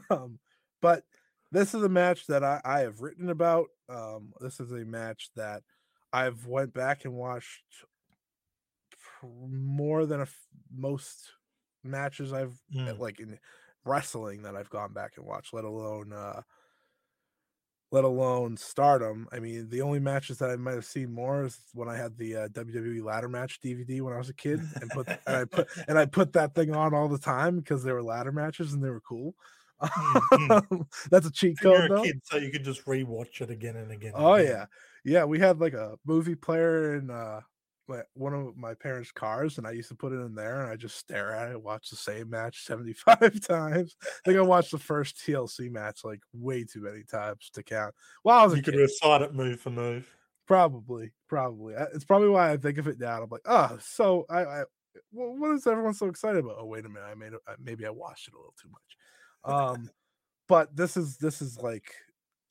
Um, 0.08 0.38
but 0.80 1.02
this 1.50 1.74
is 1.74 1.82
a 1.82 1.88
match 1.88 2.28
that 2.28 2.44
I, 2.44 2.60
I 2.64 2.80
have 2.80 3.00
written 3.00 3.28
about. 3.28 3.66
Um, 3.88 4.32
this 4.40 4.60
is 4.60 4.70
a 4.70 4.84
match 4.84 5.30
that 5.34 5.64
I've 6.12 6.46
went 6.46 6.72
back 6.72 7.04
and 7.04 7.14
watched 7.14 7.64
more 9.22 10.06
than 10.06 10.20
a 10.20 10.24
f- 10.24 10.46
most 10.70 11.30
matches 11.82 12.32
I've 12.32 12.60
uh, 12.86 12.94
Mm. 12.94 12.98
like 12.98 13.20
in 13.20 13.38
wrestling 13.84 14.42
that 14.42 14.56
I've 14.56 14.70
gone 14.70 14.92
back 14.92 15.12
and 15.16 15.26
watched. 15.26 15.52
Let 15.54 15.64
alone. 15.64 16.12
Uh, 16.12 16.42
let 17.92 18.04
alone 18.04 18.56
stardom. 18.56 19.26
I 19.32 19.40
mean, 19.40 19.68
the 19.68 19.82
only 19.82 19.98
matches 19.98 20.38
that 20.38 20.50
I 20.50 20.56
might 20.56 20.74
have 20.74 20.84
seen 20.84 21.12
more 21.12 21.44
is 21.44 21.58
when 21.74 21.88
I 21.88 21.96
had 21.96 22.16
the 22.16 22.36
uh, 22.36 22.48
WWE 22.48 23.02
ladder 23.02 23.28
match 23.28 23.58
DVD 23.60 24.00
when 24.00 24.14
I 24.14 24.18
was 24.18 24.28
a 24.28 24.34
kid, 24.34 24.60
and 24.80 24.92
put 24.92 25.08
and 25.26 25.36
I 25.36 25.44
put 25.44 25.68
and 25.88 25.98
I 25.98 26.06
put 26.06 26.32
that 26.34 26.54
thing 26.54 26.72
on 26.74 26.94
all 26.94 27.08
the 27.08 27.18
time 27.18 27.58
because 27.58 27.82
they 27.82 27.92
were 27.92 28.02
ladder 28.02 28.30
matches 28.32 28.72
and 28.72 28.82
they 28.84 28.90
were 28.90 29.00
cool. 29.00 29.34
Mm, 30.36 30.60
That's 31.10 31.26
a 31.26 31.32
cheat 31.32 31.58
code, 31.60 31.72
you're 31.72 31.86
a 31.86 31.88
though. 31.88 32.02
kid, 32.02 32.20
so 32.24 32.36
you 32.36 32.50
could 32.50 32.64
just 32.64 32.84
rewatch 32.86 33.40
it 33.40 33.50
again 33.50 33.76
and 33.76 33.90
again. 33.90 34.14
and 34.16 34.22
Oh 34.22 34.34
again. 34.34 34.46
yeah, 34.46 34.66
yeah. 35.04 35.24
We 35.24 35.38
had 35.40 35.58
like 35.60 35.72
a 35.74 35.96
movie 36.04 36.36
player 36.36 36.94
in 36.96 37.10
uh, 37.10 37.40
my, 37.90 38.02
one 38.14 38.34
of 38.34 38.56
my 38.56 38.74
parents' 38.74 39.12
cars, 39.12 39.58
and 39.58 39.66
I 39.66 39.72
used 39.72 39.90
to 39.90 39.94
put 39.96 40.12
it 40.12 40.16
in 40.20 40.34
there, 40.34 40.62
and 40.62 40.70
I 40.70 40.76
just 40.76 40.96
stare 40.96 41.32
at 41.32 41.50
it, 41.52 41.62
watch 41.62 41.90
the 41.90 41.96
same 41.96 42.30
match 42.30 42.62
seventy 42.64 42.94
five 42.94 43.40
times. 43.46 43.96
I 44.02 44.08
think 44.24 44.38
I 44.38 44.42
watched 44.42 44.72
the 44.72 44.78
first 44.78 45.16
TLC 45.18 45.70
match 45.70 46.04
like 46.04 46.22
way 46.32 46.64
too 46.64 46.82
many 46.82 47.04
times 47.04 47.50
to 47.54 47.62
count. 47.62 47.94
Well, 48.24 48.38
I 48.38 48.46
was 48.46 48.56
You 48.56 48.62
could 48.62 48.74
kid. 48.74 48.80
recite 48.80 49.22
it 49.22 49.34
move 49.34 49.60
for 49.60 49.70
move. 49.70 50.16
Probably, 50.46 51.12
probably. 51.28 51.74
It's 51.94 52.04
probably 52.04 52.28
why 52.28 52.50
I 52.50 52.56
think 52.56 52.78
of 52.78 52.88
it 52.88 52.98
now. 52.98 53.22
I'm 53.22 53.30
like, 53.30 53.42
oh, 53.44 53.78
so 53.80 54.26
I, 54.28 54.44
I 54.44 54.64
what 55.12 55.52
is 55.52 55.66
everyone 55.66 55.94
so 55.94 56.06
excited 56.08 56.44
about? 56.44 56.56
Oh, 56.58 56.66
wait 56.66 56.84
a 56.84 56.88
minute, 56.88 57.06
I 57.06 57.14
made 57.14 57.32
it. 57.32 57.40
Maybe 57.60 57.86
I 57.86 57.90
watched 57.90 58.26
it 58.28 58.34
a 58.34 58.36
little 58.36 58.54
too 58.60 58.68
much. 58.70 58.96
Um, 59.44 59.90
but 60.48 60.74
this 60.76 60.96
is 60.96 61.18
this 61.18 61.42
is 61.42 61.58
like 61.58 61.94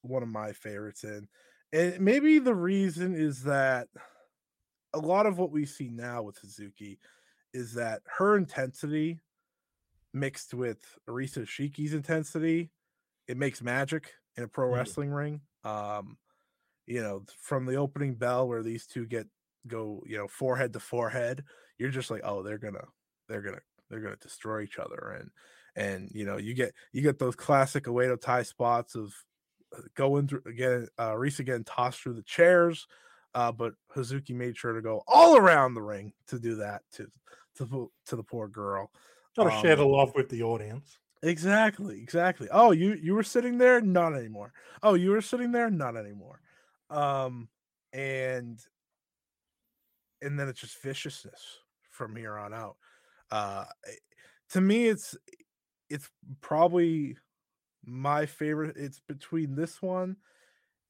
one 0.02 0.24
of 0.24 0.30
my 0.30 0.54
favorites, 0.54 1.04
and 1.04 1.28
and 1.74 2.00
maybe 2.02 2.40
the 2.40 2.56
reason 2.56 3.16
is 3.16 3.44
that 3.44 3.90
a 4.94 5.00
lot 5.00 5.26
of 5.26 5.38
what 5.38 5.52
we 5.52 5.66
see 5.66 5.90
now 5.90 6.24
with 6.24 6.40
Hazuki 6.42 6.98
is 7.54 7.74
that 7.74 8.02
her 8.18 8.38
intensity 8.38 9.20
mixed 10.14 10.54
with 10.54 10.98
Arisa 11.08 11.44
Hoshiki's 11.44 11.94
intensity, 11.94 12.72
it 13.28 13.38
makes 13.38 13.62
magic 13.62 14.14
in 14.38 14.44
a 14.44 14.48
pro 14.48 14.68
Mm. 14.70 14.74
wrestling 14.74 15.12
ring. 15.12 15.42
Um, 15.64 16.18
you 16.88 17.02
know, 17.02 17.24
from 17.40 17.66
the 17.66 17.76
opening 17.76 18.16
bell 18.16 18.48
where 18.48 18.64
these 18.64 18.88
two 18.88 19.06
get 19.06 19.28
go, 19.68 20.04
you 20.08 20.18
know, 20.18 20.28
forehead 20.28 20.74
to 20.74 20.80
forehead, 20.80 21.44
you're 21.78 21.92
just 21.92 22.10
like, 22.10 22.22
oh, 22.24 22.42
they're 22.42 22.58
gonna, 22.58 22.86
they're 23.28 23.42
gonna, 23.42 23.62
they're 23.90 24.00
gonna 24.02 24.16
destroy 24.16 24.62
each 24.62 24.80
other, 24.80 25.18
and 25.20 25.30
and 25.76 26.10
you 26.14 26.26
know, 26.26 26.38
you 26.38 26.54
get 26.56 26.74
you 26.92 27.02
get 27.02 27.20
those 27.20 27.36
classic 27.36 27.84
Oedo 27.86 28.20
Tai 28.20 28.44
spots 28.44 28.96
of 28.96 29.14
uh, 29.78 29.82
going 29.94 30.28
through 30.28 30.42
again, 30.48 30.88
uh, 31.00 31.16
Reese 31.16 31.40
again 31.40 31.64
tossed 31.64 32.02
through 32.02 32.14
the 32.16 32.24
chairs, 32.24 32.88
uh, 33.34 33.52
but 33.52 33.74
Hazuki 33.96 34.34
made 34.36 34.58
sure 34.58 34.74
to 34.74 34.82
go 34.82 35.04
all 35.08 35.38
around 35.38 35.74
the 35.74 35.82
ring 35.82 36.14
to 36.28 36.40
do 36.40 36.56
that 36.56 36.84
to 36.94 37.12
to 37.56 37.92
to 38.06 38.16
the 38.16 38.24
poor 38.24 38.48
girl. 38.48 38.92
Got 39.36 39.46
to 39.46 39.52
share 39.52 39.76
the 39.76 39.86
Um, 39.86 39.92
love 39.92 40.14
with 40.16 40.30
the 40.30 40.44
audience. 40.44 41.00
Exactly, 41.22 42.02
exactly. 42.02 42.48
Oh, 42.52 42.72
you 42.72 42.94
you 42.94 43.14
were 43.14 43.24
sitting 43.24 43.58
there, 43.58 43.82
not 43.82 44.14
anymore. 44.14 44.54
Oh, 44.82 44.94
you 44.94 45.12
were 45.12 45.22
sitting 45.22 45.52
there, 45.52 45.70
not 45.70 45.98
anymore. 45.98 46.42
Um, 46.90 47.50
and 47.92 48.60
and 50.22 50.40
then 50.40 50.48
it's 50.48 50.60
just 50.60 50.82
viciousness 50.82 51.60
from 51.90 52.16
here 52.16 52.38
on 52.38 52.54
out. 52.54 52.78
Uh, 53.32 53.66
eh, 53.88 53.94
to 54.52 54.62
me, 54.62 54.88
it's 54.88 55.18
it's 55.90 56.10
probably 56.42 57.18
my 57.86 58.26
favorite. 58.26 58.78
It's 58.78 59.00
between 59.02 59.56
this 59.56 59.82
one 59.82 60.18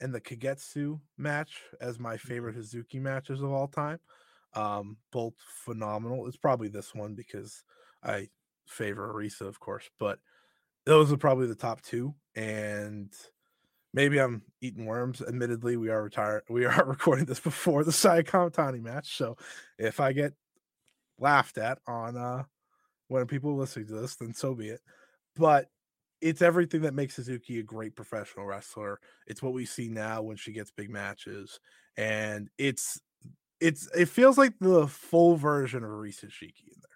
and 0.01 0.13
the 0.13 0.21
Kagetsu 0.21 0.99
match 1.17 1.61
as 1.81 1.99
my 1.99 2.17
favorite 2.17 2.57
Hazuki 2.57 2.99
matches 2.99 3.41
of 3.41 3.51
all 3.51 3.67
time. 3.67 3.99
Um, 4.53 4.97
both 5.11 5.33
phenomenal. 5.65 6.27
It's 6.27 6.37
probably 6.37 6.69
this 6.69 6.95
one 6.95 7.13
because 7.13 7.63
I 8.03 8.29
favor 8.65 9.13
Arisa, 9.13 9.41
of 9.41 9.59
course, 9.59 9.89
but 9.99 10.19
those 10.85 11.11
are 11.11 11.17
probably 11.17 11.47
the 11.47 11.55
top 11.55 11.81
two. 11.81 12.15
And 12.35 13.13
maybe 13.93 14.19
I'm 14.19 14.43
eating 14.61 14.85
worms. 14.85 15.21
Admittedly, 15.21 15.77
we 15.77 15.89
are 15.89 16.03
retired. 16.03 16.43
We 16.49 16.65
are 16.65 16.85
recording 16.85 17.25
this 17.25 17.39
before 17.39 17.83
the 17.83 17.91
Saya 17.91 18.23
Kamatani 18.23 18.81
match. 18.81 19.17
So 19.17 19.37
if 19.77 19.99
I 19.99 20.13
get 20.13 20.33
laughed 21.19 21.57
at 21.57 21.79
on 21.85 22.15
uh 22.15 22.43
when 23.09 23.25
people 23.25 23.57
listening 23.57 23.87
to 23.87 23.93
this, 23.93 24.15
then 24.15 24.33
so 24.33 24.55
be 24.55 24.69
it. 24.69 24.81
But 25.35 25.67
it's 26.21 26.41
everything 26.41 26.81
that 26.81 26.93
makes 26.93 27.17
Hazuki 27.17 27.59
a 27.59 27.63
great 27.63 27.95
professional 27.95 28.45
wrestler. 28.45 28.99
It's 29.27 29.41
what 29.41 29.53
we 29.53 29.65
see 29.65 29.87
now 29.87 30.21
when 30.21 30.37
she 30.37 30.51
gets 30.51 30.71
big 30.71 30.89
matches. 30.89 31.59
And 31.97 32.49
it's 32.57 32.99
it's 33.59 33.89
it 33.95 34.09
feels 34.09 34.37
like 34.37 34.53
the 34.59 34.87
full 34.87 35.35
version 35.35 35.83
of 35.83 35.89
Risa 35.89 36.25
Shiki 36.25 36.67
in 36.67 36.81
there. 36.81 36.89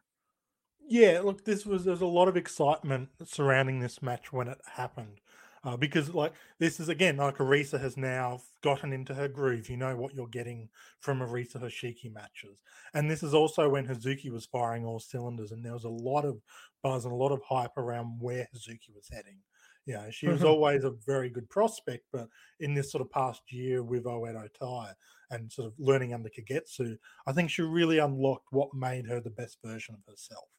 Yeah, 0.87 1.21
look, 1.21 1.45
this 1.45 1.65
was 1.65 1.83
there's 1.83 2.01
a 2.01 2.05
lot 2.05 2.27
of 2.27 2.37
excitement 2.37 3.09
surrounding 3.23 3.79
this 3.79 4.01
match 4.01 4.31
when 4.31 4.47
it 4.47 4.59
happened. 4.65 5.19
Uh, 5.65 5.77
because 5.77 6.13
like 6.13 6.33
this 6.59 6.79
is 6.79 6.89
again 6.89 7.15
like 7.15 7.37
Arisa 7.37 7.79
has 7.79 7.95
now 7.95 8.41
gotten 8.61 8.91
into 8.91 9.13
her 9.13 9.29
groove. 9.29 9.69
You 9.69 9.77
know 9.77 9.95
what 9.95 10.13
you're 10.13 10.27
getting 10.27 10.69
from 10.99 11.19
Arisa 11.19 11.61
Hoshiki 11.61 12.11
matches, 12.11 12.61
and 12.93 13.09
this 13.09 13.23
is 13.23 13.33
also 13.33 13.69
when 13.69 13.87
Hazuki 13.87 14.29
was 14.29 14.45
firing 14.45 14.85
all 14.85 14.99
cylinders, 14.99 15.51
and 15.53 15.65
there 15.65 15.73
was 15.73 15.85
a 15.85 15.89
lot 15.89 16.25
of 16.25 16.41
buzz 16.81 17.05
and 17.05 17.13
a 17.13 17.17
lot 17.17 17.31
of 17.31 17.41
hype 17.43 17.77
around 17.77 18.19
where 18.19 18.47
Hazuki 18.53 18.93
was 18.93 19.07
heading. 19.09 19.41
You 19.85 19.95
know, 19.95 20.11
she 20.11 20.27
was 20.27 20.43
Mhm. 20.43 20.45
always 20.45 20.83
a 20.83 20.91
very 20.91 21.29
good 21.29 21.49
prospect, 21.49 22.07
but 22.11 22.29
in 22.59 22.73
this 22.73 22.91
sort 22.91 23.01
of 23.01 23.09
past 23.11 23.51
year 23.51 23.83
with 23.83 24.03
Oedo 24.05 24.49
Tai 24.53 24.93
and 25.29 25.51
sort 25.51 25.67
of 25.67 25.79
learning 25.79 26.13
under 26.13 26.29
Kagetsu, 26.29 26.97
I 27.25 27.33
think 27.33 27.49
she 27.49 27.61
really 27.63 27.97
unlocked 27.99 28.47
what 28.51 28.73
made 28.73 29.07
her 29.07 29.19
the 29.19 29.29
best 29.29 29.59
version 29.63 29.95
of 29.95 30.05
herself 30.05 30.52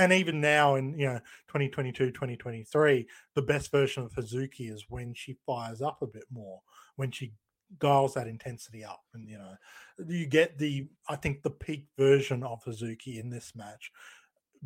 and 0.00 0.14
even 0.14 0.40
now 0.40 0.76
in 0.76 0.98
you 0.98 1.06
know 1.06 1.18
2022 1.48 2.10
2023 2.10 3.06
the 3.34 3.42
best 3.42 3.70
version 3.70 4.02
of 4.02 4.12
hazuki 4.12 4.72
is 4.72 4.86
when 4.88 5.12
she 5.14 5.36
fires 5.46 5.82
up 5.82 5.98
a 6.00 6.06
bit 6.06 6.24
more 6.32 6.60
when 6.96 7.10
she 7.10 7.32
dials 7.78 8.14
that 8.14 8.26
intensity 8.26 8.82
up 8.82 9.02
and 9.14 9.28
you 9.28 9.38
know 9.38 9.54
you 10.08 10.26
get 10.26 10.58
the 10.58 10.88
i 11.08 11.14
think 11.14 11.42
the 11.42 11.50
peak 11.50 11.86
version 11.98 12.42
of 12.42 12.64
hazuki 12.64 13.20
in 13.20 13.30
this 13.30 13.52
match 13.54 13.92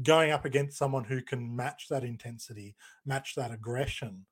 going 0.03 0.31
up 0.31 0.45
against 0.45 0.79
someone 0.79 1.05
who 1.05 1.21
can 1.21 1.55
match 1.55 1.87
that 1.91 2.05
intensity 2.05 2.75
match 3.05 3.35
that 3.35 3.53
aggression 3.53 4.25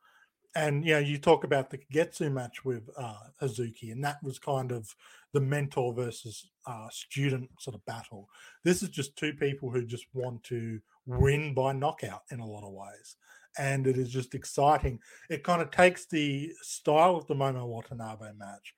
and 0.55 0.84
you 0.84 0.92
know 0.92 0.98
you 0.98 1.18
talk 1.18 1.44
about 1.44 1.70
the 1.70 1.78
Getsu 1.92 2.30
match 2.30 2.64
with 2.64 2.88
uh, 2.96 3.14
Hazuki, 3.40 3.92
and 3.92 4.05
that 4.05 4.22
was 4.22 4.38
kind 4.38 4.70
of 4.70 4.94
the 5.32 5.40
mentor 5.40 5.94
versus 5.94 6.50
uh, 6.66 6.88
student 6.90 7.48
sort 7.59 7.74
of 7.74 7.84
battle. 7.86 8.28
This 8.64 8.82
is 8.82 8.90
just 8.90 9.16
two 9.16 9.32
people 9.32 9.70
who 9.70 9.84
just 9.84 10.07
want 10.12 10.44
to 10.44 10.80
win 11.07 11.55
by 11.55 11.72
knockout 11.72 12.22
in 12.30 12.40
a 12.40 12.46
lot 12.46 12.64
of 12.64 12.72
ways, 12.72 13.16
and 13.59 13.86
it 13.86 13.98
is 13.98 14.11
just 14.11 14.34
exciting. 14.34 15.00
It 15.30 15.44
kind 15.44 15.62
of 15.62 15.70
takes 15.70 16.07
the 16.07 16.53
style 16.62 17.16
of 17.16 17.26
the 17.26 17.34
Momo 17.34 17.66
Watanabe 17.66 18.32
match 18.36 18.74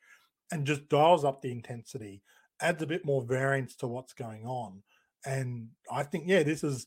and 0.52 0.66
just 0.66 0.88
dials 0.88 1.24
up 1.24 1.42
the 1.42 1.52
intensity, 1.52 2.22
adds 2.60 2.82
a 2.82 2.86
bit 2.86 3.04
more 3.04 3.22
variance 3.24 3.76
to 3.76 3.88
what's 3.88 4.12
going 4.14 4.46
on, 4.46 4.82
and 5.26 5.70
I 5.90 6.04
think 6.04 6.24
yeah, 6.28 6.42
this 6.42 6.64
is 6.64 6.86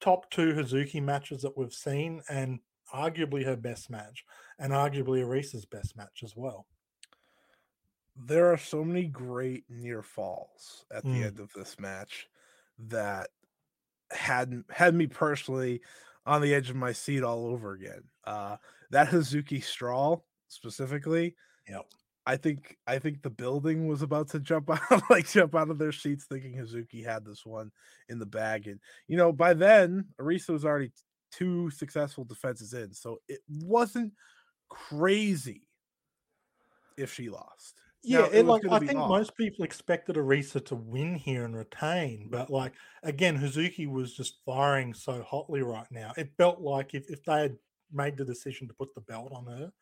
top 0.00 0.30
two 0.30 0.54
Hazuki 0.54 1.02
matches 1.02 1.42
that 1.42 1.56
we've 1.56 1.72
seen, 1.72 2.22
and 2.28 2.60
arguably 2.94 3.44
her 3.44 3.56
best 3.56 3.90
match, 3.90 4.24
and 4.58 4.72
arguably 4.72 5.20
Arisa's 5.22 5.66
best 5.66 5.96
match 5.96 6.22
as 6.22 6.34
well. 6.36 6.66
there 8.16 8.50
are 8.52 8.56
so 8.56 8.82
many 8.84 9.06
great 9.06 9.64
near 9.68 10.02
falls 10.02 10.86
at 10.90 11.04
the 11.04 11.10
Mm. 11.10 11.22
end 11.22 11.40
of 11.40 11.52
this 11.52 11.78
match 11.78 12.28
that 12.78 13.30
had 14.16 14.64
had 14.70 14.94
me 14.94 15.06
personally 15.06 15.80
on 16.24 16.40
the 16.40 16.54
edge 16.54 16.70
of 16.70 16.76
my 16.76 16.92
seat 16.92 17.22
all 17.22 17.46
over 17.46 17.72
again. 17.72 18.02
Uh 18.24 18.56
that 18.90 19.08
Hazuki 19.08 19.62
straw 19.62 20.18
specifically. 20.48 21.34
Yep. 21.68 21.86
I 22.26 22.36
think 22.36 22.76
I 22.86 22.98
think 22.98 23.22
the 23.22 23.30
building 23.30 23.86
was 23.86 24.02
about 24.02 24.28
to 24.30 24.40
jump 24.40 24.70
out 24.90 25.02
like 25.10 25.28
jump 25.28 25.54
out 25.54 25.70
of 25.70 25.78
their 25.78 25.92
seats 25.92 26.24
thinking 26.24 26.54
Hazuki 26.54 27.04
had 27.04 27.24
this 27.24 27.46
one 27.46 27.70
in 28.08 28.18
the 28.18 28.26
bag 28.26 28.66
and 28.66 28.80
you 29.06 29.16
know 29.16 29.32
by 29.32 29.54
then 29.54 30.06
Arisa 30.20 30.50
was 30.50 30.64
already 30.64 30.92
two 31.30 31.70
successful 31.70 32.24
defenses 32.24 32.72
in 32.72 32.92
so 32.92 33.18
it 33.28 33.40
wasn't 33.48 34.12
crazy 34.68 35.62
if 36.96 37.12
she 37.12 37.28
lost. 37.28 37.80
Yeah, 38.08 38.26
was 38.42 38.42
like 38.42 38.62
I 38.70 38.78
think 38.78 38.98
off. 38.98 39.06
most 39.06 39.36
people 39.36 39.64
expected 39.64 40.16
Arisa 40.16 40.64
to 40.66 40.76
win 40.76 41.14
here 41.16 41.44
and 41.44 41.56
retain, 41.56 42.28
but 42.30 42.50
like 42.50 42.74
again, 43.02 43.36
Hazuki 43.38 43.88
was 43.90 44.14
just 44.14 44.42
firing 44.44 44.94
so 44.94 45.22
hotly 45.22 45.62
right 45.62 45.90
now. 45.90 46.12
It 46.16 46.32
felt 46.36 46.60
like 46.60 46.94
if, 46.94 47.10
if 47.10 47.24
they 47.24 47.40
had 47.42 47.58
made 47.90 48.16
the 48.16 48.24
decision 48.24 48.68
to 48.68 48.74
put 48.74 48.94
the 48.94 49.00
belt 49.00 49.32
on 49.32 49.46
her, 49.46 49.72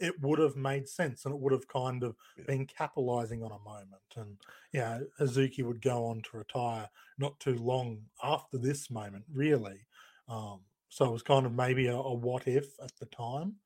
it 0.00 0.18
would 0.22 0.38
have 0.38 0.56
made 0.56 0.88
sense 0.88 1.24
and 1.24 1.34
it 1.34 1.40
would 1.40 1.52
have 1.52 1.68
kind 1.68 2.02
of 2.02 2.16
Yeah. 2.36 2.44
been 2.46 2.66
capitalizing 2.66 3.42
on 3.42 3.52
a 3.52 3.58
moment. 3.58 4.02
And 4.16 4.38
yeah, 4.72 5.00
Hazuki 5.20 5.62
would 5.62 5.82
go 5.82 6.06
on 6.06 6.22
to 6.22 6.38
retire 6.38 6.88
not 7.18 7.38
too 7.38 7.56
long 7.56 8.06
after 8.22 8.58
this 8.58 8.90
moment, 8.90 9.24
really. 9.30 9.86
Um, 10.28 10.62
so 10.88 11.04
it 11.06 11.12
was 11.12 11.22
kind 11.22 11.44
of 11.46 11.52
maybe 11.52 11.86
a, 11.88 11.96
a 11.96 12.14
what 12.14 12.48
if 12.48 12.80
at 12.82 12.92
the 12.98 13.06
time. 13.06 13.56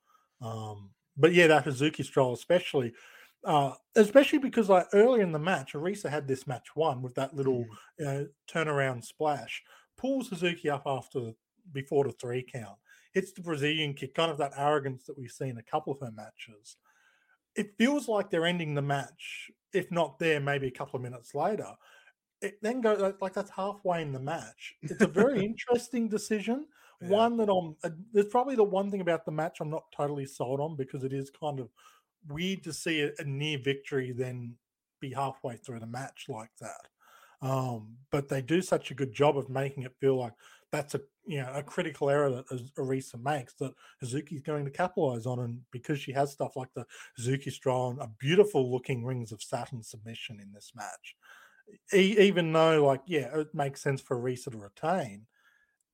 Um, 0.40 0.94
but 1.16 1.32
yeah, 1.32 1.48
that 1.48 1.64
Hazuki 1.64 2.04
stroll, 2.04 2.32
especially, 2.34 2.92
uh, 3.44 3.72
especially 3.96 4.38
because 4.38 4.68
like 4.68 4.86
earlier 4.92 5.22
in 5.22 5.32
the 5.32 5.38
match, 5.38 5.74
Arisa 5.74 6.10
had 6.10 6.26
this 6.26 6.46
match 6.46 6.68
won 6.74 7.02
with 7.02 7.14
that 7.14 7.34
little 7.34 7.64
uh, 8.04 8.24
turnaround 8.50 9.04
splash, 9.04 9.62
pulls 9.96 10.30
Hazuki 10.30 10.70
up 10.70 10.82
after 10.86 11.32
before 11.72 12.04
the 12.04 12.12
three 12.12 12.44
count, 12.50 12.78
hits 13.12 13.32
the 13.32 13.42
Brazilian 13.42 13.94
kick, 13.94 14.14
kind 14.14 14.30
of 14.30 14.38
that 14.38 14.52
arrogance 14.56 15.04
that 15.04 15.18
we've 15.18 15.30
seen 15.30 15.58
a 15.58 15.70
couple 15.70 15.92
of 15.92 16.00
her 16.00 16.12
matches. 16.12 16.76
It 17.54 17.76
feels 17.78 18.08
like 18.08 18.30
they're 18.30 18.46
ending 18.46 18.74
the 18.74 18.82
match, 18.82 19.50
if 19.72 19.90
not 19.90 20.18
there, 20.18 20.40
maybe 20.40 20.68
a 20.68 20.72
couple 20.72 20.96
of 20.96 21.02
minutes 21.02 21.34
later. 21.34 21.68
It 22.40 22.58
then 22.62 22.80
goes 22.80 23.00
like, 23.00 23.20
like 23.20 23.34
that's 23.34 23.50
halfway 23.50 24.02
in 24.02 24.12
the 24.12 24.20
match. 24.20 24.74
It's 24.82 25.02
a 25.02 25.08
very 25.08 25.44
interesting 25.44 26.08
decision. 26.08 26.66
Yeah. 27.00 27.08
One 27.08 27.36
that 27.36 27.48
I'm. 27.48 27.76
Uh, 27.84 27.90
there's 28.12 28.28
probably 28.28 28.56
the 28.56 28.64
one 28.64 28.90
thing 28.90 29.00
about 29.00 29.24
the 29.24 29.32
match 29.32 29.58
I'm 29.60 29.70
not 29.70 29.84
totally 29.96 30.26
sold 30.26 30.60
on 30.60 30.76
because 30.76 31.04
it 31.04 31.12
is 31.12 31.30
kind 31.30 31.60
of 31.60 31.68
weird 32.26 32.64
to 32.64 32.72
see 32.72 33.02
a, 33.02 33.24
near 33.24 33.58
victory 33.58 34.12
then 34.12 34.56
be 35.00 35.12
halfway 35.12 35.56
through 35.56 35.80
the 35.80 35.86
match 35.86 36.26
like 36.28 36.50
that. 36.60 36.88
Um, 37.40 37.96
but 38.10 38.28
they 38.28 38.42
do 38.42 38.62
such 38.62 38.90
a 38.90 38.94
good 38.94 39.12
job 39.12 39.38
of 39.38 39.48
making 39.48 39.84
it 39.84 39.94
feel 40.00 40.16
like 40.16 40.32
that's 40.72 40.94
a 40.94 41.00
you 41.24 41.38
know 41.38 41.50
a 41.54 41.62
critical 41.62 42.10
error 42.10 42.30
that 42.30 42.74
Arisa 42.76 43.22
makes 43.22 43.54
that 43.54 43.72
Hazuki's 44.02 44.42
going 44.42 44.64
to 44.64 44.70
capitalize 44.70 45.26
on, 45.26 45.38
and 45.38 45.60
because 45.70 46.00
she 46.00 46.12
has 46.12 46.32
stuff 46.32 46.56
like 46.56 46.68
the 46.74 46.84
Hazuki 47.18 47.52
Strong, 47.52 47.98
a 48.00 48.08
beautiful 48.18 48.70
looking 48.70 49.04
Rings 49.04 49.32
of 49.32 49.42
Saturn 49.42 49.82
submission 49.82 50.40
in 50.40 50.52
this 50.52 50.72
match, 50.74 51.16
e- 51.94 52.18
even 52.18 52.52
though 52.52 52.84
like 52.84 53.02
yeah 53.06 53.38
it 53.38 53.54
makes 53.54 53.82
sense 53.82 54.00
for 54.00 54.18
Arisa 54.18 54.50
to 54.50 54.58
retain, 54.58 55.26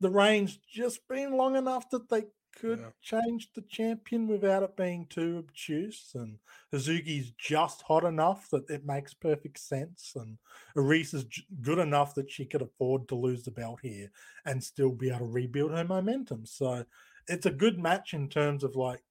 the 0.01 0.11
range 0.11 0.61
just 0.63 1.07
been 1.09 1.37
long 1.37 1.57
enough 1.57 1.89
that 1.91 2.09
they 2.09 2.25
could 2.57 2.79
Yeah. 2.81 2.91
change 3.03 3.53
the 3.53 3.63
champion 3.63 4.27
without 4.27 4.63
it 4.63 4.77
being 4.77 5.07
too 5.07 5.39
obtuse. 5.39 6.13
And 6.15 6.39
Hazuki's 6.73 7.33
just 7.33 7.83
hot 7.83 8.05
enough 8.05 8.49
that 8.51 8.69
it 8.71 8.85
makes 8.85 9.15
perfect 9.15 9.59
sense. 9.59 10.13
And 10.17 10.39
Arisa's 10.77 11.25
is 11.25 11.43
good 11.61 11.79
enough 11.79 12.15
that 12.15 12.31
she 12.31 12.45
could 12.47 12.63
afford 12.63 13.09
to 13.09 13.15
lose 13.15 13.45
the 13.45 13.51
belt 13.51 13.81
here 13.83 14.11
and 14.45 14.63
still 14.63 14.91
be 14.93 15.09
able 15.11 15.21
to 15.21 15.25
rebuild 15.27 15.73
her 15.73 15.85
momentum. 15.85 16.47
So 16.47 16.85
it's 17.29 17.47
a 17.47 17.51
good 17.51 17.79
match 17.79 18.15
in 18.15 18.29
terms 18.29 18.65
of 18.65 18.77
like 18.77 19.03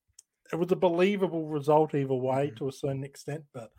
it 0.51 0.55
was 0.57 0.71
a 0.71 0.75
believable 0.75 1.47
result 1.47 1.95
either 1.95 2.13
way 2.13 2.51
Mhm. 2.51 2.55
to 2.57 2.67
a 2.67 2.71
certain 2.71 3.03
extent, 3.03 3.45
but 3.53 3.71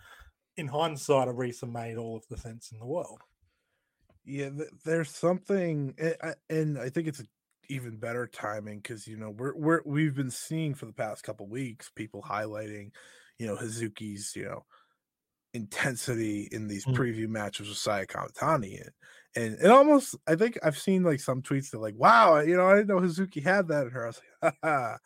in 0.57 0.67
hindsight, 0.69 1.29
Arisa 1.29 1.71
made 1.71 1.97
all 1.97 2.17
of 2.17 2.27
the 2.29 2.37
sense 2.37 2.73
in 2.73 2.79
the 2.79 2.87
world. 2.87 3.21
Yeah, 4.25 4.51
there's 4.85 5.11
something, 5.11 5.95
a- 5.99 6.35
and 6.49 6.79
I 6.79 6.89
think 6.89 7.09
it's 7.09 7.23
even 7.69 7.97
better 7.99 8.27
timing 8.27 8.79
because 8.81 9.07
you 9.07 9.17
know 9.17 9.31
we're 9.31 9.57
we're 9.57 9.81
we've 9.85 10.15
been 10.15 10.31
seeing 10.31 10.75
for 10.75 10.87
the 10.87 10.93
past 10.93 11.23
couple 11.25 11.47
weeks 11.49 11.91
people 11.91 12.23
highlighting, 12.23 12.91
you 13.39 13.47
know, 13.47 13.57
Hazuki's 13.57 14.35
you 14.37 14.45
know 14.45 14.65
intensity 15.55 16.49
in 16.53 16.69
these 16.69 16.87
Mm. 16.87 16.95
preview 16.97 17.29
matches 17.29 17.69
with 17.69 17.79
Saya 17.79 18.07
Kamatani, 18.07 18.81
and 18.81 18.91
and 19.37 19.55
it 19.63 19.71
almost 19.71 20.17
I 20.27 20.37
think 20.37 20.59
I've 20.63 20.79
seen 20.79 21.03
like 21.05 21.21
some 21.21 21.43
tweets 21.43 21.71
that 21.71 21.81
like, 21.81 21.95
wow, 21.97 22.41
you 22.41 22.57
know, 22.57 22.69
I 22.69 22.75
didn't 22.77 22.89
know 22.89 23.01
Hazuki 23.01 23.43
had 23.43 23.69
that 23.69 23.87
in 23.87 23.93
her. 23.93 24.05
I 24.05 24.07
was 24.09 24.21
like, 24.43 24.55
Haha, 24.63 24.99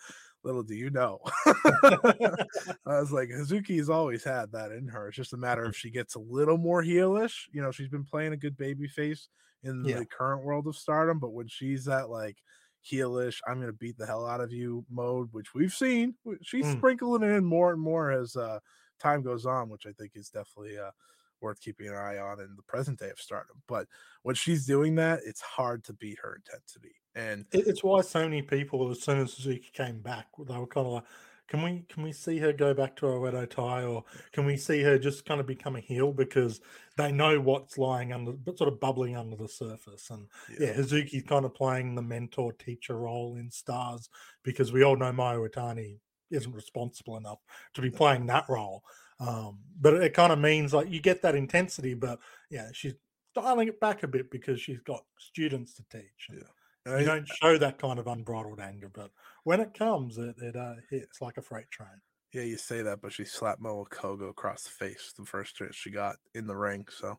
little 0.44 0.62
do 0.62 0.74
you 0.74 0.90
know. 0.90 1.20
I 2.86 3.00
was 3.00 3.12
like, 3.12 3.28
Hazuki's 3.30 3.90
always 3.90 4.24
had 4.24 4.52
that 4.52 4.72
in 4.72 4.88
her. 4.88 5.08
It's 5.08 5.16
just 5.16 5.32
a 5.32 5.36
matter 5.36 5.66
Mm. 5.66 5.70
if 5.70 5.76
she 5.76 5.90
gets 5.90 6.14
a 6.14 6.20
little 6.20 6.58
more 6.58 6.82
heelish. 6.82 7.48
You 7.52 7.62
know, 7.62 7.70
she's 7.70 7.88
been 7.88 8.04
playing 8.04 8.32
a 8.32 8.36
good 8.36 8.56
baby 8.56 8.88
face 8.88 9.28
in 9.62 9.82
Yeah. 9.82 9.96
the 9.96 10.06
current 10.06 10.44
world 10.44 10.66
of 10.66 10.76
stardom, 10.76 11.18
but 11.18 11.30
when 11.30 11.48
she's 11.48 11.88
at 11.88 12.10
like 12.10 12.38
heelish, 12.84 13.40
I'm 13.46 13.60
gonna 13.60 13.72
beat 13.72 13.98
the 13.98 14.06
hell 14.06 14.26
out 14.26 14.40
of 14.40 14.52
you 14.52 14.84
mode, 14.88 15.28
which 15.32 15.54
we've 15.54 15.72
seen, 15.72 16.16
she's 16.42 16.68
Mm. 16.68 16.70
sprinkling 16.70 17.22
in 17.22 17.44
more 17.44 17.72
and 17.72 17.80
more 17.80 18.10
as 18.10 18.36
uh 18.36 18.60
time 18.98 19.22
goes 19.22 19.46
on, 19.46 19.68
which 19.68 19.86
I 19.86 19.92
think 19.92 20.12
is 20.14 20.30
definitely 20.30 20.78
uh 20.78 20.92
worth 21.40 21.60
keeping 21.60 21.88
an 21.88 21.94
eye 21.94 22.18
on 22.18 22.40
in 22.40 22.56
the 22.56 22.62
present 22.64 22.98
day 22.98 23.10
of 23.10 23.20
stardom. 23.20 23.62
But 23.68 23.88
when 24.22 24.34
she's 24.34 24.66
doing 24.66 24.96
that, 24.96 25.20
it's 25.24 25.40
hard 25.40 25.84
to 25.84 25.92
beat 25.92 26.18
her 26.22 26.34
intensity. 26.34 26.96
And 27.14 27.46
It's 27.50 27.82
why 27.82 28.02
so 28.02 28.20
many 28.24 28.42
people, 28.42 28.90
as 28.90 29.02
soon 29.02 29.18
as 29.20 29.34
Hazuki 29.34 29.72
came 29.72 30.00
back, 30.02 30.28
they 30.38 30.56
were 30.56 30.66
kind 30.66 30.86
of 30.86 30.92
like, 30.94 31.04
"Can 31.48 31.62
we 31.62 31.84
can 31.88 32.02
we 32.02 32.12
see 32.12 32.38
her 32.38 32.52
go 32.52 32.74
back 32.74 32.94
to 32.96 33.08
a 33.08 33.10
Oedo 33.10 33.48
Tai, 33.48 33.84
or 33.84 34.04
can 34.32 34.44
we 34.44 34.56
see 34.56 34.82
her 34.82 34.98
just 34.98 35.24
kind 35.24 35.40
of 35.40 35.46
become 35.46 35.76
a 35.76 35.80
heel?" 35.80 36.12
Because 36.12 36.60
they 36.96 37.10
know 37.10 37.40
what's 37.40 37.78
lying 37.78 38.12
under, 38.12 38.32
but 38.32 38.58
sort 38.58 38.72
of 38.72 38.80
bubbling 38.80 39.16
under 39.16 39.36
the 39.36 39.48
surface. 39.48 40.10
And 40.10 40.26
yeah, 40.58 40.74
Hazuki's 40.74 41.24
kind 41.24 41.44
of 41.44 41.54
playing 41.54 41.94
the 41.94 42.02
mentor 42.02 42.52
teacher 42.52 42.98
role 42.98 43.36
in 43.36 43.50
Stars 43.50 44.08
because 44.42 44.72
we 44.72 44.82
all 44.82 44.96
know 44.96 45.12
Mayu 45.12 45.48
Iwatani 45.48 45.98
isn't 46.30 46.54
responsible 46.54 47.16
enough 47.16 47.38
to 47.74 47.82
be 47.82 47.90
playing 47.90 48.26
that 48.26 48.44
role. 48.48 48.84
Um, 49.20 49.58
but 49.80 49.94
it 49.94 50.14
kind 50.14 50.32
of 50.32 50.38
means 50.38 50.72
like 50.72 50.90
you 50.90 51.00
get 51.00 51.22
that 51.22 51.34
intensity, 51.34 51.94
but 51.94 52.18
yeah, 52.50 52.68
she's 52.72 52.94
dialing 53.34 53.68
it 53.68 53.80
back 53.80 54.02
a 54.02 54.08
bit 54.08 54.30
because 54.30 54.60
she's 54.60 54.80
got 54.80 55.02
students 55.18 55.74
to 55.74 55.84
teach. 55.90 56.28
Yeah. 56.32 56.98
You 56.98 57.04
don't 57.04 57.28
show 57.28 57.58
that 57.58 57.78
kind 57.78 57.98
of 57.98 58.06
unbridled 58.06 58.60
anger, 58.60 58.90
but 58.92 59.10
when 59.48 59.60
it 59.60 59.72
comes, 59.72 60.18
it, 60.18 60.36
it 60.42 60.54
uh, 60.56 60.74
hits 60.90 61.22
like 61.22 61.38
a 61.38 61.42
freight 61.42 61.70
train. 61.70 61.88
Yeah, 62.34 62.42
you 62.42 62.58
say 62.58 62.82
that, 62.82 63.00
but 63.00 63.14
she 63.14 63.24
slapped 63.24 63.62
Momo 63.62 63.88
Kogo 63.88 64.28
across 64.28 64.64
the 64.64 64.68
face 64.68 65.14
the 65.16 65.24
first 65.24 65.56
chance 65.56 65.74
she 65.74 65.90
got 65.90 66.16
in 66.34 66.46
the 66.46 66.54
ring. 66.54 66.86
So 66.90 67.18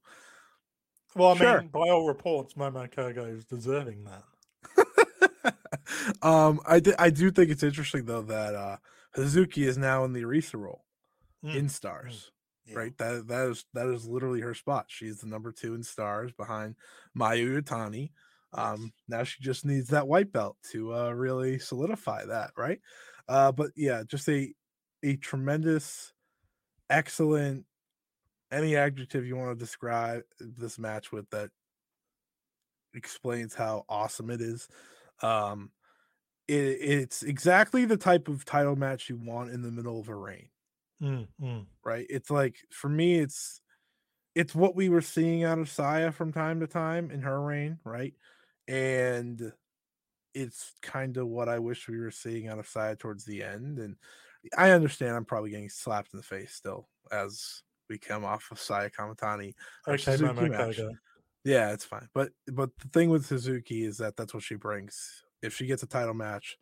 Well, 1.16 1.32
I 1.32 1.36
Sure. 1.36 1.60
mean, 1.62 1.70
by 1.70 1.80
all 1.90 2.06
reports, 2.06 2.54
Momo 2.54 2.88
Kogo 2.88 3.28
is 3.36 3.46
deserving 3.46 4.04
that. 4.04 5.56
um 6.22 6.60
I 6.68 6.80
di- 6.80 6.94
I 7.00 7.10
do 7.10 7.32
think 7.32 7.50
it's 7.50 7.64
interesting 7.64 8.06
though 8.06 8.22
that 8.22 8.54
uh 8.54 8.78
Hazuki 9.18 9.66
is 9.66 9.80
now 9.80 10.04
in 10.06 10.14
the 10.14 10.22
Arisa 10.22 10.60
role 10.60 10.86
Mm, 11.44 11.56
in 11.56 11.70
stars. 11.70 12.32
yeah. 12.68 12.78
Right? 12.78 12.98
That 13.00 13.28
that 13.28 13.48
is 13.50 13.66
that 13.74 13.88
is 13.88 14.08
literally 14.08 14.42
her 14.42 14.54
spot. 14.54 14.86
She's 14.90 15.22
the 15.22 15.28
number 15.28 15.52
two 15.52 15.74
in 15.74 15.82
stars 15.82 16.32
behind 16.32 16.76
Mayu 17.18 17.60
Iwatani. 17.60 18.12
Um 18.54 18.94
now 19.08 19.24
she 19.24 19.42
just 19.44 19.66
needs 19.66 19.90
that 19.90 20.08
white 20.08 20.32
belt 20.32 20.58
to 20.72 20.94
uh 20.96 21.12
really 21.12 21.60
solidify 21.60 22.26
that, 22.26 22.52
right? 22.58 22.82
Uh 23.28 23.52
but 23.52 23.72
yeah, 23.76 24.04
just 24.08 24.28
a 24.30 24.54
a 25.04 25.18
tremendous 25.18 26.14
excellent 26.90 27.66
any 28.52 28.76
adjective 28.76 29.26
you 29.26 29.36
want 29.38 29.58
to 29.58 29.64
describe 29.66 30.24
this 30.40 30.80
match 30.80 31.12
with 31.12 31.30
that 31.32 31.52
explains 32.94 33.54
how 33.56 33.86
awesome 33.90 34.30
it 34.30 34.42
is. 34.42 34.68
Um, 35.22 35.72
it, 36.48 36.56
it's 36.56 37.24
exactly 37.24 37.86
the 37.86 37.98
type 37.98 38.30
of 38.30 38.46
title 38.46 38.78
match 38.78 39.10
you 39.10 39.18
want 39.18 39.52
in 39.52 39.64
the 39.64 39.72
middle 39.72 40.00
of 40.00 40.10
a 40.10 40.16
reign, 40.16 40.50
Mm, 41.02 41.28
mm. 41.40 41.68
right? 41.84 42.06
It's 42.10 42.30
like 42.30 42.58
for 42.72 42.90
me, 42.90 43.20
it's 43.20 43.62
it's 44.36 44.56
what 44.56 44.76
we 44.76 44.90
were 44.90 45.02
seeing 45.02 45.44
out 45.44 45.60
of 45.60 45.70
Saya 45.70 46.12
from 46.12 46.34
time 46.34 46.60
to 46.62 46.68
time 46.68 47.12
in 47.12 47.22
her 47.24 47.42
reign, 47.42 47.80
right? 47.86 48.16
And 48.70 49.52
it's 50.34 50.74
kind 50.82 51.18
of 51.18 51.28
what 51.28 51.50
I 51.50 51.60
wish 51.60 51.88
we 51.88 52.00
were 52.00 52.12
seeing 52.12 52.48
out 52.48 52.60
of 52.60 52.68
Saya 52.68 52.96
towards 52.96 53.26
the 53.26 53.44
end. 53.44 53.80
And 53.80 53.96
I 54.58 54.72
understand 54.72 55.16
I'm 55.16 55.26
probably 55.26 55.50
getting 55.50 55.70
slapped 55.70 56.14
in 56.14 56.18
the 56.18 56.24
face 56.24 56.54
still 56.54 56.88
as 57.12 57.64
we 57.90 57.98
come 57.98 58.24
off 58.24 58.48
of 58.52 58.60
Saya 58.60 58.90
Kamatani 58.90 59.56
Okay, 59.88 60.18
match. 60.22 60.78
Kogo. 60.78 60.92
Yeah, 61.44 61.72
it's 61.72 61.86
fine. 61.86 62.08
But 62.14 62.30
but 62.52 62.70
the 62.80 62.90
thing 62.90 63.10
with 63.10 63.28
Hazuki 63.28 63.88
is 63.88 63.98
that 63.98 64.16
that's 64.16 64.34
what 64.34 64.44
she 64.44 64.56
brings. 64.56 65.24
If 65.42 65.56
she 65.56 65.66
gets 65.66 65.84
a 65.84 65.88
title 65.88 66.14
match, 66.14 66.58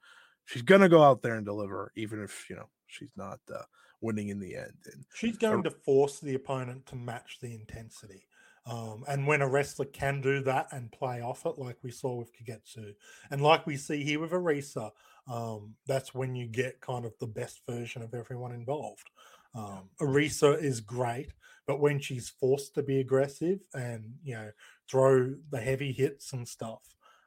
she's 0.45 0.61
gonna 0.61 0.87
go 0.87 1.03
out 1.03 1.21
there 1.21 1.35
and 1.35 1.45
deliver, 1.45 1.91
even 1.95 2.23
if 2.23 2.49
you 2.49 2.55
know 2.55 2.69
she's 2.85 3.11
not 3.17 3.39
uh, 3.53 3.63
winning 4.01 4.29
in 4.29 4.39
the 4.39 4.55
end. 4.55 4.77
And 4.93 5.05
She's 5.13 5.37
going 5.37 5.63
to 5.63 5.71
force 5.71 6.19
the 6.19 6.35
opponent 6.35 6.85
to 6.87 6.95
match 6.95 7.39
the 7.41 7.53
intensity. 7.53 8.27
Um, 8.67 9.05
and 9.07 9.25
when 9.25 9.41
a 9.41 9.47
wrestler 9.47 9.85
can 9.85 10.19
do 10.19 10.41
that 10.41 10.67
and 10.71 10.91
play 10.91 11.21
off 11.21 11.45
it, 11.45 11.57
like 11.57 11.77
we 11.83 11.91
saw 11.91 12.15
with 12.15 12.33
Kagetsu, 12.33 12.93
and 13.31 13.41
like 13.41 13.65
we 13.65 13.77
see 13.77 14.03
here 14.03 14.19
with 14.19 14.31
Arisa, 14.31 14.91
um, 15.31 15.75
that's 15.87 16.13
when 16.13 16.35
you 16.35 16.47
get 16.47 16.81
kind 16.81 17.05
of 17.05 17.13
the 17.19 17.27
best 17.27 17.61
version 17.69 18.01
of 18.01 18.13
everyone 18.13 18.51
involved. 18.51 19.09
Um, 19.55 19.89
Arisa 20.01 20.61
is 20.61 20.81
great, 20.81 21.33
but 21.65 21.79
when 21.79 21.99
she's 21.99 22.29
forced 22.29 22.75
to 22.75 22.83
be 22.83 22.99
aggressive 22.99 23.59
and 23.73 24.03
you 24.23 24.35
know 24.35 24.51
throw 24.89 25.33
the 25.49 25.59
heavy 25.59 25.93
hits 25.93 26.33
and 26.33 26.45
stuff, 26.45 26.81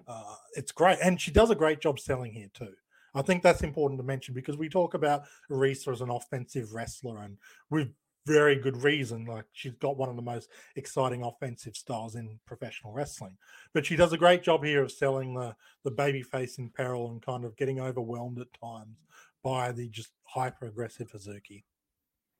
uh, 0.06 0.36
it's 0.56 0.72
great. 0.72 0.98
And 1.02 1.18
she 1.20 1.30
does 1.30 1.50
a 1.50 1.54
great 1.54 1.80
job 1.80 1.98
selling 1.98 2.32
here 2.32 2.50
too. 2.52 2.74
I 3.14 3.22
think 3.22 3.42
that's 3.42 3.62
important 3.62 3.98
to 3.98 4.04
mention 4.04 4.34
because 4.34 4.56
we 4.56 4.68
talk 4.68 4.94
about 4.94 5.24
Arisa 5.50 5.92
as 5.92 6.00
an 6.00 6.10
offensive 6.10 6.74
wrestler, 6.74 7.18
and 7.22 7.38
with 7.70 7.88
very 8.32 8.56
good 8.56 8.82
reason. 8.82 9.24
Like 9.24 9.46
she's 9.52 9.74
got 9.74 9.96
one 9.96 10.08
of 10.08 10.16
the 10.16 10.22
most 10.22 10.48
exciting 10.76 11.22
offensive 11.24 11.76
styles 11.76 12.14
in 12.14 12.38
professional 12.46 12.92
wrestling. 12.92 13.36
But 13.74 13.86
she 13.86 13.96
does 13.96 14.12
a 14.12 14.18
great 14.18 14.42
job 14.42 14.64
here 14.64 14.82
of 14.82 14.92
selling 14.92 15.34
the 15.34 15.54
the 15.84 15.90
baby 15.90 16.22
face 16.22 16.58
in 16.58 16.70
peril 16.70 17.10
and 17.10 17.20
kind 17.22 17.44
of 17.44 17.56
getting 17.56 17.80
overwhelmed 17.80 18.38
at 18.38 18.52
times 18.60 18.98
by 19.42 19.72
the 19.72 19.88
just 19.88 20.12
hyper 20.24 20.66
aggressive 20.66 21.10
Hazuki. 21.12 21.64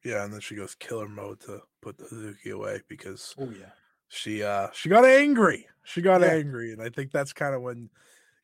yeah, 0.05 0.25
and 0.25 0.33
then 0.33 0.41
she 0.41 0.55
goes 0.55 0.75
killer 0.75 1.09
mode 1.09 1.41
to 1.41 1.61
put 1.83 1.97
the 1.99 2.05
Hazuki 2.05 2.53
away 2.53 2.81
because 2.89 3.35
Oh 3.39 3.51
yeah. 3.51 3.71
she 4.09 4.43
uh 4.43 4.69
she 4.73 4.89
got 4.89 5.05
angry. 5.05 5.67
She 5.85 6.03
got 6.03 6.21
Yeah. 6.21 6.33
angry, 6.35 6.73
and 6.73 6.83
I 6.83 6.91
think 6.91 7.11
that's 7.11 7.33
kind 7.33 7.55
of 7.55 7.63
when 7.63 7.91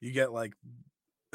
you 0.01 0.13
get 0.13 0.33
like 0.33 0.53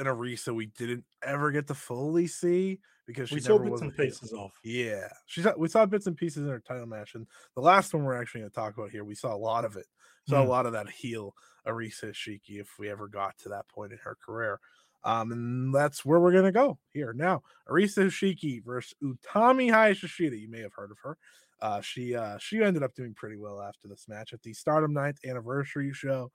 Arisa 0.07 0.53
we 0.55 0.67
didn't 0.67 1.05
ever 1.23 1.51
get 1.51 1.67
to 1.67 1.75
fully 1.75 2.27
see 2.27 2.79
because 3.05 3.29
she 3.29 3.35
We 3.35 3.41
saw 3.41 3.57
bits 3.57 3.81
and 3.81 3.95
pieces 3.95 4.33
off. 4.33 4.53
Yeah, 4.63 5.07
she 5.25 5.41
saw, 5.41 5.55
we 5.57 5.67
saw 5.69 5.85
bits 5.87 6.05
and 6.05 6.15
pieces 6.15 6.43
in 6.43 6.49
her 6.49 6.59
title 6.59 6.85
match, 6.85 7.15
and 7.15 7.27
the 7.55 7.61
last 7.61 7.93
one 7.93 8.03
we're 8.03 8.19
actually 8.19 8.41
going 8.41 8.51
to 8.51 8.55
talk 8.55 8.77
about 8.77 8.91
here, 8.91 9.03
we 9.03 9.15
saw 9.15 9.33
a 9.33 9.37
lot 9.37 9.65
of 9.65 9.75
it. 9.75 9.87
Saw 10.25 10.41
a 10.41 10.45
Mm. 10.45 10.49
lot 10.49 10.67
of 10.67 10.73
that 10.73 10.87
heel 10.89 11.35
Arisa 11.65 12.09
Hoshiki 12.11 12.59
if 12.61 12.77
we 12.77 12.89
ever 12.89 13.07
got 13.07 13.37
to 13.39 13.49
that 13.49 13.67
point 13.69 13.91
in 13.91 13.97
her 13.99 14.15
career. 14.15 14.59
Um, 15.03 15.31
and 15.31 15.73
that's 15.73 16.05
where 16.05 16.19
we're 16.19 16.31
going 16.31 16.45
to 16.45 16.51
go 16.51 16.77
here 16.93 17.11
now. 17.11 17.41
Arisa 17.67 18.05
Hoshiki 18.05 18.63
versus 18.63 18.93
Utami 19.01 19.71
Hayashishita. 19.71 20.39
You 20.39 20.47
may 20.47 20.59
have 20.61 20.73
heard 20.75 20.91
of 20.91 20.99
her. 20.99 21.17
Uh, 21.59 21.81
she 21.81 22.15
uh, 22.15 22.37
she 22.37 22.61
ended 22.61 22.83
up 22.83 22.93
doing 22.93 23.15
pretty 23.15 23.37
well 23.37 23.61
after 23.61 23.87
this 23.87 24.07
match 24.07 24.31
at 24.33 24.43
the 24.43 24.53
Stardom 24.53 24.93
9th 24.93 25.17
anniversary 25.25 25.91
show. 25.91 26.31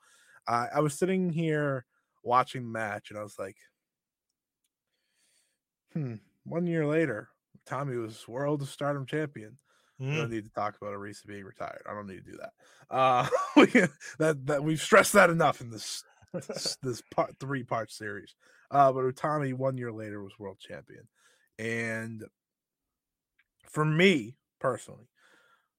Uh, 0.48 0.66
I 0.74 0.80
was 0.80 0.98
sitting 0.98 1.30
here 1.30 1.86
watching 2.26 2.64
the 2.64 2.68
match, 2.70 3.10
and 3.10 3.18
I 3.18 3.22
was 3.22 3.38
like, 3.38 3.56
hmm. 5.92 6.14
One 6.44 6.66
year 6.66 6.86
later, 6.86 7.30
Utami 7.66 8.00
was 8.00 8.28
World 8.28 8.62
of 8.62 8.68
Stardom 8.68 9.06
champion. 9.06 9.58
We 10.06 10.14
don't 10.14 10.28
Mm. 10.28 10.30
need 10.30 10.44
to 10.44 10.50
talk 10.52 10.76
about 10.76 10.92
Arisa 10.94 11.26
being 11.26 11.44
retired. 11.44 11.82
I 11.88 11.92
don't 11.94 12.06
need 12.06 12.24
to 12.24 12.30
do 12.32 12.38
that. 12.38 12.52
Uh, 12.94 13.28
we, 13.56 13.66
that 14.18 14.46
that 14.46 14.62
we've 14.62 14.80
stressed 14.80 15.14
that 15.14 15.30
enough 15.30 15.60
in 15.60 15.70
this 15.70 16.04
this, 16.32 16.76
this 16.82 17.02
part 17.10 17.36
three 17.40 17.64
part 17.64 17.90
series. 17.90 18.36
Uh, 18.70 18.92
but 18.92 19.04
Utami 19.04 19.54
one 19.54 19.76
year 19.78 19.92
later 19.92 20.22
was 20.22 20.38
world 20.38 20.60
champion, 20.60 21.08
and 21.58 22.24
for 23.68 23.84
me 23.84 24.36
personally, 24.58 25.08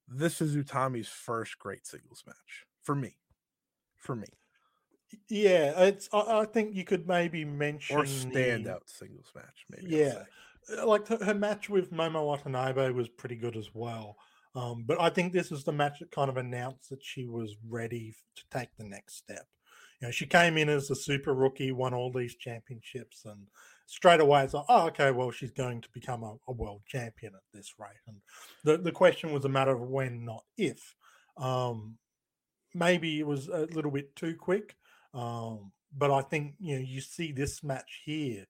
this 0.08 0.42
is 0.42 0.56
Utami's 0.56 1.08
first 1.08 1.60
great 1.60 1.86
singles 1.86 2.24
match. 2.26 2.66
For 2.82 2.96
me, 2.96 3.18
for 3.98 4.16
me, 4.16 4.28
Yeah, 5.30 5.84
it's. 5.84 6.10
I, 6.12 6.42
I 6.42 6.46
think 6.46 6.76
you 6.76 6.84
could 6.84 7.08
maybe 7.08 7.46
mention 7.46 7.98
or 7.98 8.04
the- 8.04 8.10
standout 8.10 8.88
singles 8.88 9.32
match. 9.36 9.66
Maybe. 9.70 9.96
Yeah. 9.96 10.24
Uh, 10.78 10.86
like 10.86 11.08
her, 11.08 11.24
her 11.24 11.34
match 11.34 11.70
with 11.70 11.92
Momo 11.92 12.26
Watanabe 12.26 12.92
was 12.92 13.08
pretty 13.08 13.36
good 13.36 13.56
as 13.56 13.70
well. 13.74 14.18
Um, 14.56 14.84
but 14.88 15.00
I 15.00 15.10
think 15.10 15.34
this 15.34 15.52
is 15.52 15.64
the 15.64 15.72
match 15.72 16.00
that 16.00 16.12
kind 16.12 16.30
of 16.30 16.38
announced 16.38 16.90
that 16.90 17.04
she 17.04 17.28
was 17.28 17.56
ready 17.70 18.16
to 18.36 18.44
take 18.50 18.70
the 18.78 18.84
next 18.86 19.18
step. 19.18 19.46
You 20.02 20.08
know, 20.08 20.12
she 20.12 20.26
came 20.26 20.58
in 20.58 20.70
as 20.70 20.90
a 20.90 20.96
super 20.96 21.34
rookie, 21.34 21.72
won 21.72 21.94
all 21.94 22.12
these 22.12 22.36
championships, 22.36 23.26
and 23.26 23.48
straight 23.86 24.20
away 24.20 24.44
it's 24.44 24.54
like, 24.54 24.66
oh, 24.68 24.88
okay, 24.88 25.12
well, 25.12 25.32
she's 25.32 25.52
going 25.52 25.82
to 25.82 25.90
become 25.94 26.24
a, 26.24 26.36
a 26.48 26.52
world 26.52 26.82
champion 26.88 27.34
at 27.36 27.42
this 27.54 27.76
rate. 27.80 28.02
And 28.08 28.18
the, 28.64 28.78
the 28.78 28.92
question 28.92 29.32
was 29.32 29.46
a 29.46 29.50
matter 29.50 29.72
of 29.72 29.82
when, 29.82 30.26
not 30.26 30.44
if. 30.58 30.96
Um, 31.38 31.98
maybe 32.74 33.20
it 33.20 33.28
was 33.28 33.48
a 33.48 33.68
little 33.72 33.92
bit 33.92 34.16
too 34.16 34.36
quick. 34.36 34.76
Um, 35.18 35.72
but 35.98 36.12
I 36.12 36.22
think 36.22 36.54
you 36.60 36.76
know 36.76 36.86
you 36.86 37.02
see 37.02 37.32
this 37.32 37.64
match 37.64 38.02
here, 38.06 38.46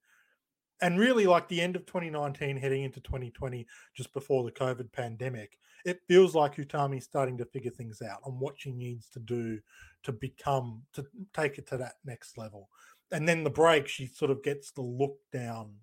and 0.82 1.00
really 1.00 1.26
like 1.26 1.48
the 1.48 1.62
end 1.62 1.76
of 1.76 1.86
2019, 1.86 2.58
heading 2.58 2.84
into 2.84 3.00
2020, 3.00 3.66
just 3.96 4.14
before 4.14 4.44
the 4.44 4.52
COVID 4.52 4.92
pandemic, 4.92 5.58
it 5.86 6.02
feels 6.08 6.36
like 6.36 6.58
Utami's 6.58 7.06
starting 7.06 7.38
to 7.38 7.46
figure 7.46 7.72
things 7.72 8.02
out 8.02 8.20
on 8.26 8.34
what 8.34 8.56
she 8.58 8.72
needs 8.72 9.10
to 9.12 9.20
do 9.20 9.60
to 10.04 10.12
become 10.12 10.84
to 10.94 11.06
take 11.34 11.58
it 11.58 11.68
to 11.68 11.78
that 11.78 11.94
next 12.06 12.38
level. 12.38 12.70
And 13.12 13.28
then 13.28 13.46
the 13.46 13.50
break, 13.50 13.88
she 13.88 14.08
sort 14.08 14.32
of 14.32 14.44
gets 14.44 14.72
the 14.72 14.82
look 14.82 15.18
down 15.32 15.76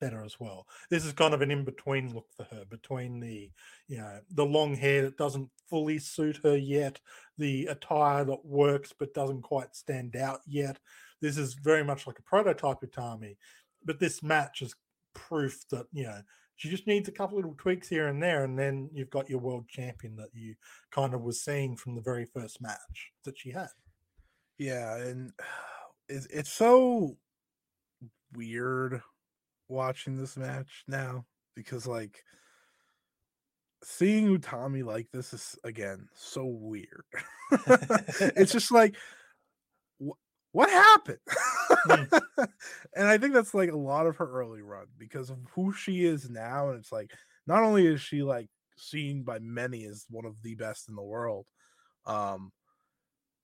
better 0.00 0.24
as 0.24 0.40
well. 0.40 0.66
This 0.90 1.04
is 1.04 1.12
kind 1.12 1.34
of 1.34 1.42
an 1.42 1.50
in 1.50 1.64
between 1.64 2.14
look 2.14 2.26
for 2.36 2.44
her 2.44 2.64
between 2.68 3.20
the, 3.20 3.50
you 3.88 3.98
know, 3.98 4.20
the 4.30 4.44
long 4.44 4.74
hair 4.74 5.02
that 5.02 5.16
doesn't 5.16 5.50
fully 5.68 5.98
suit 5.98 6.40
her 6.42 6.56
yet, 6.56 7.00
the 7.38 7.66
attire 7.66 8.24
that 8.24 8.44
works 8.44 8.92
but 8.98 9.14
doesn't 9.14 9.42
quite 9.42 9.76
stand 9.76 10.16
out 10.16 10.40
yet. 10.46 10.78
This 11.20 11.36
is 11.36 11.54
very 11.54 11.84
much 11.84 12.06
like 12.06 12.18
a 12.18 12.22
prototype 12.22 12.80
Utami, 12.80 13.36
but 13.84 14.00
this 14.00 14.22
match 14.22 14.62
is 14.62 14.74
proof 15.14 15.64
that, 15.70 15.86
you 15.92 16.04
know, 16.04 16.20
she 16.56 16.68
just 16.68 16.86
needs 16.86 17.08
a 17.08 17.12
couple 17.12 17.36
little 17.36 17.54
tweaks 17.56 17.88
here 17.88 18.08
and 18.08 18.22
there, 18.22 18.44
and 18.44 18.58
then 18.58 18.90
you've 18.92 19.08
got 19.08 19.30
your 19.30 19.38
world 19.38 19.66
champion 19.66 20.14
that 20.16 20.28
you 20.34 20.54
kind 20.90 21.14
of 21.14 21.22
was 21.22 21.42
seeing 21.42 21.74
from 21.74 21.94
the 21.94 22.02
very 22.02 22.26
first 22.26 22.60
match 22.60 23.12
that 23.24 23.38
she 23.38 23.50
had. 23.50 23.68
Yeah, 24.58 24.96
and 24.96 25.32
it's, 26.08 26.26
it's 26.26 26.52
so 26.52 27.16
weird 28.34 29.00
watching 29.70 30.16
this 30.16 30.36
match 30.36 30.84
now 30.88 31.24
because 31.54 31.86
like 31.86 32.24
seeing 33.82 34.38
Utami 34.38 34.84
like 34.84 35.08
this 35.12 35.32
is 35.32 35.58
again 35.64 36.08
so 36.14 36.44
weird. 36.44 37.04
it's 38.36 38.52
just 38.52 38.70
like 38.70 38.96
wh- 40.04 40.18
what 40.52 40.70
happened? 40.70 41.18
Mm. 41.86 42.20
and 42.96 43.08
I 43.08 43.18
think 43.18 43.34
that's 43.34 43.54
like 43.54 43.70
a 43.70 43.76
lot 43.76 44.06
of 44.06 44.16
her 44.16 44.30
early 44.30 44.62
run 44.62 44.86
because 44.98 45.30
of 45.30 45.38
who 45.54 45.72
she 45.72 46.04
is 46.04 46.28
now. 46.28 46.70
And 46.70 46.78
it's 46.78 46.92
like 46.92 47.12
not 47.46 47.62
only 47.62 47.86
is 47.86 48.00
she 48.00 48.22
like 48.22 48.48
seen 48.76 49.22
by 49.22 49.38
many 49.38 49.84
as 49.84 50.04
one 50.10 50.24
of 50.24 50.42
the 50.42 50.54
best 50.54 50.88
in 50.88 50.96
the 50.96 51.02
world, 51.02 51.46
um, 52.06 52.52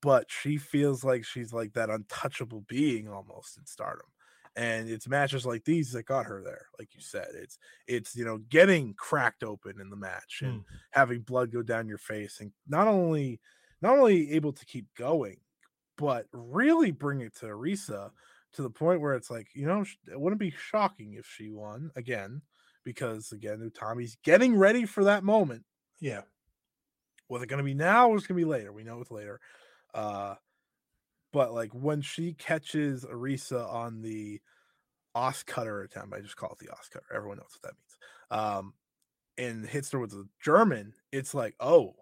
but 0.02 0.26
she 0.28 0.58
feels 0.58 1.04
like 1.04 1.24
she's 1.24 1.52
like 1.52 1.72
that 1.74 1.90
untouchable 1.90 2.64
being 2.68 3.08
almost 3.08 3.56
in 3.56 3.66
stardom 3.66 4.06
and 4.56 4.88
it's 4.88 5.06
matches 5.06 5.44
like 5.44 5.64
these 5.64 5.92
that 5.92 6.04
got 6.04 6.26
her 6.26 6.42
there 6.42 6.66
like 6.78 6.94
you 6.94 7.00
said 7.00 7.28
it's 7.34 7.58
it's 7.86 8.16
you 8.16 8.24
know 8.24 8.38
getting 8.48 8.94
cracked 8.94 9.42
open 9.44 9.80
in 9.80 9.90
the 9.90 9.96
match 9.96 10.42
and 10.42 10.60
Mm. 10.60 10.64
having 10.90 11.20
blood 11.20 11.52
go 11.52 11.62
down 11.62 11.88
your 11.88 11.98
face 11.98 12.40
and 12.40 12.52
not 12.66 12.88
only 12.88 13.40
not 13.82 13.98
only 13.98 14.32
able 14.32 14.52
to 14.52 14.64
keep 14.64 14.86
going 14.96 15.36
but 15.98 16.26
really 16.32 16.90
bring 16.90 17.20
it 17.20 17.34
to 17.36 17.46
Arisa 17.46 18.10
to 18.52 18.62
the 18.62 18.70
point 18.70 19.00
where 19.00 19.14
it's 19.14 19.30
like 19.30 19.48
you 19.54 19.66
know 19.66 19.84
it 20.10 20.20
wouldn't 20.20 20.40
be 20.40 20.50
shocking 20.50 21.14
if 21.14 21.26
she 21.26 21.50
won 21.50 21.90
again 21.96 22.40
because 22.84 23.32
again 23.32 23.60
Utami's 23.60 24.16
getting 24.22 24.56
ready 24.56 24.86
for 24.86 25.04
that 25.04 25.24
moment 25.24 25.64
Yeah. 26.00 26.22
was 27.28 27.42
it 27.42 27.46
going 27.46 27.58
to 27.58 27.64
be 27.64 27.74
now 27.74 28.08
or 28.08 28.16
is 28.16 28.24
it 28.24 28.28
going 28.28 28.38
to 28.40 28.46
be 28.46 28.50
later? 28.50 28.72
We 28.72 28.84
know 28.84 29.00
it's 29.00 29.10
later. 29.10 29.40
Uh, 29.92 30.36
but 31.36 31.52
like 31.52 31.72
when 31.74 32.00
she 32.00 32.32
catches 32.34 33.04
Arisa 33.04 33.68
on 33.70 34.00
the 34.00 34.40
os 35.14 35.42
cutter 35.42 35.82
attempt, 35.82 36.14
I 36.14 36.20
just 36.20 36.36
call 36.36 36.52
it 36.52 36.58
the 36.58 36.72
os 36.72 36.88
cutter. 36.88 37.06
Everyone 37.14 37.38
knows 37.38 37.58
what 37.60 37.62
that 37.62 37.76
means. 37.78 37.98
Um, 38.30 38.74
and 39.38 39.66
hits 39.66 39.92
her 39.92 40.00
with 40.00 40.12
a 40.14 40.28
German. 40.40 40.94
It's 41.12 41.34
like, 41.34 41.56
oh, 41.60 41.96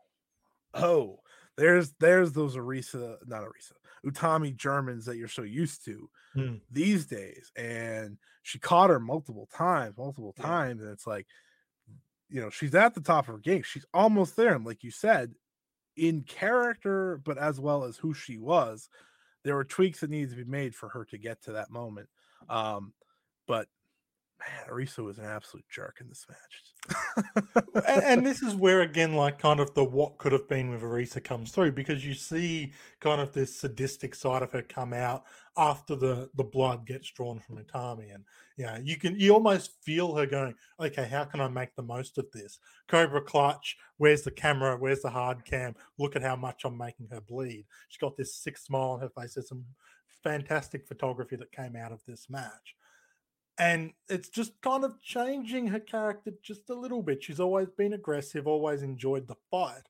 oh, 0.74 1.20
there's 1.56 1.94
there's 2.00 2.32
those 2.32 2.56
Arisa, 2.56 3.18
not 3.26 3.44
Arisa, 3.44 3.72
Utami 4.06 4.56
Germans 4.56 5.06
that 5.06 5.18
you're 5.18 5.28
so 5.28 5.42
used 5.42 5.84
to 5.86 6.10
Hmm. 6.34 6.56
these 6.70 7.06
days. 7.06 7.52
And 7.56 8.18
she 8.42 8.58
caught 8.60 8.90
her 8.90 9.00
multiple 9.00 9.48
times, 9.52 9.96
multiple 9.98 10.34
Yeah. 10.36 10.58
times, 10.58 10.82
and 10.82 10.90
it's 10.92 11.06
like 11.06 11.28
you 12.28 12.40
know, 12.40 12.50
she's 12.50 12.74
at 12.74 12.94
the 12.94 13.00
top 13.00 13.28
of 13.28 13.34
her 13.34 13.38
game. 13.38 13.62
She's 13.62 13.86
almost 13.94 14.36
there. 14.36 14.54
And 14.54 14.64
like 14.64 14.82
you 14.82 14.90
said, 14.90 15.34
in 15.96 16.22
character, 16.24 17.18
but 17.18 17.38
as 17.38 17.60
well 17.60 17.84
as 17.84 17.98
who 17.98 18.14
she 18.14 18.38
was, 18.38 18.88
there 19.44 19.54
were 19.54 19.64
tweaks 19.64 20.00
that 20.00 20.10
needed 20.10 20.30
to 20.30 20.36
be 20.36 20.44
made 20.44 20.74
for 20.74 20.88
her 20.88 21.04
to 21.06 21.18
get 21.18 21.42
to 21.42 21.52
that 21.52 21.70
moment. 21.70 22.08
Um, 22.48 22.92
but 23.46 23.68
man, 24.38 24.68
Arisa 24.70 25.04
was 25.04 25.18
an 25.18 25.24
absolute 25.24 25.64
jerk 25.68 25.98
in 26.00 26.08
this 26.08 26.26
match. 26.28 26.64
and, 27.86 28.04
and 28.04 28.26
this 28.26 28.42
is 28.42 28.54
where 28.54 28.82
again 28.82 29.14
like 29.14 29.38
kind 29.38 29.58
of 29.58 29.72
the 29.72 29.82
what 29.82 30.18
could 30.18 30.32
have 30.32 30.46
been 30.48 30.70
with 30.70 30.82
Arisa 30.82 31.22
comes 31.22 31.50
through 31.50 31.72
because 31.72 32.04
you 32.04 32.12
see 32.12 32.72
kind 33.00 33.22
of 33.22 33.32
this 33.32 33.58
sadistic 33.58 34.14
side 34.14 34.42
of 34.42 34.52
her 34.52 34.60
come 34.60 34.92
out 34.92 35.24
after 35.56 35.96
the 35.96 36.28
the 36.34 36.44
blood 36.44 36.86
gets 36.86 37.10
drawn 37.10 37.38
from 37.38 37.56
Utami 37.56 38.14
and 38.14 38.24
yeah 38.58 38.78
you 38.82 38.96
can 38.96 39.18
you 39.18 39.32
almost 39.32 39.70
feel 39.82 40.14
her 40.14 40.26
going 40.26 40.54
okay 40.78 41.08
how 41.08 41.24
can 41.24 41.40
I 41.40 41.48
make 41.48 41.74
the 41.74 41.82
most 41.82 42.18
of 42.18 42.30
this? 42.32 42.58
Cobra 42.86 43.22
clutch 43.22 43.78
where's 43.96 44.22
the 44.22 44.30
camera? 44.30 44.76
Where's 44.76 45.00
the 45.00 45.10
hard 45.10 45.44
cam? 45.46 45.74
Look 45.98 46.16
at 46.16 46.22
how 46.22 46.36
much 46.36 46.66
I'm 46.66 46.76
making 46.76 47.08
her 47.10 47.20
bleed. 47.22 47.64
She's 47.88 47.98
got 47.98 48.16
this 48.16 48.34
sick 48.34 48.58
smile 48.58 48.90
on 48.90 49.00
her 49.00 49.08
face. 49.08 49.34
There's 49.34 49.48
some 49.48 49.64
fantastic 50.22 50.86
photography 50.86 51.36
that 51.36 51.52
came 51.52 51.76
out 51.76 51.92
of 51.92 52.00
this 52.06 52.28
match 52.28 52.74
and 53.58 53.92
it's 54.08 54.28
just 54.28 54.60
kind 54.62 54.84
of 54.84 55.00
changing 55.00 55.68
her 55.68 55.80
character 55.80 56.32
just 56.42 56.70
a 56.70 56.74
little 56.74 57.02
bit. 57.02 57.22
She's 57.22 57.40
always 57.40 57.68
been 57.70 57.92
aggressive, 57.92 58.46
always 58.46 58.82
enjoyed 58.82 59.28
the 59.28 59.36
fight, 59.50 59.88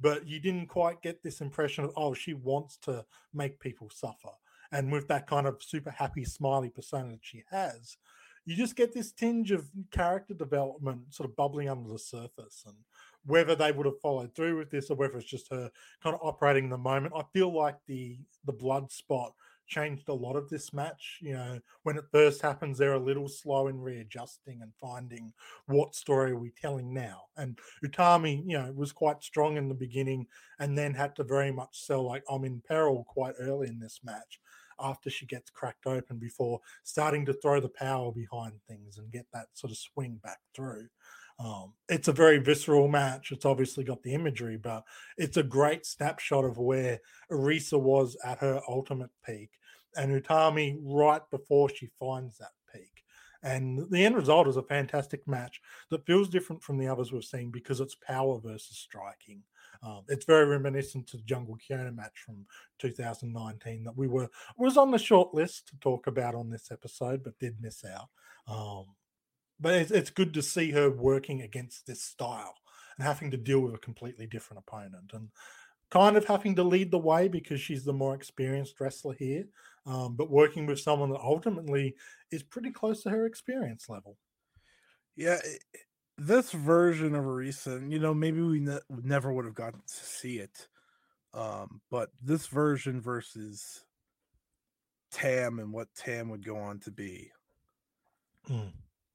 but 0.00 0.26
you 0.26 0.38
didn't 0.38 0.66
quite 0.66 1.00
get 1.02 1.22
this 1.22 1.40
impression 1.40 1.84
of, 1.84 1.92
oh, 1.96 2.12
she 2.12 2.34
wants 2.34 2.76
to 2.78 3.04
make 3.32 3.58
people 3.58 3.90
suffer. 3.90 4.30
And 4.72 4.92
with 4.92 5.08
that 5.08 5.26
kind 5.26 5.46
of 5.46 5.62
super 5.62 5.90
happy, 5.90 6.24
smiley 6.24 6.68
persona 6.68 7.12
that 7.12 7.20
she 7.22 7.44
has, 7.50 7.96
you 8.44 8.54
just 8.54 8.76
get 8.76 8.92
this 8.92 9.12
tinge 9.12 9.50
of 9.50 9.68
character 9.90 10.34
development 10.34 11.14
sort 11.14 11.28
of 11.28 11.36
bubbling 11.36 11.68
under 11.68 11.88
the 11.88 11.98
surface. 11.98 12.64
And 12.66 12.76
whether 13.24 13.56
they 13.56 13.72
would 13.72 13.86
have 13.86 14.00
followed 14.00 14.34
through 14.34 14.58
with 14.58 14.70
this 14.70 14.90
or 14.90 14.96
whether 14.96 15.16
it's 15.16 15.26
just 15.28 15.50
her 15.50 15.70
kind 16.02 16.14
of 16.14 16.20
operating 16.22 16.64
in 16.64 16.70
the 16.70 16.78
moment, 16.78 17.14
I 17.16 17.22
feel 17.32 17.52
like 17.52 17.76
the 17.86 18.18
the 18.44 18.52
blood 18.52 18.90
spot 18.92 19.32
changed 19.66 20.08
a 20.08 20.14
lot 20.14 20.36
of 20.36 20.48
this 20.48 20.72
match. 20.72 21.18
You 21.20 21.34
know, 21.34 21.60
when 21.82 21.96
it 21.96 22.04
first 22.10 22.40
happens, 22.42 22.78
they're 22.78 22.94
a 22.94 22.98
little 22.98 23.28
slow 23.28 23.68
in 23.68 23.80
readjusting 23.80 24.60
and 24.62 24.72
finding 24.80 25.32
what 25.66 25.94
story 25.94 26.32
are 26.32 26.38
we 26.38 26.50
telling 26.50 26.92
now. 26.92 27.22
And 27.36 27.58
Utami, 27.84 28.42
you 28.46 28.58
know, 28.58 28.72
was 28.72 28.92
quite 28.92 29.22
strong 29.22 29.56
in 29.56 29.68
the 29.68 29.74
beginning 29.74 30.26
and 30.58 30.76
then 30.76 30.94
had 30.94 31.16
to 31.16 31.24
very 31.24 31.52
much 31.52 31.84
sell 31.84 32.02
like 32.02 32.24
I'm 32.28 32.44
in 32.44 32.62
peril 32.66 33.04
quite 33.08 33.34
early 33.38 33.68
in 33.68 33.78
this 33.78 34.00
match 34.04 34.40
after 34.78 35.10
she 35.10 35.26
gets 35.26 35.50
cracked 35.50 35.86
open 35.86 36.18
before 36.18 36.60
starting 36.84 37.24
to 37.26 37.32
throw 37.32 37.60
the 37.60 37.68
power 37.68 38.12
behind 38.12 38.52
things 38.68 38.98
and 38.98 39.10
get 39.10 39.26
that 39.32 39.46
sort 39.54 39.70
of 39.70 39.78
swing 39.78 40.20
back 40.22 40.38
through. 40.54 40.86
Um, 41.38 41.74
it's 41.88 42.08
a 42.08 42.12
very 42.12 42.38
visceral 42.38 42.88
match. 42.88 43.30
It's 43.30 43.44
obviously 43.44 43.84
got 43.84 44.02
the 44.02 44.14
imagery, 44.14 44.56
but 44.56 44.84
it's 45.18 45.36
a 45.36 45.42
great 45.42 45.84
snapshot 45.84 46.44
of 46.44 46.56
where 46.56 47.00
Arisa 47.30 47.80
was 47.80 48.16
at 48.24 48.38
her 48.38 48.60
ultimate 48.68 49.10
peak 49.24 49.50
and 49.96 50.22
Utami 50.22 50.78
right 50.82 51.22
before 51.30 51.68
she 51.68 51.88
finds 51.98 52.38
that 52.38 52.52
peak. 52.72 53.04
And 53.42 53.90
the 53.90 54.04
end 54.04 54.16
result 54.16 54.48
is 54.48 54.56
a 54.56 54.62
fantastic 54.62 55.26
match 55.28 55.60
that 55.90 56.06
feels 56.06 56.28
different 56.28 56.62
from 56.62 56.78
the 56.78 56.88
others 56.88 57.12
we've 57.12 57.24
seen 57.24 57.50
because 57.50 57.80
it's 57.80 57.94
power 57.94 58.40
versus 58.40 58.78
striking. 58.78 59.42
Um, 59.82 60.02
it's 60.08 60.24
very 60.24 60.46
reminiscent 60.46 61.06
to 61.08 61.16
the 61.18 61.22
Jungle 61.22 61.56
Kyona 61.56 61.94
match 61.94 62.24
from 62.24 62.46
2019 62.78 63.84
that 63.84 63.96
we 63.96 64.08
were 64.08 64.28
was 64.56 64.76
on 64.76 64.90
the 64.90 64.98
short 64.98 65.34
list 65.34 65.68
to 65.68 65.78
talk 65.78 66.06
about 66.06 66.34
on 66.34 66.48
this 66.48 66.70
episode, 66.72 67.22
but 67.22 67.38
did 67.38 67.60
miss 67.60 67.84
out. 67.84 68.08
Um, 68.48 68.86
but 69.58 69.74
it's, 69.74 69.90
it's 69.90 70.10
good 70.10 70.34
to 70.34 70.42
see 70.42 70.70
her 70.72 70.90
working 70.90 71.42
against 71.42 71.86
this 71.86 72.02
style 72.02 72.54
and 72.96 73.06
having 73.06 73.30
to 73.30 73.36
deal 73.36 73.60
with 73.60 73.74
a 73.74 73.78
completely 73.78 74.26
different 74.26 74.62
opponent 74.66 75.12
and 75.12 75.30
kind 75.90 76.16
of 76.16 76.24
having 76.24 76.56
to 76.56 76.64
lead 76.64 76.90
the 76.90 76.98
way 76.98 77.28
because 77.28 77.60
she's 77.60 77.84
the 77.84 77.92
more 77.92 78.14
experienced 78.14 78.80
wrestler 78.80 79.14
here, 79.14 79.46
um, 79.86 80.16
but 80.16 80.30
working 80.30 80.66
with 80.66 80.80
someone 80.80 81.10
that 81.10 81.20
ultimately 81.20 81.94
is 82.30 82.42
pretty 82.42 82.70
close 82.70 83.02
to 83.02 83.10
her 83.10 83.26
experience 83.26 83.88
level. 83.88 84.16
yeah, 85.14 85.38
this 86.18 86.50
version 86.50 87.14
of 87.14 87.24
Arisa, 87.24 87.90
you 87.90 87.98
know, 87.98 88.14
maybe 88.14 88.40
we 88.40 88.60
ne- 88.60 88.78
never 88.88 89.32
would 89.32 89.44
have 89.44 89.54
gotten 89.54 89.80
to 89.80 89.94
see 90.04 90.38
it. 90.38 90.68
Um, 91.34 91.80
but 91.90 92.10
this 92.22 92.46
version 92.46 93.00
versus 93.00 93.84
Tam 95.10 95.58
and 95.58 95.72
what 95.72 95.88
Tam 95.94 96.30
would 96.30 96.44
go 96.44 96.56
on 96.56 96.80
to 96.80 96.90
be, 96.90 97.30
Mm. 98.48 98.72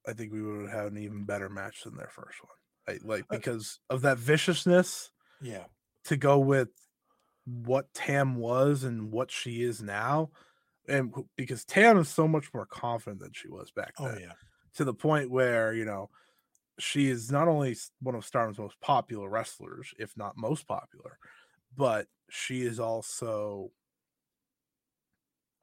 I 0.07 0.13
think 0.13 0.31
we 0.33 0.41
would 0.41 0.69
have 0.69 0.71
had 0.83 0.91
an 0.91 0.97
even 0.97 1.25
better 1.25 1.49
match 1.49 1.83
than 1.83 1.95
their 1.95 2.09
first 2.09 2.39
one. 2.43 2.55
I, 2.87 2.99
like 3.05 3.29
Uh, 3.29 3.37
because 3.37 3.79
of 3.89 4.01
that 4.01 4.17
viciousness 4.17 5.11
Yeah. 5.41 5.67
to 6.05 6.17
go 6.17 6.39
with 6.39 6.69
what 7.45 7.93
Tam 7.93 8.35
was 8.37 8.83
and 8.83 9.11
what 9.11 9.31
she 9.31 9.63
is 9.63 9.81
now. 9.81 10.31
and 10.87 11.13
because 11.37 11.65
Tam 11.65 11.97
is 11.99 12.09
so 12.09 12.27
much 12.27 12.53
more 12.53 12.65
confident 12.65 13.21
than 13.21 13.33
she 13.33 13.49
was 13.49 13.71
back 13.71 13.95
then. 14.01 14.13
Oh 14.13 14.13
then 14.15 14.21
yeah. 14.23 14.33
to 14.75 14.83
the 14.85 14.93
point 14.95 15.31
where 15.31 15.73
you 15.73 15.85
know 15.85 16.09
she 16.79 17.09
is 17.09 17.31
not 17.31 17.47
only 17.47 17.75
one 18.01 18.15
of 18.15 18.25
Stardom's 18.25 18.59
most 18.59 18.79
popular 18.81 19.29
wrestlers, 19.29 19.93
if 19.99 20.17
not 20.17 20.37
most 20.37 20.67
popular, 20.67 21.19
but 21.75 22.07
she 22.29 22.63
is 22.63 22.79
also 22.79 23.71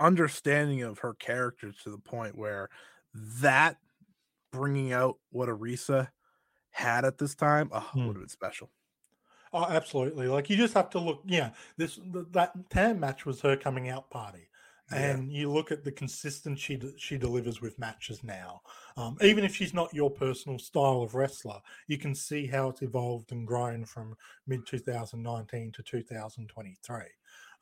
understanding 0.00 0.82
of 0.82 1.00
her 1.00 1.14
character 1.14 1.72
to 1.72 1.90
the 1.90 1.98
point 1.98 2.36
where 2.36 2.68
that 3.14 3.78
bringing 4.52 4.92
out 4.92 5.18
what 5.30 5.48
Arisa 5.48 6.08
had 6.70 7.04
at 7.04 7.18
this 7.18 7.34
time 7.34 7.68
oh, 7.72 7.80
Hmm. 7.80 8.06
would 8.06 8.16
have 8.16 8.22
been 8.22 8.28
special. 8.28 8.70
Oh, 9.52 9.64
absolutely. 9.64 10.28
Like 10.28 10.50
you 10.50 10.56
just 10.56 10.74
have 10.74 10.90
to 10.90 10.98
look. 10.98 11.22
Yeah, 11.26 11.50
this 11.76 11.96
th- 11.96 12.26
that 12.32 12.52
Tam 12.70 13.00
match 13.00 13.24
was 13.24 13.40
her 13.40 13.56
coming 13.56 13.88
out 13.88 14.10
party, 14.10 14.50
Yeah. 14.92 14.98
and 15.12 15.32
you 15.32 15.50
look 15.50 15.72
at 15.72 15.84
the 15.84 15.90
consistency 15.92 16.78
she 16.78 16.92
she 16.98 17.16
delivers 17.16 17.62
with 17.62 17.78
matches 17.78 18.22
now. 18.22 18.60
Um, 18.98 19.16
even 19.22 19.44
if 19.44 19.54
she's 19.56 19.72
not 19.72 19.94
your 19.94 20.10
personal 20.10 20.58
style 20.58 21.00
of 21.00 21.14
wrestler, 21.14 21.60
you 21.86 21.96
can 21.96 22.14
see 22.14 22.46
how 22.46 22.68
it's 22.68 22.82
evolved 22.82 23.32
and 23.32 23.46
grown 23.46 23.86
from 23.86 24.16
mid 24.46 24.66
2019 24.66 25.72
to 25.72 25.82
2023. 25.82 26.96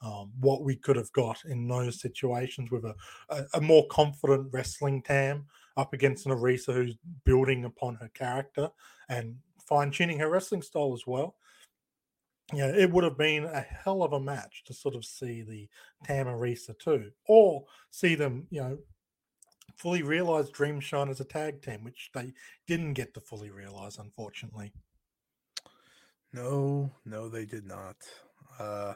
Um, 0.03 0.33
what 0.41 0.63
we 0.63 0.75
could 0.77 0.97
have 0.97 1.13
got 1.13 1.45
in 1.45 1.69
those 1.69 2.01
situations 2.01 2.71
with 2.73 2.85
a, 2.85 2.95
a, 3.31 3.45
a 3.55 3.61
more 3.61 3.87
confident 3.87 4.49
wrestling 4.53 5.03
Tam 5.03 5.47
up 5.77 5.93
against 5.93 6.27
an 6.27 6.33
Arisa 6.33 6.73
who's 6.73 6.97
building 7.25 7.65
upon 7.65 7.97
her 7.97 8.09
character 8.15 8.71
and 9.09 9.37
fine 9.69 9.91
tuning 9.91 10.19
her 10.19 10.31
wrestling 10.31 10.63
style 10.63 10.95
as 10.95 11.07
well 11.07 11.37
yeah, 12.53 12.69
it 12.69 12.91
would 12.93 13.05
have 13.05 13.19
been 13.19 13.45
a 13.45 13.61
hell 13.61 14.03
of 14.03 14.13
a 14.13 14.21
match 14.21 14.63
to 14.67 14.75
sort 14.75 14.95
of 14.95 15.05
see 15.05 15.43
the 15.43 15.69
Tamarisa 16.07 16.79
too, 16.79 17.11
or 17.27 17.65
see 17.91 18.15
them, 18.15 18.47
you 18.51 18.61
know, 18.61 18.79
fully 19.77 20.03
realize 20.03 20.51
Dream 20.51 20.79
Shine 20.79 21.09
as 21.09 21.21
a 21.21 21.25
tag 21.25 21.61
team, 21.61 21.83
which 21.83 22.11
they 22.15 22.33
didn't 22.69 22.95
get 22.95 23.15
to 23.15 23.21
fully 23.21 23.51
realize, 23.51 23.99
unfortunately. 23.99 24.73
No, 26.33 26.91
no, 27.05 27.29
they 27.29 27.47
did 27.47 27.67
not. 27.67 27.97
Uh, 28.61 28.95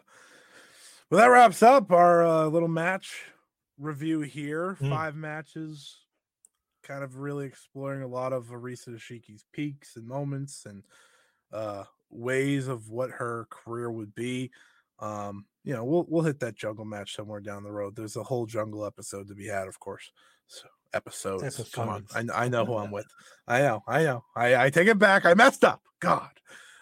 well, 1.10 1.20
that 1.20 1.26
wraps 1.26 1.62
up 1.62 1.90
our 1.90 2.24
uh, 2.24 2.46
little 2.46 2.68
match 2.68 3.24
review 3.78 4.20
here. 4.20 4.76
Mm. 4.80 4.90
Five 4.90 5.16
matches, 5.16 5.98
kind 6.90 7.04
of 7.04 7.18
really 7.18 7.46
exploring 7.46 8.02
a 8.02 8.08
lot 8.08 8.32
of 8.32 8.46
Arisa 8.46 8.88
Hoshiki's 8.88 9.44
peaks 9.52 9.94
and 9.94 10.08
moments 10.08 10.66
and 10.66 10.82
uh, 11.52 11.84
ways 12.10 12.66
of 12.66 12.90
what 12.90 13.10
her 13.10 13.46
career 13.48 13.92
would 13.92 14.12
be. 14.16 14.50
Um, 14.98 15.46
you 15.62 15.72
know, 15.72 15.84
we'll 15.84 16.04
we'll 16.08 16.24
hit 16.24 16.40
that 16.40 16.56
jungle 16.56 16.84
match 16.84 17.14
somewhere 17.14 17.40
down 17.40 17.62
the 17.62 17.70
road. 17.70 17.94
There's 17.94 18.16
a 18.16 18.24
whole 18.24 18.44
jungle 18.44 18.84
episode 18.84 19.28
to 19.28 19.36
be 19.36 19.46
had, 19.46 19.68
of 19.68 19.78
course. 19.78 20.10
So 20.48 20.66
episodes. 20.92 21.70
Come 21.72 21.88
on, 21.88 22.06
I, 22.12 22.24
I 22.46 22.48
know 22.48 22.64
who 22.64 22.76
I'm 22.76 22.90
with. 22.98 23.06
I 23.46 23.60
know, 23.60 23.84
I 23.86 24.02
know. 24.02 24.24
I, 24.34 24.64
I 24.64 24.70
take 24.70 24.88
it 24.88 24.98
back. 24.98 25.24
I 25.24 25.34
messed 25.34 25.62
up. 25.62 25.82
God. 26.00 26.30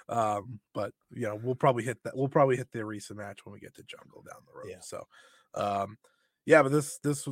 Um, 0.08 0.58
but 0.72 0.94
you 1.10 1.26
know, 1.26 1.38
we'll 1.42 1.54
probably 1.54 1.84
hit 1.84 2.02
that. 2.04 2.16
We'll 2.16 2.28
probably 2.28 2.56
hit 2.56 2.72
the 2.72 2.78
Arisa 2.78 3.14
match 3.14 3.44
when 3.44 3.52
we 3.52 3.60
get 3.60 3.74
to 3.74 3.82
Jungle 3.82 4.22
down 4.22 4.40
the 4.46 4.58
road. 4.58 4.70
Yeah. 4.70 4.80
So, 4.80 5.06
um, 5.54 5.98
yeah, 6.46 6.62
but 6.62 6.72
this 6.72 6.98
this 7.04 7.28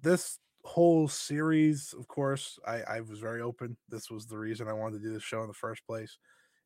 this 0.00 0.38
whole 0.64 1.08
series, 1.08 1.94
of 1.98 2.08
course, 2.08 2.58
I 2.66 2.82
I 2.82 3.00
was 3.00 3.18
very 3.18 3.40
open. 3.42 3.76
This 3.88 4.10
was 4.10 4.26
the 4.26 4.38
reason 4.38 4.68
I 4.68 4.72
wanted 4.72 4.98
to 5.00 5.08
do 5.08 5.12
this 5.14 5.22
show 5.22 5.42
in 5.42 5.48
the 5.48 5.54
first 5.54 5.86
place, 5.86 6.18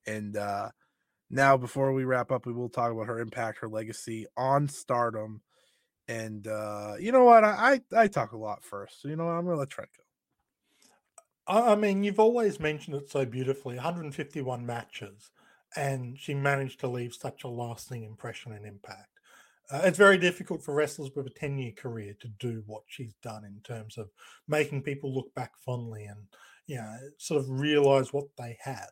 and 0.06 0.36
uh 0.36 0.70
now 1.30 1.56
before 1.56 1.92
we 1.92 2.04
wrap 2.04 2.32
up, 2.32 2.46
we 2.46 2.52
will 2.52 2.70
talk 2.70 2.92
about 2.92 3.06
her 3.06 3.20
impact, 3.20 3.58
her 3.60 3.68
legacy 3.68 4.26
on 4.36 4.68
Stardom. 4.68 5.42
And 6.08 6.46
uh, 6.46 6.94
you 6.98 7.12
know 7.12 7.24
what? 7.24 7.44
I, 7.44 7.80
I 7.94 8.02
I 8.02 8.08
talk 8.08 8.32
a 8.32 8.38
lot 8.38 8.64
first, 8.64 9.02
so 9.02 9.08
you 9.08 9.16
know 9.16 9.26
what? 9.26 9.32
I'm 9.32 9.44
gonna 9.44 9.58
let 9.58 9.70
Trent 9.70 9.90
go. 9.96 10.02
I 11.46 11.76
mean, 11.76 12.04
you've 12.04 12.20
always 12.20 12.60
mentioned 12.60 12.96
it 12.96 13.10
so 13.10 13.24
beautifully 13.24 13.76
151 13.76 14.66
matches, 14.66 15.30
and 15.74 16.18
she 16.18 16.34
managed 16.34 16.80
to 16.80 16.88
leave 16.88 17.14
such 17.14 17.42
a 17.42 17.48
lasting 17.48 18.04
impression 18.04 18.52
and 18.52 18.66
impact. 18.66 19.17
Uh, 19.70 19.82
it's 19.84 19.98
very 19.98 20.16
difficult 20.16 20.62
for 20.62 20.74
wrestlers 20.74 21.10
with 21.14 21.26
a 21.26 21.30
10 21.30 21.58
year 21.58 21.72
career 21.72 22.14
to 22.20 22.28
do 22.38 22.62
what 22.66 22.82
she's 22.86 23.14
done 23.22 23.44
in 23.44 23.60
terms 23.62 23.98
of 23.98 24.08
making 24.46 24.82
people 24.82 25.14
look 25.14 25.32
back 25.34 25.52
fondly 25.58 26.04
and, 26.04 26.20
you 26.66 26.76
know, 26.76 26.96
sort 27.18 27.40
of 27.40 27.48
realize 27.50 28.12
what 28.12 28.26
they 28.38 28.56
had. 28.60 28.88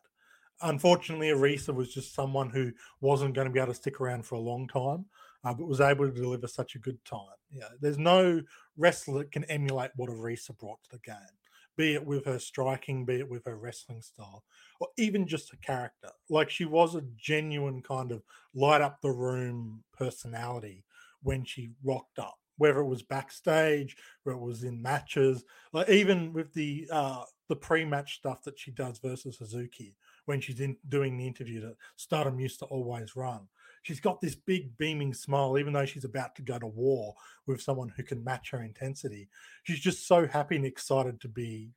Unfortunately, 0.61 1.29
Arisa 1.29 1.73
was 1.73 1.93
just 1.93 2.15
someone 2.15 2.49
who 2.49 2.71
wasn't 3.01 3.35
going 3.35 3.47
to 3.47 3.53
be 3.53 3.59
able 3.59 3.71
to 3.71 3.77
stick 3.77 4.01
around 4.01 4.25
for 4.25 4.35
a 4.35 4.39
long 4.39 4.67
time, 4.67 5.05
uh, 5.43 5.53
but 5.53 5.67
was 5.67 5.81
able 5.81 6.05
to 6.05 6.11
deliver 6.11 6.47
such 6.47 6.75
a 6.75 6.79
good 6.79 7.03
time. 7.05 7.21
Yeah, 7.51 7.69
there's 7.79 7.99
no 7.99 8.41
wrestler 8.75 9.19
that 9.19 9.31
can 9.31 9.43
emulate 9.45 9.91
what 9.95 10.09
Arisa 10.09 10.57
brought 10.57 10.83
to 10.83 10.91
the 10.91 10.99
game 10.99 11.36
be 11.77 11.93
it 11.93 12.05
with 12.05 12.25
her 12.25 12.39
striking, 12.39 13.05
be 13.05 13.19
it 13.19 13.29
with 13.29 13.45
her 13.45 13.55
wrestling 13.55 14.01
style, 14.01 14.43
or 14.79 14.87
even 14.97 15.27
just 15.27 15.51
her 15.51 15.57
character. 15.61 16.09
Like 16.29 16.49
she 16.49 16.65
was 16.65 16.95
a 16.95 17.05
genuine 17.15 17.81
kind 17.81 18.11
of 18.11 18.23
light 18.53 18.81
up 18.81 18.99
the 19.01 19.11
room 19.11 19.83
personality 19.93 20.83
when 21.21 21.45
she 21.45 21.71
rocked 21.83 22.19
up, 22.19 22.35
whether 22.57 22.79
it 22.79 22.87
was 22.87 23.03
backstage, 23.03 23.95
whether 24.23 24.37
it 24.37 24.43
was 24.43 24.63
in 24.63 24.81
matches, 24.81 25.45
like 25.71 25.89
even 25.89 26.33
with 26.33 26.53
the 26.53 26.87
uh 26.91 27.23
the 27.49 27.55
pre-match 27.55 28.17
stuff 28.17 28.43
that 28.43 28.59
she 28.59 28.71
does 28.71 28.99
versus 28.99 29.37
Hazuki 29.37 29.93
when 30.25 30.41
she's 30.41 30.59
in 30.59 30.75
doing 30.89 31.17
the 31.17 31.25
interview 31.25 31.61
that 31.61 31.77
Stardom 31.95 32.39
used 32.39 32.59
to 32.59 32.65
always 32.65 33.15
run. 33.15 33.47
She's 33.83 33.99
got 33.99 34.21
this 34.21 34.35
big 34.35 34.77
beaming 34.77 35.13
smile, 35.13 35.57
even 35.57 35.73
though 35.73 35.85
she's 35.85 36.03
about 36.03 36.35
to 36.35 36.41
go 36.41 36.59
to 36.59 36.67
war 36.67 37.15
with 37.45 37.61
someone 37.61 37.93
who 37.95 38.03
can 38.03 38.23
match 38.23 38.51
her 38.51 38.61
intensity 38.61 39.29
she's 39.67 39.79
just 39.81 40.07
so 40.07 40.25
happy 40.25 40.55
and 40.55 40.65
excited 40.65 41.19
to 41.19 41.27
be 41.27 41.71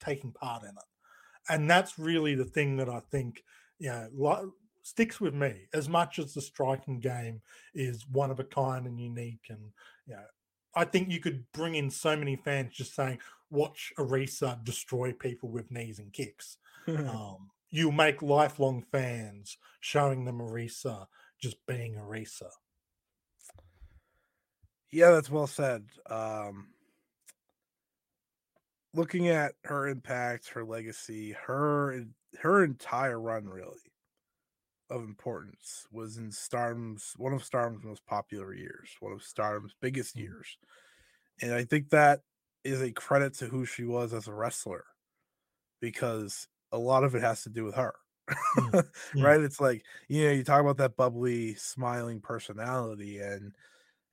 taking 0.00 0.32
part 0.32 0.64
in 0.64 0.70
it. 0.70 1.48
And 1.48 1.70
that's 1.70 1.96
really 1.96 2.34
the 2.34 2.44
thing 2.44 2.76
that 2.78 2.88
I 2.88 3.00
think, 3.12 3.44
you 3.78 3.88
know, 3.88 4.08
li- 4.12 4.50
sticks 4.82 5.20
with 5.20 5.32
me 5.32 5.68
as 5.72 5.88
much 5.88 6.18
as 6.18 6.34
the 6.34 6.40
striking 6.40 6.98
game 6.98 7.40
is 7.72 8.04
one 8.08 8.32
of 8.32 8.40
a 8.40 8.44
kind 8.44 8.86
and 8.86 9.00
unique. 9.00 9.46
And, 9.48 9.70
you 10.08 10.14
know, 10.14 10.24
I 10.74 10.84
think 10.84 11.08
you 11.10 11.20
could 11.20 11.44
bring 11.52 11.76
in 11.76 11.88
so 11.88 12.16
many 12.16 12.34
fans 12.34 12.74
just 12.74 12.96
saying, 12.96 13.20
watch 13.48 13.92
Arisa 13.96 14.62
destroy 14.64 15.12
people 15.12 15.48
with 15.48 15.70
knees 15.70 15.98
and 15.98 16.12
kicks. 16.12 16.58
Um, 16.88 17.50
you 17.68 17.90
make 17.90 18.22
lifelong 18.22 18.84
fans 18.92 19.58
showing 19.80 20.24
them 20.24 20.38
Arisa 20.38 21.06
just 21.40 21.64
being 21.66 21.94
Arisa. 21.94 22.50
Yeah, 24.90 25.10
that's 25.10 25.30
well 25.30 25.46
said. 25.46 25.86
Um, 26.06 26.68
looking 28.94 29.28
at 29.28 29.54
her 29.64 29.86
impact, 29.88 30.48
her 30.50 30.64
legacy, 30.64 31.32
her 31.32 32.04
her 32.40 32.64
entire 32.64 33.20
run 33.20 33.48
really 33.48 33.78
of 34.90 35.02
importance 35.02 35.86
was 35.90 36.16
in 36.16 36.30
Stardom's 36.30 37.12
one 37.16 37.32
of 37.32 37.42
Stardom's 37.44 37.84
most 37.84 38.06
popular 38.06 38.54
years, 38.54 38.94
one 39.00 39.12
of 39.12 39.22
Stardom's 39.22 39.74
biggest 39.80 40.16
Mm. 40.16 40.20
years. 40.22 40.58
And 41.42 41.52
I 41.54 41.64
think 41.64 41.90
that 41.90 42.22
is 42.64 42.82
a 42.82 42.92
credit 42.92 43.34
to 43.34 43.46
who 43.48 43.64
she 43.66 43.84
was 43.84 44.12
as 44.14 44.28
a 44.28 44.34
wrestler 44.34 44.86
because 45.80 46.48
a 46.72 46.78
lot 46.78 47.04
of 47.04 47.14
it 47.14 47.22
has 47.22 47.42
to 47.44 47.50
do 47.50 47.64
with 47.64 47.74
her. 47.76 47.94
Mm. 48.54 48.76
right? 49.20 49.40
It's 49.40 49.60
like, 49.60 49.84
you 50.08 50.24
know, 50.26 50.32
you 50.32 50.44
talk 50.44 50.60
about 50.60 50.78
that 50.78 50.96
bubbly, 50.96 51.54
smiling 51.54 52.20
personality 52.20 53.18
and 53.20 53.54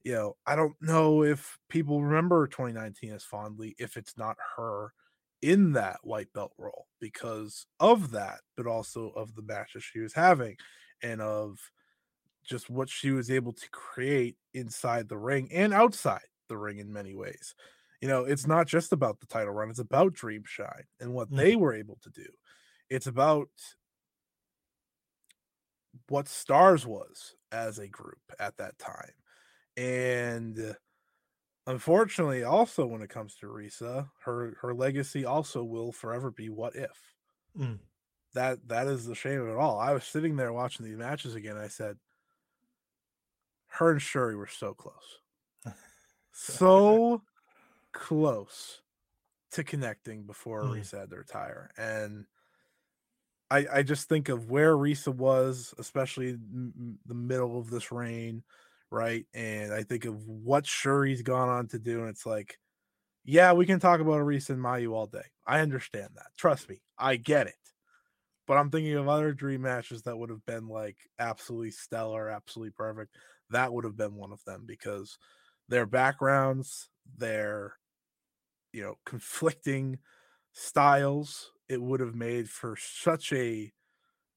you 0.03 0.13
know, 0.13 0.37
I 0.47 0.55
don't 0.55 0.75
know 0.81 1.23
if 1.23 1.59
people 1.69 2.03
remember 2.03 2.47
2019 2.47 3.13
as 3.13 3.23
fondly 3.25 3.75
if 3.79 3.97
it's 3.97 4.17
not 4.17 4.37
her 4.57 4.93
in 5.41 5.73
that 5.73 5.99
white 6.03 6.33
belt 6.33 6.53
role 6.57 6.87
because 6.99 7.67
of 7.79 8.11
that, 8.11 8.41
but 8.57 8.67
also 8.67 9.09
of 9.11 9.35
the 9.35 9.41
matches 9.43 9.83
she 9.83 9.99
was 9.99 10.13
having 10.13 10.57
and 11.03 11.21
of 11.21 11.59
just 12.43 12.69
what 12.69 12.89
she 12.89 13.11
was 13.11 13.31
able 13.31 13.53
to 13.53 13.69
create 13.69 14.37
inside 14.53 15.09
the 15.09 15.17
ring 15.17 15.49
and 15.51 15.73
outside 15.73 16.25
the 16.49 16.57
ring 16.57 16.79
in 16.79 16.91
many 16.91 17.15
ways. 17.15 17.55
You 18.01 18.07
know, 18.09 18.25
it's 18.25 18.45
not 18.47 18.67
just 18.67 18.91
about 18.91 19.19
the 19.21 19.27
title 19.27 19.53
run, 19.53 19.69
it's 19.69 19.79
about 19.79 20.13
Dream 20.13 20.43
Shine 20.45 20.85
and 20.99 21.13
what 21.13 21.29
Mhm. 21.29 21.35
they 21.35 21.55
were 21.55 21.73
able 21.73 21.97
to 22.03 22.09
do. 22.09 22.27
It's 22.89 23.07
about 23.07 23.49
what 26.09 26.27
Stars 26.27 26.85
was 26.85 27.35
as 27.51 27.79
a 27.79 27.87
group 27.87 28.21
at 28.39 28.57
that 28.57 28.77
time. 28.79 29.13
And 29.77 30.75
unfortunately, 31.67 32.43
also 32.43 32.85
when 32.85 33.01
it 33.01 33.09
comes 33.09 33.35
to 33.37 33.47
Risa, 33.47 34.09
her 34.25 34.57
her 34.61 34.73
legacy 34.73 35.25
also 35.25 35.63
will 35.63 35.91
forever 35.91 36.31
be 36.31 36.49
what 36.49 36.75
if. 36.75 37.15
Mm. 37.57 37.79
That 38.33 38.67
that 38.67 38.87
is 38.87 39.05
the 39.05 39.15
shame 39.15 39.41
of 39.41 39.47
it 39.47 39.57
all. 39.57 39.79
I 39.79 39.93
was 39.93 40.03
sitting 40.03 40.35
there 40.35 40.53
watching 40.53 40.85
these 40.85 40.97
matches 40.97 41.35
again. 41.35 41.57
I 41.57 41.67
said, 41.67 41.97
her 43.67 43.91
and 43.91 44.01
Syuri 44.01 44.37
were 44.37 44.47
so 44.47 44.73
close. 44.73 45.19
So 46.35 47.21
close 47.91 48.81
to 49.51 49.63
connecting 49.63 50.23
before 50.23 50.63
Mm. 50.63 50.79
Risa 50.79 51.01
had 51.01 51.11
to 51.11 51.17
retire. 51.17 51.69
And 51.77 52.25
I, 53.51 53.67
I 53.71 53.83
just 53.83 54.09
think 54.09 54.29
of 54.29 54.49
where 54.49 54.75
Risa 54.75 55.13
was, 55.13 55.73
especially 55.77 56.29
m- 56.31 56.97
the 57.05 57.13
middle 57.13 57.59
of 57.59 57.69
this 57.69 57.91
reign, 57.91 58.43
right? 58.89 59.25
And 59.33 59.73
I 59.73 59.83
think 59.83 60.05
of 60.05 60.27
what 60.27 60.65
Syuri's 60.65 61.21
gone 61.21 61.49
on 61.49 61.67
to 61.69 61.79
do, 61.79 61.99
and 62.01 62.09
it's 62.09 62.25
like, 62.25 62.57
yeah, 63.25 63.53
we 63.53 63.65
can 63.65 63.79
talk 63.79 64.01
about 64.01 64.21
Arisa 64.21 64.51
and 64.51 64.61
Mayu 64.63 64.93
all 64.93 65.07
day. 65.07 65.25
I 65.47 65.61
understand 65.61 66.11
that. 66.15 66.27
Trust 66.37 66.69
me, 66.69 66.81
I 66.97 67.17
get 67.17 67.47
it. 67.47 67.55
But 68.47 68.57
I'm 68.57 68.71
thinking 68.71 68.95
of 68.95 69.07
other 69.07 69.33
dream 69.33 69.61
matches 69.61 70.03
that 70.03 70.17
would 70.17 70.29
have 70.29 70.45
been 70.45 70.67
like 70.67 70.97
absolutely 71.19 71.71
stellar, 71.71 72.29
absolutely 72.29 72.71
perfect. 72.71 73.15
That 73.51 73.73
would 73.73 73.85
have 73.85 73.97
been 73.97 74.15
one 74.15 74.33
of 74.33 74.43
them 74.45 74.65
because 74.65 75.17
their 75.69 75.85
backgrounds, 75.85 76.89
their 77.17 77.75
you 78.71 78.83
know, 78.83 78.97
conflicting 79.05 79.99
styles, 80.53 81.52
it 81.69 81.81
would 81.81 81.99
have 81.99 82.15
made 82.15 82.49
for 82.49 82.75
such 82.77 83.31
a 83.33 83.71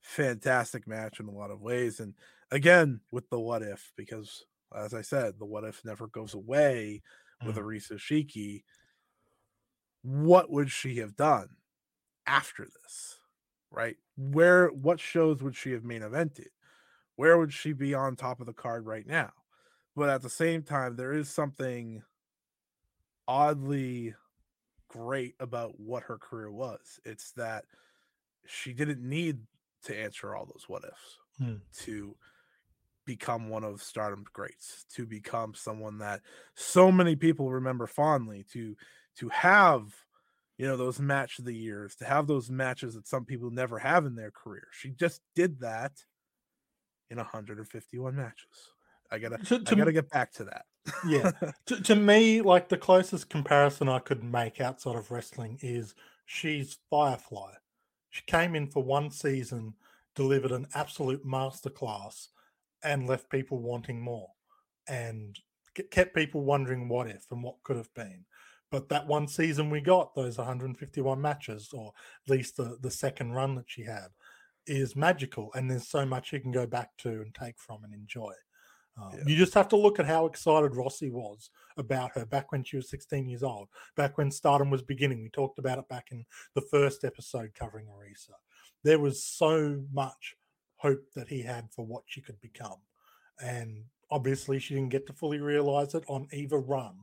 fantastic 0.00 0.86
match 0.86 1.20
in 1.20 1.26
a 1.26 1.32
lot 1.32 1.50
of 1.50 1.60
ways. 1.60 2.00
And 2.00 2.14
again, 2.50 3.00
with 3.10 3.28
the 3.30 3.40
what 3.40 3.62
if, 3.62 3.92
because 3.96 4.44
as 4.74 4.94
I 4.94 5.02
said, 5.02 5.38
the 5.38 5.46
what 5.46 5.64
if 5.64 5.84
never 5.84 6.06
goes 6.06 6.34
away 6.34 7.02
with 7.44 7.56
Mm. 7.56 7.64
Arisa 7.64 7.92
Hoshiki. 7.92 8.64
What 10.02 10.50
would 10.50 10.70
she 10.70 10.96
have 10.96 11.16
done 11.16 11.48
after 12.26 12.64
this? 12.64 13.18
Right? 13.70 13.96
Where 14.16 14.68
what 14.68 15.00
shows 15.00 15.42
would 15.42 15.56
she 15.56 15.72
have 15.72 15.84
main 15.84 16.02
evented? 16.02 16.48
Where 17.16 17.36
would 17.38 17.52
she 17.52 17.72
be 17.72 17.94
on 17.94 18.16
top 18.16 18.40
of 18.40 18.46
the 18.46 18.52
card 18.52 18.86
right 18.86 19.06
now? 19.06 19.32
But 19.94 20.08
at 20.10 20.22
the 20.22 20.30
same 20.30 20.62
time, 20.62 20.96
there 20.96 21.12
is 21.12 21.28
something 21.28 22.02
oddly 23.26 24.14
great 24.96 25.34
about 25.40 25.78
what 25.78 26.04
her 26.04 26.18
career 26.18 26.50
was. 26.50 27.00
It's 27.04 27.32
that 27.32 27.64
she 28.46 28.72
didn't 28.72 29.06
need 29.06 29.40
to 29.84 29.96
answer 29.98 30.34
all 30.34 30.46
those 30.46 30.64
what 30.68 30.84
ifs 30.84 31.18
Hmm. 31.38 31.56
to 31.84 32.16
become 33.04 33.48
one 33.50 33.62
of 33.64 33.82
stardom's 33.82 34.28
greats, 34.32 34.84
to 34.94 35.06
become 35.06 35.54
someone 35.54 35.98
that 35.98 36.22
so 36.54 36.90
many 36.90 37.14
people 37.14 37.50
remember 37.52 37.86
fondly, 37.86 38.44
to 38.52 38.76
to 39.16 39.28
have 39.28 39.94
you 40.58 40.66
know 40.66 40.76
those 40.76 40.98
match 40.98 41.38
of 41.38 41.44
the 41.44 41.54
years, 41.54 41.94
to 41.96 42.04
have 42.06 42.26
those 42.26 42.50
matches 42.50 42.94
that 42.94 43.06
some 43.06 43.24
people 43.26 43.50
never 43.50 43.78
have 43.78 44.06
in 44.06 44.14
their 44.14 44.30
career. 44.30 44.66
She 44.72 44.90
just 44.90 45.20
did 45.34 45.60
that 45.60 45.92
in 47.10 47.18
151 47.18 48.16
matches. 48.16 48.72
I 49.10 49.18
gotta 49.18 49.38
To- 49.38 49.62
I 49.68 49.74
gotta 49.74 49.92
get 49.92 50.08
back 50.10 50.32
to 50.34 50.44
that. 50.44 50.64
Yeah. 51.06 51.32
to, 51.66 51.82
to 51.82 51.96
me, 51.96 52.40
like 52.40 52.68
the 52.68 52.76
closest 52.76 53.30
comparison 53.30 53.88
I 53.88 53.98
could 53.98 54.22
make 54.22 54.60
outside 54.60 54.96
of 54.96 55.10
wrestling 55.10 55.58
is 55.62 55.94
she's 56.26 56.78
Firefly. 56.90 57.52
She 58.10 58.22
came 58.26 58.54
in 58.54 58.68
for 58.68 58.82
one 58.82 59.10
season, 59.10 59.74
delivered 60.14 60.52
an 60.52 60.66
absolute 60.74 61.24
masterclass, 61.26 62.28
and 62.82 63.06
left 63.06 63.30
people 63.30 63.58
wanting 63.58 64.00
more, 64.00 64.28
and 64.88 65.38
kept 65.90 66.14
people 66.14 66.42
wondering 66.42 66.88
what 66.88 67.08
if 67.08 67.26
and 67.30 67.42
what 67.42 67.62
could 67.62 67.76
have 67.76 67.92
been. 67.94 68.24
But 68.70 68.88
that 68.88 69.06
one 69.06 69.28
season 69.28 69.70
we 69.70 69.80
got 69.80 70.14
those 70.14 70.38
151 70.38 71.20
matches, 71.20 71.70
or 71.72 71.92
at 72.24 72.30
least 72.30 72.56
the 72.56 72.78
the 72.80 72.90
second 72.90 73.32
run 73.32 73.54
that 73.56 73.66
she 73.68 73.84
had, 73.84 74.08
is 74.66 74.96
magical, 74.96 75.50
and 75.54 75.70
there's 75.70 75.88
so 75.88 76.04
much 76.04 76.32
you 76.32 76.40
can 76.40 76.52
go 76.52 76.66
back 76.66 76.90
to 76.98 77.10
and 77.10 77.34
take 77.34 77.58
from 77.58 77.84
and 77.84 77.94
enjoy. 77.94 78.32
Um, 78.96 79.10
Yeah. 79.12 79.24
You 79.26 79.36
just 79.36 79.54
have 79.54 79.68
to 79.68 79.76
look 79.76 79.98
at 79.98 80.06
how 80.06 80.26
excited 80.26 80.72
Rossy 80.72 81.10
was 81.10 81.50
about 81.76 82.12
her 82.12 82.24
back 82.24 82.52
when 82.52 82.64
she 82.64 82.76
was 82.76 82.88
16 82.88 83.28
years 83.28 83.42
old, 83.42 83.68
back 83.96 84.16
when 84.16 84.30
Stardom 84.30 84.70
was 84.70 84.82
beginning. 84.82 85.22
We 85.22 85.28
talked 85.28 85.58
about 85.58 85.78
it 85.78 85.88
back 85.88 86.08
in 86.10 86.24
the 86.54 86.62
first 86.62 87.04
episode 87.04 87.52
covering 87.54 87.86
Arisa. 87.86 88.32
There 88.82 88.98
was 88.98 89.22
so 89.22 89.82
much 89.92 90.36
hope 90.76 91.04
that 91.14 91.28
he 91.28 91.42
had 91.42 91.68
for 91.70 91.84
what 91.84 92.04
she 92.06 92.20
could 92.20 92.40
become. 92.40 92.78
And 93.40 93.84
obviously, 94.10 94.58
she 94.58 94.74
didn't 94.74 94.90
get 94.90 95.06
to 95.06 95.12
fully 95.12 95.40
realize 95.40 95.94
it 95.94 96.04
on 96.08 96.28
either 96.32 96.58
run. 96.58 96.96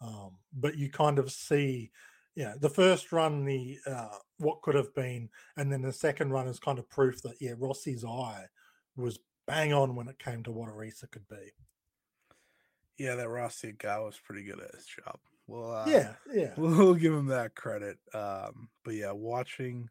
Um, 0.00 0.36
but 0.52 0.76
you 0.76 0.90
kind 0.90 1.18
of 1.18 1.30
see, 1.30 1.90
you 2.34 2.44
know, 2.44 2.54
the 2.58 2.70
first 2.70 3.12
run, 3.12 3.44
the 3.44 3.78
uh, 3.86 4.16
what 4.38 4.62
could 4.62 4.74
have 4.74 4.94
been, 4.94 5.28
and 5.56 5.72
then 5.72 5.82
the 5.82 5.92
second 5.92 6.30
run 6.30 6.48
is 6.48 6.58
kind 6.58 6.78
of 6.78 6.88
proof 6.90 7.22
that, 7.22 7.36
yeah, 7.40 7.52
Rossy's 7.52 8.04
eye 8.04 8.46
was 8.96 9.18
bang 9.46 9.72
on 9.72 9.94
when 9.94 10.08
it 10.08 10.18
came 10.18 10.42
to 10.44 10.52
what 10.52 10.70
Arisa 10.70 11.10
could 11.10 11.28
be. 11.28 11.52
Yeah, 12.98 13.16
that 13.16 13.26
Rossy 13.26 13.76
guy 13.76 13.98
was 13.98 14.20
pretty 14.24 14.44
good 14.44 14.60
at 14.60 14.74
his 14.74 14.86
job. 14.86 15.18
Well, 15.46 15.74
uh, 15.74 15.84
yeah, 15.86 16.14
yeah. 16.32 16.52
we'll 16.56 16.94
give 16.94 17.12
him 17.12 17.26
that 17.26 17.54
credit. 17.54 17.98
Um, 18.14 18.68
but 18.84 18.94
yeah, 18.94 19.12
watching 19.12 19.90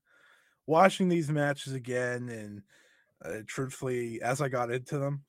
watching 0.66 1.10
these 1.10 1.30
matches 1.30 1.74
again, 1.74 2.30
and 2.30 2.62
uh, 3.24 3.43
truthfully, 3.45 4.22
as 4.22 4.41
I 4.41 4.49
got 4.49 4.72
into 4.72 4.97
them, 4.97 5.24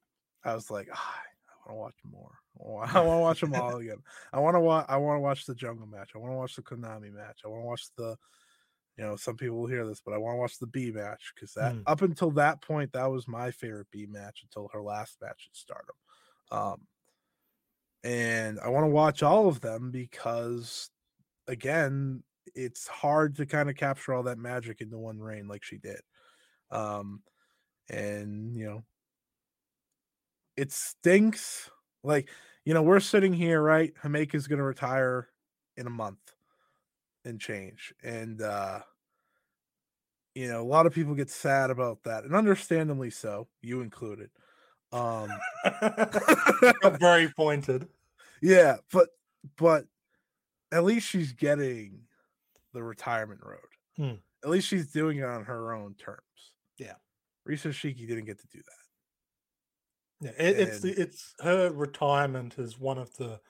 I 0.45 0.55
was 0.55 0.71
like, 0.71 0.89
ah, 0.93 1.21
I 1.69 1.73
want 1.73 1.95
to 2.03 2.09
watch 2.09 2.13
more. 2.13 2.39
I 2.95 3.01
want 3.01 3.19
to 3.19 3.23
watch 3.23 3.41
them 3.41 3.55
all 3.55 3.77
again. 3.81 3.99
I 4.33 4.41
want 4.41 4.55
to 4.55 4.61
watch. 4.61 4.87
I 4.89 4.97
want 4.97 5.17
to 5.17 5.23
watch 5.23 5.47
the 5.47 5.55
jungle 5.55 5.87
match. 5.87 6.13
I 6.15 6.19
want 6.19 6.33
to 6.33 6.37
watch 6.37 6.57
the 6.57 6.63
Konami 6.63 7.13
match. 7.13 7.41
I 7.45 7.49
want 7.49 7.63
to 7.63 7.67
watch 7.67 7.87
the. 7.97 8.17
You 8.97 9.05
know, 9.05 9.17
some 9.17 9.37
people 9.37 9.59
will 9.59 9.67
hear 9.67 9.87
this, 9.87 10.01
but 10.01 10.15
I 10.15 10.19
want 10.19 10.35
to 10.37 10.39
watch 10.41 10.59
the 10.59 10.67
Bea 10.69 10.93
match 10.93 11.33
because 11.35 11.55
that 11.55 11.77
Mm. 11.77 11.87
up 11.87 12.03
until 12.03 12.31
that 12.33 12.61
point, 12.63 12.93
that 12.93 13.07
was 13.07 13.27
my 13.29 13.51
favorite 13.51 13.91
Bea 13.91 14.07
match 14.07 14.43
until 14.45 14.69
her 14.73 14.83
last 14.83 15.21
match 15.21 15.49
at 15.51 15.57
Stardom. 15.57 15.97
Um, 16.51 16.89
and 18.03 18.61
I 18.61 18.69
want 18.69 18.85
to 18.85 18.89
watch 18.91 19.23
all 19.23 19.49
of 19.49 19.61
them 19.61 19.91
because, 19.91 20.91
again, 21.49 22.25
it's 22.55 22.89
hard 22.89 23.37
to 23.37 23.47
kind 23.47 23.71
of 23.71 23.77
capture 23.77 24.15
all 24.15 24.25
that 24.25 24.39
magic 24.39 24.81
into 24.81 24.99
one 24.99 25.21
reign 25.21 25.49
like 25.49 25.65
she 25.65 25.79
did. 25.79 26.01
Um, 26.71 27.23
and 27.91 28.57
you 28.59 28.67
know, 28.67 28.85
it 30.57 30.73
stinks. 30.73 31.71
Like 32.03 32.31
you 32.65 32.75
know, 32.75 32.83
we're 32.83 33.01
sitting 33.01 33.33
here, 33.33 33.61
right? 33.61 33.95
Hameka's 34.03 34.47
gonna 34.47 34.65
retire 34.65 35.31
in 35.77 35.87
a 35.87 35.91
month 35.91 36.34
and 37.25 37.41
change, 37.41 37.95
and 38.03 38.41
uh, 38.43 38.81
you 40.35 40.49
know, 40.49 40.61
a 40.61 40.65
lot 40.65 40.87
of 40.87 40.93
people 40.93 41.15
get 41.15 41.31
sad 41.31 41.71
about 41.71 42.03
that, 42.05 42.25
and 42.25 42.35
understandably 42.35 43.11
so, 43.11 43.49
you 43.63 43.81
included. 43.81 44.31
Um, 44.93 45.29
very 47.01 47.29
pointed. 47.29 47.89
yeah, 48.43 48.77
but 48.93 49.09
but 49.57 49.87
at 50.73 50.85
least 50.85 51.09
she's 51.09 51.33
getting 51.33 52.01
the 52.73 52.83
retirement 52.83 53.41
road. 53.43 53.59
Hmm. 53.97 54.17
At 54.43 54.51
least 54.51 54.69
she's 54.69 54.91
doing 54.91 55.19
it 55.19 55.25
on 55.25 55.45
her 55.45 55.73
own 55.73 55.95
terms. 55.95 56.21
Yeah. 56.79 56.95
Risa 57.49 57.71
Shiki 57.71 58.07
didn't 58.07 58.25
get 58.25 58.41
to 58.41 58.47
do 58.49 58.59
that. 58.59 58.73
Yeah, 60.21 60.47
it, 60.47 60.59
it's 60.59 60.85
it's 60.85 61.35
her 61.41 61.71
retirement 61.71 62.59
is 62.59 62.79
one 62.79 62.99
of 62.99 63.15
the 63.17 63.41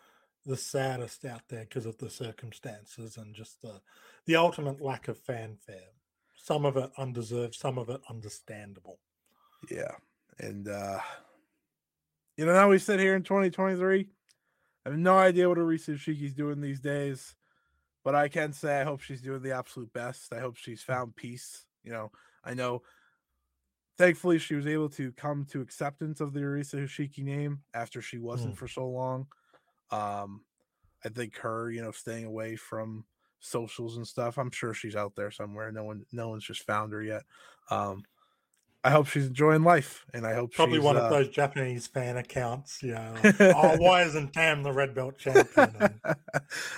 the 0.46 0.56
saddest 0.56 1.24
out 1.24 1.42
there 1.48 1.60
because 1.64 1.86
of 1.86 1.96
the 1.98 2.10
circumstances 2.10 3.16
and 3.16 3.34
just 3.34 3.62
the 3.62 3.80
the 4.26 4.36
ultimate 4.36 4.80
lack 4.80 5.08
of 5.08 5.18
fanfare. 5.18 5.92
Some 6.36 6.64
of 6.66 6.76
it 6.76 6.90
undeserved, 6.98 7.54
some 7.54 7.78
of 7.78 7.88
it 7.88 8.00
understandable. 8.10 8.98
Yeah. 9.70 9.92
And 10.38 10.68
uh 10.68 10.98
you 12.36 12.44
know 12.46 12.52
now 12.52 12.68
we 12.68 12.78
sit 12.78 13.00
here 13.00 13.14
in 13.14 13.22
2023. 13.22 14.08
I 14.86 14.88
have 14.90 14.98
no 14.98 15.16
idea 15.16 15.48
what 15.48 15.56
Arisa 15.58 15.94
Hoshiki's 15.94 16.34
doing 16.34 16.60
these 16.60 16.80
days, 16.80 17.34
but 18.04 18.14
I 18.14 18.28
can 18.28 18.52
say 18.52 18.80
I 18.80 18.84
hope 18.84 19.00
she's 19.00 19.22
doing 19.22 19.42
the 19.42 19.52
absolute 19.52 19.92
best. 19.94 20.32
I 20.34 20.40
hope 20.40 20.56
she's 20.56 20.82
found 20.82 21.16
peace. 21.16 21.64
You 21.82 21.92
know, 21.92 22.12
I 22.44 22.52
know 22.54 22.82
thankfully 23.96 24.38
she 24.38 24.54
was 24.56 24.66
able 24.66 24.88
to 24.90 25.12
come 25.12 25.46
to 25.46 25.60
acceptance 25.62 26.20
of 26.20 26.32
the 26.34 26.40
Arisa 26.40 26.82
Hoshiki 26.82 27.22
name 27.24 27.60
after 27.72 28.02
she 28.02 28.18
wasn't 28.18 28.54
Mm. 28.54 28.58
for 28.58 28.68
so 28.68 28.86
long. 28.88 29.28
Um 29.94 30.42
I 31.04 31.10
think 31.10 31.36
her, 31.38 31.70
you 31.70 31.82
know, 31.82 31.90
staying 31.90 32.24
away 32.24 32.56
from 32.56 33.04
socials 33.40 33.96
and 33.96 34.06
stuff. 34.06 34.38
I'm 34.38 34.50
sure 34.50 34.72
she's 34.72 34.96
out 34.96 35.14
there 35.16 35.30
somewhere. 35.30 35.70
No 35.70 35.84
one 35.84 36.04
no 36.12 36.28
one's 36.28 36.44
just 36.44 36.62
found 36.62 36.92
her 36.92 37.02
yet. 37.02 37.22
Um 37.70 38.04
I 38.86 38.90
hope 38.90 39.06
she's 39.06 39.26
enjoying 39.26 39.62
life 39.62 40.04
and 40.12 40.26
I 40.26 40.34
hope 40.34 40.52
Probably 40.52 40.78
one 40.78 40.98
uh, 40.98 41.00
of 41.00 41.10
those 41.10 41.28
Japanese 41.28 41.86
fan 41.86 42.18
accounts. 42.18 42.82
Yeah. 42.82 43.16
oh, 43.40 43.76
why 43.78 44.02
isn't 44.02 44.34
Tam 44.34 44.62
the 44.62 44.72
red 44.72 44.94
belt 44.94 45.16
champion? 45.16 46.00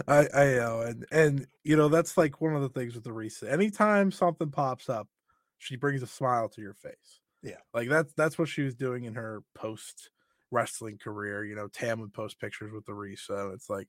I 0.07 0.29
I 0.33 0.45
know, 0.55 0.83
and 0.83 1.05
and 1.11 1.47
you 1.65 1.77
know 1.77 1.89
that's 1.89 2.17
like 2.17 2.41
one 2.41 2.55
of 2.55 2.63
the 2.63 2.69
things 2.69 2.95
with 2.95 3.03
the 3.03 3.13
recent. 3.13 3.51
Anytime 3.51 4.13
something 4.13 4.51
pops 4.51 4.89
up, 4.89 5.09
she 5.59 5.75
brings 5.75 6.01
a 6.01 6.07
smile 6.07 6.49
to 6.51 6.61
your 6.61 6.75
face. 6.75 7.21
Yeah. 7.43 7.59
like 7.75 7.89
that's 7.89 8.13
that's 8.15 8.39
what 8.39 8.49
she 8.49 8.63
was 8.63 8.75
doing 8.75 9.05
in 9.05 9.15
her 9.15 9.43
post 9.55 10.11
wrestling 10.57 10.99
career. 10.99 11.45
You 11.45 11.55
know, 11.55 11.69
Tam 11.69 12.01
would 12.01 12.15
post 12.15 12.41
pictures 12.41 12.73
with 12.73 12.87
the 12.87 12.93
Risa. 12.93 13.53
It's 13.53 13.69
like, 13.69 13.89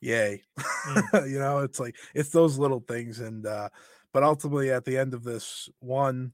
yay, 0.00 0.42
you 1.14 1.38
know, 1.38 1.58
it's 1.58 1.80
like 1.80 1.96
it's 2.14 2.30
those 2.30 2.58
little 2.58 2.80
things, 2.80 3.18
and 3.18 3.44
uh 3.46 3.68
but 4.12 4.22
ultimately 4.22 4.70
at 4.70 4.84
the 4.84 4.96
end 4.96 5.14
of 5.14 5.24
this 5.24 5.68
one, 5.80 6.32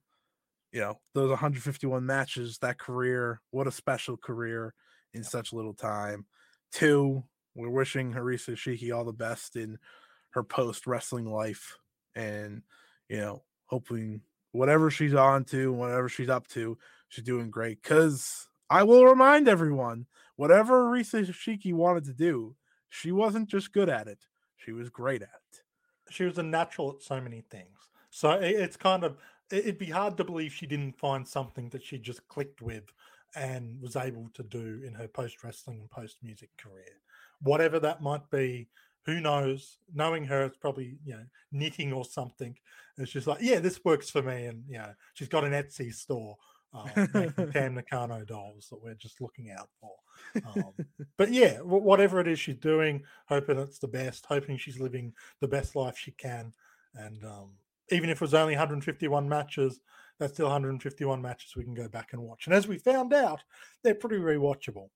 you 0.73 0.81
know, 0.81 0.99
those 1.15 1.31
151 1.31 2.05
matches, 2.05 2.59
that 2.59 2.79
career, 2.79 3.41
what 3.51 3.67
a 3.67 3.73
special 3.73 4.17
career 4.17 4.75
in 5.15 5.23
such 5.23 5.53
little 5.53 5.75
time. 5.75 6.27
Two, 6.73 7.23
we're 7.55 7.71
wishing 7.71 8.13
Arisa 8.13 8.53
Hoshiki 8.53 8.95
all 8.95 9.05
the 9.05 9.13
best 9.13 9.57
in 9.57 9.79
her 10.31 10.43
post 10.43 10.87
wrestling 10.87 11.27
life 11.27 11.77
and, 12.15 12.63
you 13.09 13.19
know, 13.19 13.43
hoping 13.67 14.21
whatever 14.53 14.91
she's 14.91 15.15
on 15.15 15.45
to, 15.45 15.73
whatever 15.73 16.09
she's 16.09 16.29
up 16.29 16.47
to, 16.49 16.79
she's 17.09 17.25
doing 17.25 17.51
great. 17.51 17.83
Cause 17.83 18.49
I 18.69 18.83
will 18.83 19.05
remind 19.05 19.49
everyone 19.49 20.07
whatever 20.37 20.85
Arisa 20.85 21.25
Hoshiki 21.25 21.73
wanted 21.73 22.05
to 22.05 22.13
do, 22.13 22.57
she 22.89 23.13
wasn't 23.13 23.49
just 23.49 23.73
good 23.73 23.89
at 23.89 24.09
it, 24.09 24.27
she 24.57 24.73
was 24.73 24.91
great 24.91 25.23
at 25.23 25.29
it. 25.29 25.63
She 26.11 26.25
was 26.25 26.39
a 26.39 26.43
natural 26.43 26.93
at 26.93 27.03
so 27.03 27.21
many 27.21 27.43
things. 27.51 27.91
So 28.11 28.31
it's 28.31 28.77
kind 28.77 29.05
of 29.05 29.17
it'd 29.51 29.79
be 29.79 29.91
hard 29.91 30.17
to 30.17 30.25
believe 30.25 30.53
she 30.53 30.67
didn't 30.67 30.99
find 30.99 31.27
something 31.27 31.69
that 31.71 31.85
she 31.85 31.99
just 31.99 32.27
clicked 32.29 32.63
with 32.63 32.85
and 33.35 33.81
was 33.81 33.97
able 33.97 34.29
to 34.35 34.43
do 34.43 34.83
in 34.87 34.95
her 34.95 35.09
post 35.09 35.45
wrestling 35.45 35.81
and 35.81 35.91
post 35.91 36.19
music 36.23 36.51
career. 36.57 37.01
Whatever 37.41 37.79
that 37.81 38.03
might 38.03 38.29
be, 38.31 38.69
who 39.05 39.21
knows? 39.21 39.79
Knowing 39.95 40.25
her, 40.25 40.45
it's 40.45 40.57
probably 40.57 40.99
you 41.05 41.15
know 41.15 41.25
knitting 41.53 41.93
or 41.93 42.05
something. 42.05 42.57
It's 42.99 43.13
just 43.13 43.27
like, 43.27 43.39
yeah, 43.41 43.61
this 43.61 43.85
works 43.85 44.11
for 44.11 44.23
me, 44.23 44.47
and 44.47 44.65
you 44.69 44.79
know, 44.79 44.95
she's 45.15 45.29
got 45.29 45.45
an 45.45 45.53
Etsy 45.53 45.93
store 45.95 46.37
making 47.15 47.53
Tam 47.53 47.75
Nakano 47.77 48.25
dolls 48.25 48.69
that 48.71 48.83
we're 48.83 48.95
just 48.95 49.21
looking 49.21 49.51
out 49.51 49.69
for. 49.81 49.93
Um, 50.47 50.73
but 51.17 51.33
yeah, 51.33 51.59
whatever 51.59 52.21
it 52.21 52.29
is 52.29 52.39
she's 52.39 52.57
doing, 52.57 53.03
hoping 53.29 53.59
it's 53.59 53.79
the 53.79 53.89
best, 53.89 54.27
hoping 54.27 54.57
she's 54.57 54.81
living 54.81 55.13
the 55.41 55.49
best 55.49 55.77
life 55.77 55.97
she 55.99 56.13
can, 56.13 56.53
and 56.95 57.25
um, 57.25 57.51
even 57.91 58.11
if 58.11 58.17
it 58.17 58.21
was 58.21 58.35
only 58.35 58.55
151 58.55 59.29
matches, 59.29 59.81
that's 60.19 60.35
still 60.35 60.47
151 60.47 61.21
matches 61.21 61.55
we 61.57 61.65
can 61.65 61.75
go 61.75 61.89
back 61.89 62.13
and 62.13 62.23
watch. 62.23 62.47
And 62.47 62.55
as 62.55 62.67
we 62.67 62.79
found 62.79 63.13
out, 63.13 63.43
they're 63.83 63.95
pretty 63.95 64.17
rewatchable, 64.17 64.89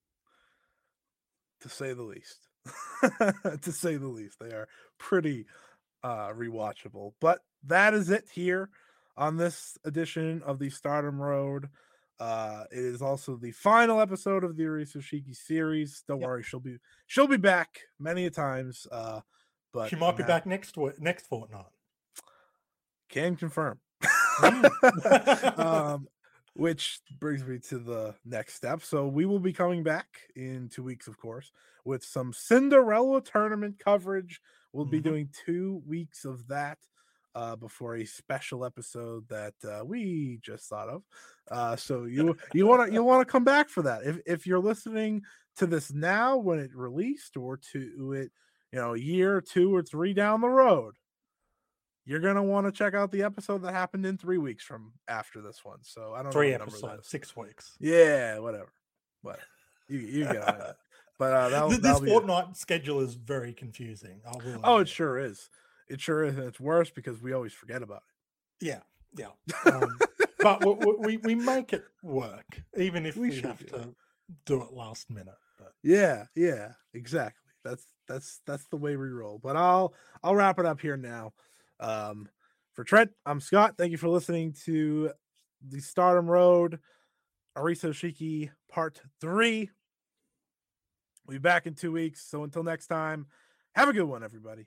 to 1.60 1.68
say 1.68 1.92
the 1.92 2.02
least. 2.02 2.48
to 3.62 3.72
say 3.72 3.96
the 3.96 4.08
least, 4.08 4.38
they 4.40 4.52
are 4.52 4.68
pretty 4.98 5.46
uh 6.02 6.28
rewatchable. 6.30 7.12
But 7.20 7.40
that 7.64 7.94
is 7.94 8.10
it 8.10 8.24
here 8.32 8.70
on 9.20 9.36
this 9.36 9.76
edition 9.84 10.42
of 10.44 10.58
the 10.58 10.70
Stardom 10.70 11.20
Road. 11.20 11.68
Uh, 12.18 12.64
it 12.72 12.78
is 12.78 13.02
also 13.02 13.36
the 13.36 13.52
final 13.52 14.00
episode 14.00 14.44
of 14.44 14.56
the 14.56 14.64
Arisa 14.64 14.96
Hoshiki 14.96 15.36
series. 15.36 16.02
Don't 16.08 16.20
yep. 16.20 16.28
worry, 16.28 16.42
she'll 16.42 16.58
be 16.58 16.78
she'll 17.06 17.28
be 17.28 17.36
back 17.36 17.80
many 17.98 18.26
a 18.26 18.30
times. 18.30 18.86
Uh, 18.90 19.20
but 19.72 19.90
she 19.90 19.96
might 19.96 20.16
be 20.16 20.22
back 20.24 20.46
next 20.46 20.76
next 20.98 21.26
fortnight. 21.26 21.66
Can 23.10 23.36
confirm. 23.36 23.78
Mm. 24.38 25.58
um, 25.58 26.08
which 26.54 27.00
brings 27.18 27.44
me 27.44 27.58
to 27.58 27.78
the 27.78 28.14
next 28.24 28.54
step. 28.54 28.82
So 28.82 29.06
we 29.06 29.26
will 29.26 29.38
be 29.38 29.52
coming 29.52 29.82
back 29.82 30.06
in 30.34 30.68
two 30.72 30.82
weeks, 30.82 31.06
of 31.06 31.18
course, 31.18 31.52
with 31.84 32.02
some 32.04 32.32
Cinderella 32.32 33.22
tournament 33.22 33.76
coverage. 33.82 34.40
We'll 34.72 34.84
mm-hmm. 34.84 34.90
be 34.90 35.00
doing 35.00 35.28
two 35.44 35.82
weeks 35.86 36.24
of 36.24 36.48
that 36.48 36.78
uh, 37.34 37.56
before 37.56 37.96
a 37.96 38.04
special 38.04 38.64
episode 38.64 39.28
that 39.28 39.54
uh, 39.64 39.84
we 39.84 40.38
just 40.42 40.68
thought 40.68 40.88
of. 40.88 41.02
Uh, 41.50 41.76
so 41.76 42.04
you 42.06 42.36
you 42.52 42.66
want 42.66 42.88
to 42.88 42.92
you 42.92 43.02
want 43.02 43.26
to 43.26 43.30
come 43.30 43.44
back 43.44 43.68
for 43.68 43.82
that. 43.82 44.02
If 44.04 44.18
if 44.26 44.46
you're 44.46 44.60
listening 44.60 45.22
to 45.56 45.66
this 45.66 45.92
now 45.92 46.36
when 46.36 46.58
it 46.58 46.74
released, 46.74 47.36
or 47.36 47.58
to 47.72 48.12
it, 48.12 48.30
you 48.72 48.78
know, 48.78 48.94
a 48.94 48.98
year, 48.98 49.40
two 49.40 49.74
or 49.74 49.82
three 49.82 50.14
down 50.14 50.40
the 50.40 50.48
road, 50.48 50.94
you're 52.04 52.20
gonna 52.20 52.42
want 52.42 52.66
to 52.66 52.72
check 52.72 52.94
out 52.94 53.10
the 53.10 53.22
episode 53.22 53.62
that 53.62 53.72
happened 53.72 54.06
in 54.06 54.16
three 54.16 54.38
weeks 54.38 54.64
from 54.64 54.92
after 55.08 55.40
this 55.40 55.64
one. 55.64 55.78
So 55.82 56.14
I 56.14 56.22
don't 56.22 56.32
three 56.32 56.54
episodes, 56.54 57.08
six 57.08 57.36
weeks. 57.36 57.76
Yeah, 57.80 58.38
whatever. 58.38 58.72
But 59.22 59.40
you 59.88 59.98
you 59.98 60.24
get 60.24 60.48
on 60.48 60.58
that. 60.58 60.76
But 61.20 61.34
uh, 61.34 61.48
that'll, 61.50 61.68
this 61.68 61.80
that'll 61.80 62.06
fortnight 62.06 62.56
schedule 62.56 63.00
is 63.00 63.12
very 63.12 63.52
confusing. 63.52 64.22
oh, 64.64 64.78
it 64.78 64.88
sure 64.88 65.18
is. 65.18 65.50
It 65.90 66.00
sure 66.00 66.24
is, 66.24 66.38
and 66.38 66.46
it's 66.46 66.60
worse 66.60 66.90
because 66.90 67.20
we 67.20 67.32
always 67.32 67.52
forget 67.52 67.82
about 67.82 68.02
it. 68.60 68.66
Yeah, 68.66 68.80
yeah. 69.18 69.70
Um, 69.70 69.98
but 70.40 70.64
we, 70.64 70.94
we, 70.98 71.16
we 71.16 71.34
make 71.34 71.72
it 71.72 71.84
work, 72.02 72.62
even 72.76 73.04
if 73.04 73.16
we, 73.16 73.30
we 73.30 73.40
have 73.40 73.66
to 73.66 73.92
do 74.46 74.62
it 74.62 74.72
last 74.72 75.10
minute. 75.10 75.34
But 75.58 75.72
yeah, 75.82 76.26
yeah, 76.36 76.72
exactly. 76.94 77.50
That's 77.64 77.86
that's 78.06 78.40
that's 78.46 78.66
the 78.68 78.76
way 78.76 78.96
we 78.96 79.08
roll. 79.08 79.40
But 79.42 79.56
I'll 79.56 79.94
I'll 80.22 80.36
wrap 80.36 80.60
it 80.60 80.66
up 80.66 80.80
here 80.80 80.96
now. 80.96 81.32
Um, 81.80 82.28
for 82.72 82.84
Trent, 82.84 83.10
I'm 83.26 83.40
Scott. 83.40 83.74
Thank 83.76 83.90
you 83.90 83.98
for 83.98 84.08
listening 84.08 84.54
to 84.64 85.10
the 85.66 85.80
Stardom 85.80 86.30
Road 86.30 86.78
Arisa 87.58 87.90
Hoshiki 87.90 88.50
Part 88.70 89.00
Three. 89.20 89.70
We'll 91.26 91.34
be 91.34 91.38
back 91.38 91.66
in 91.66 91.74
two 91.74 91.90
weeks. 91.90 92.24
So 92.28 92.44
until 92.44 92.62
next 92.62 92.86
time, 92.86 93.26
have 93.74 93.88
a 93.88 93.92
good 93.92 94.04
one, 94.04 94.22
everybody. 94.22 94.66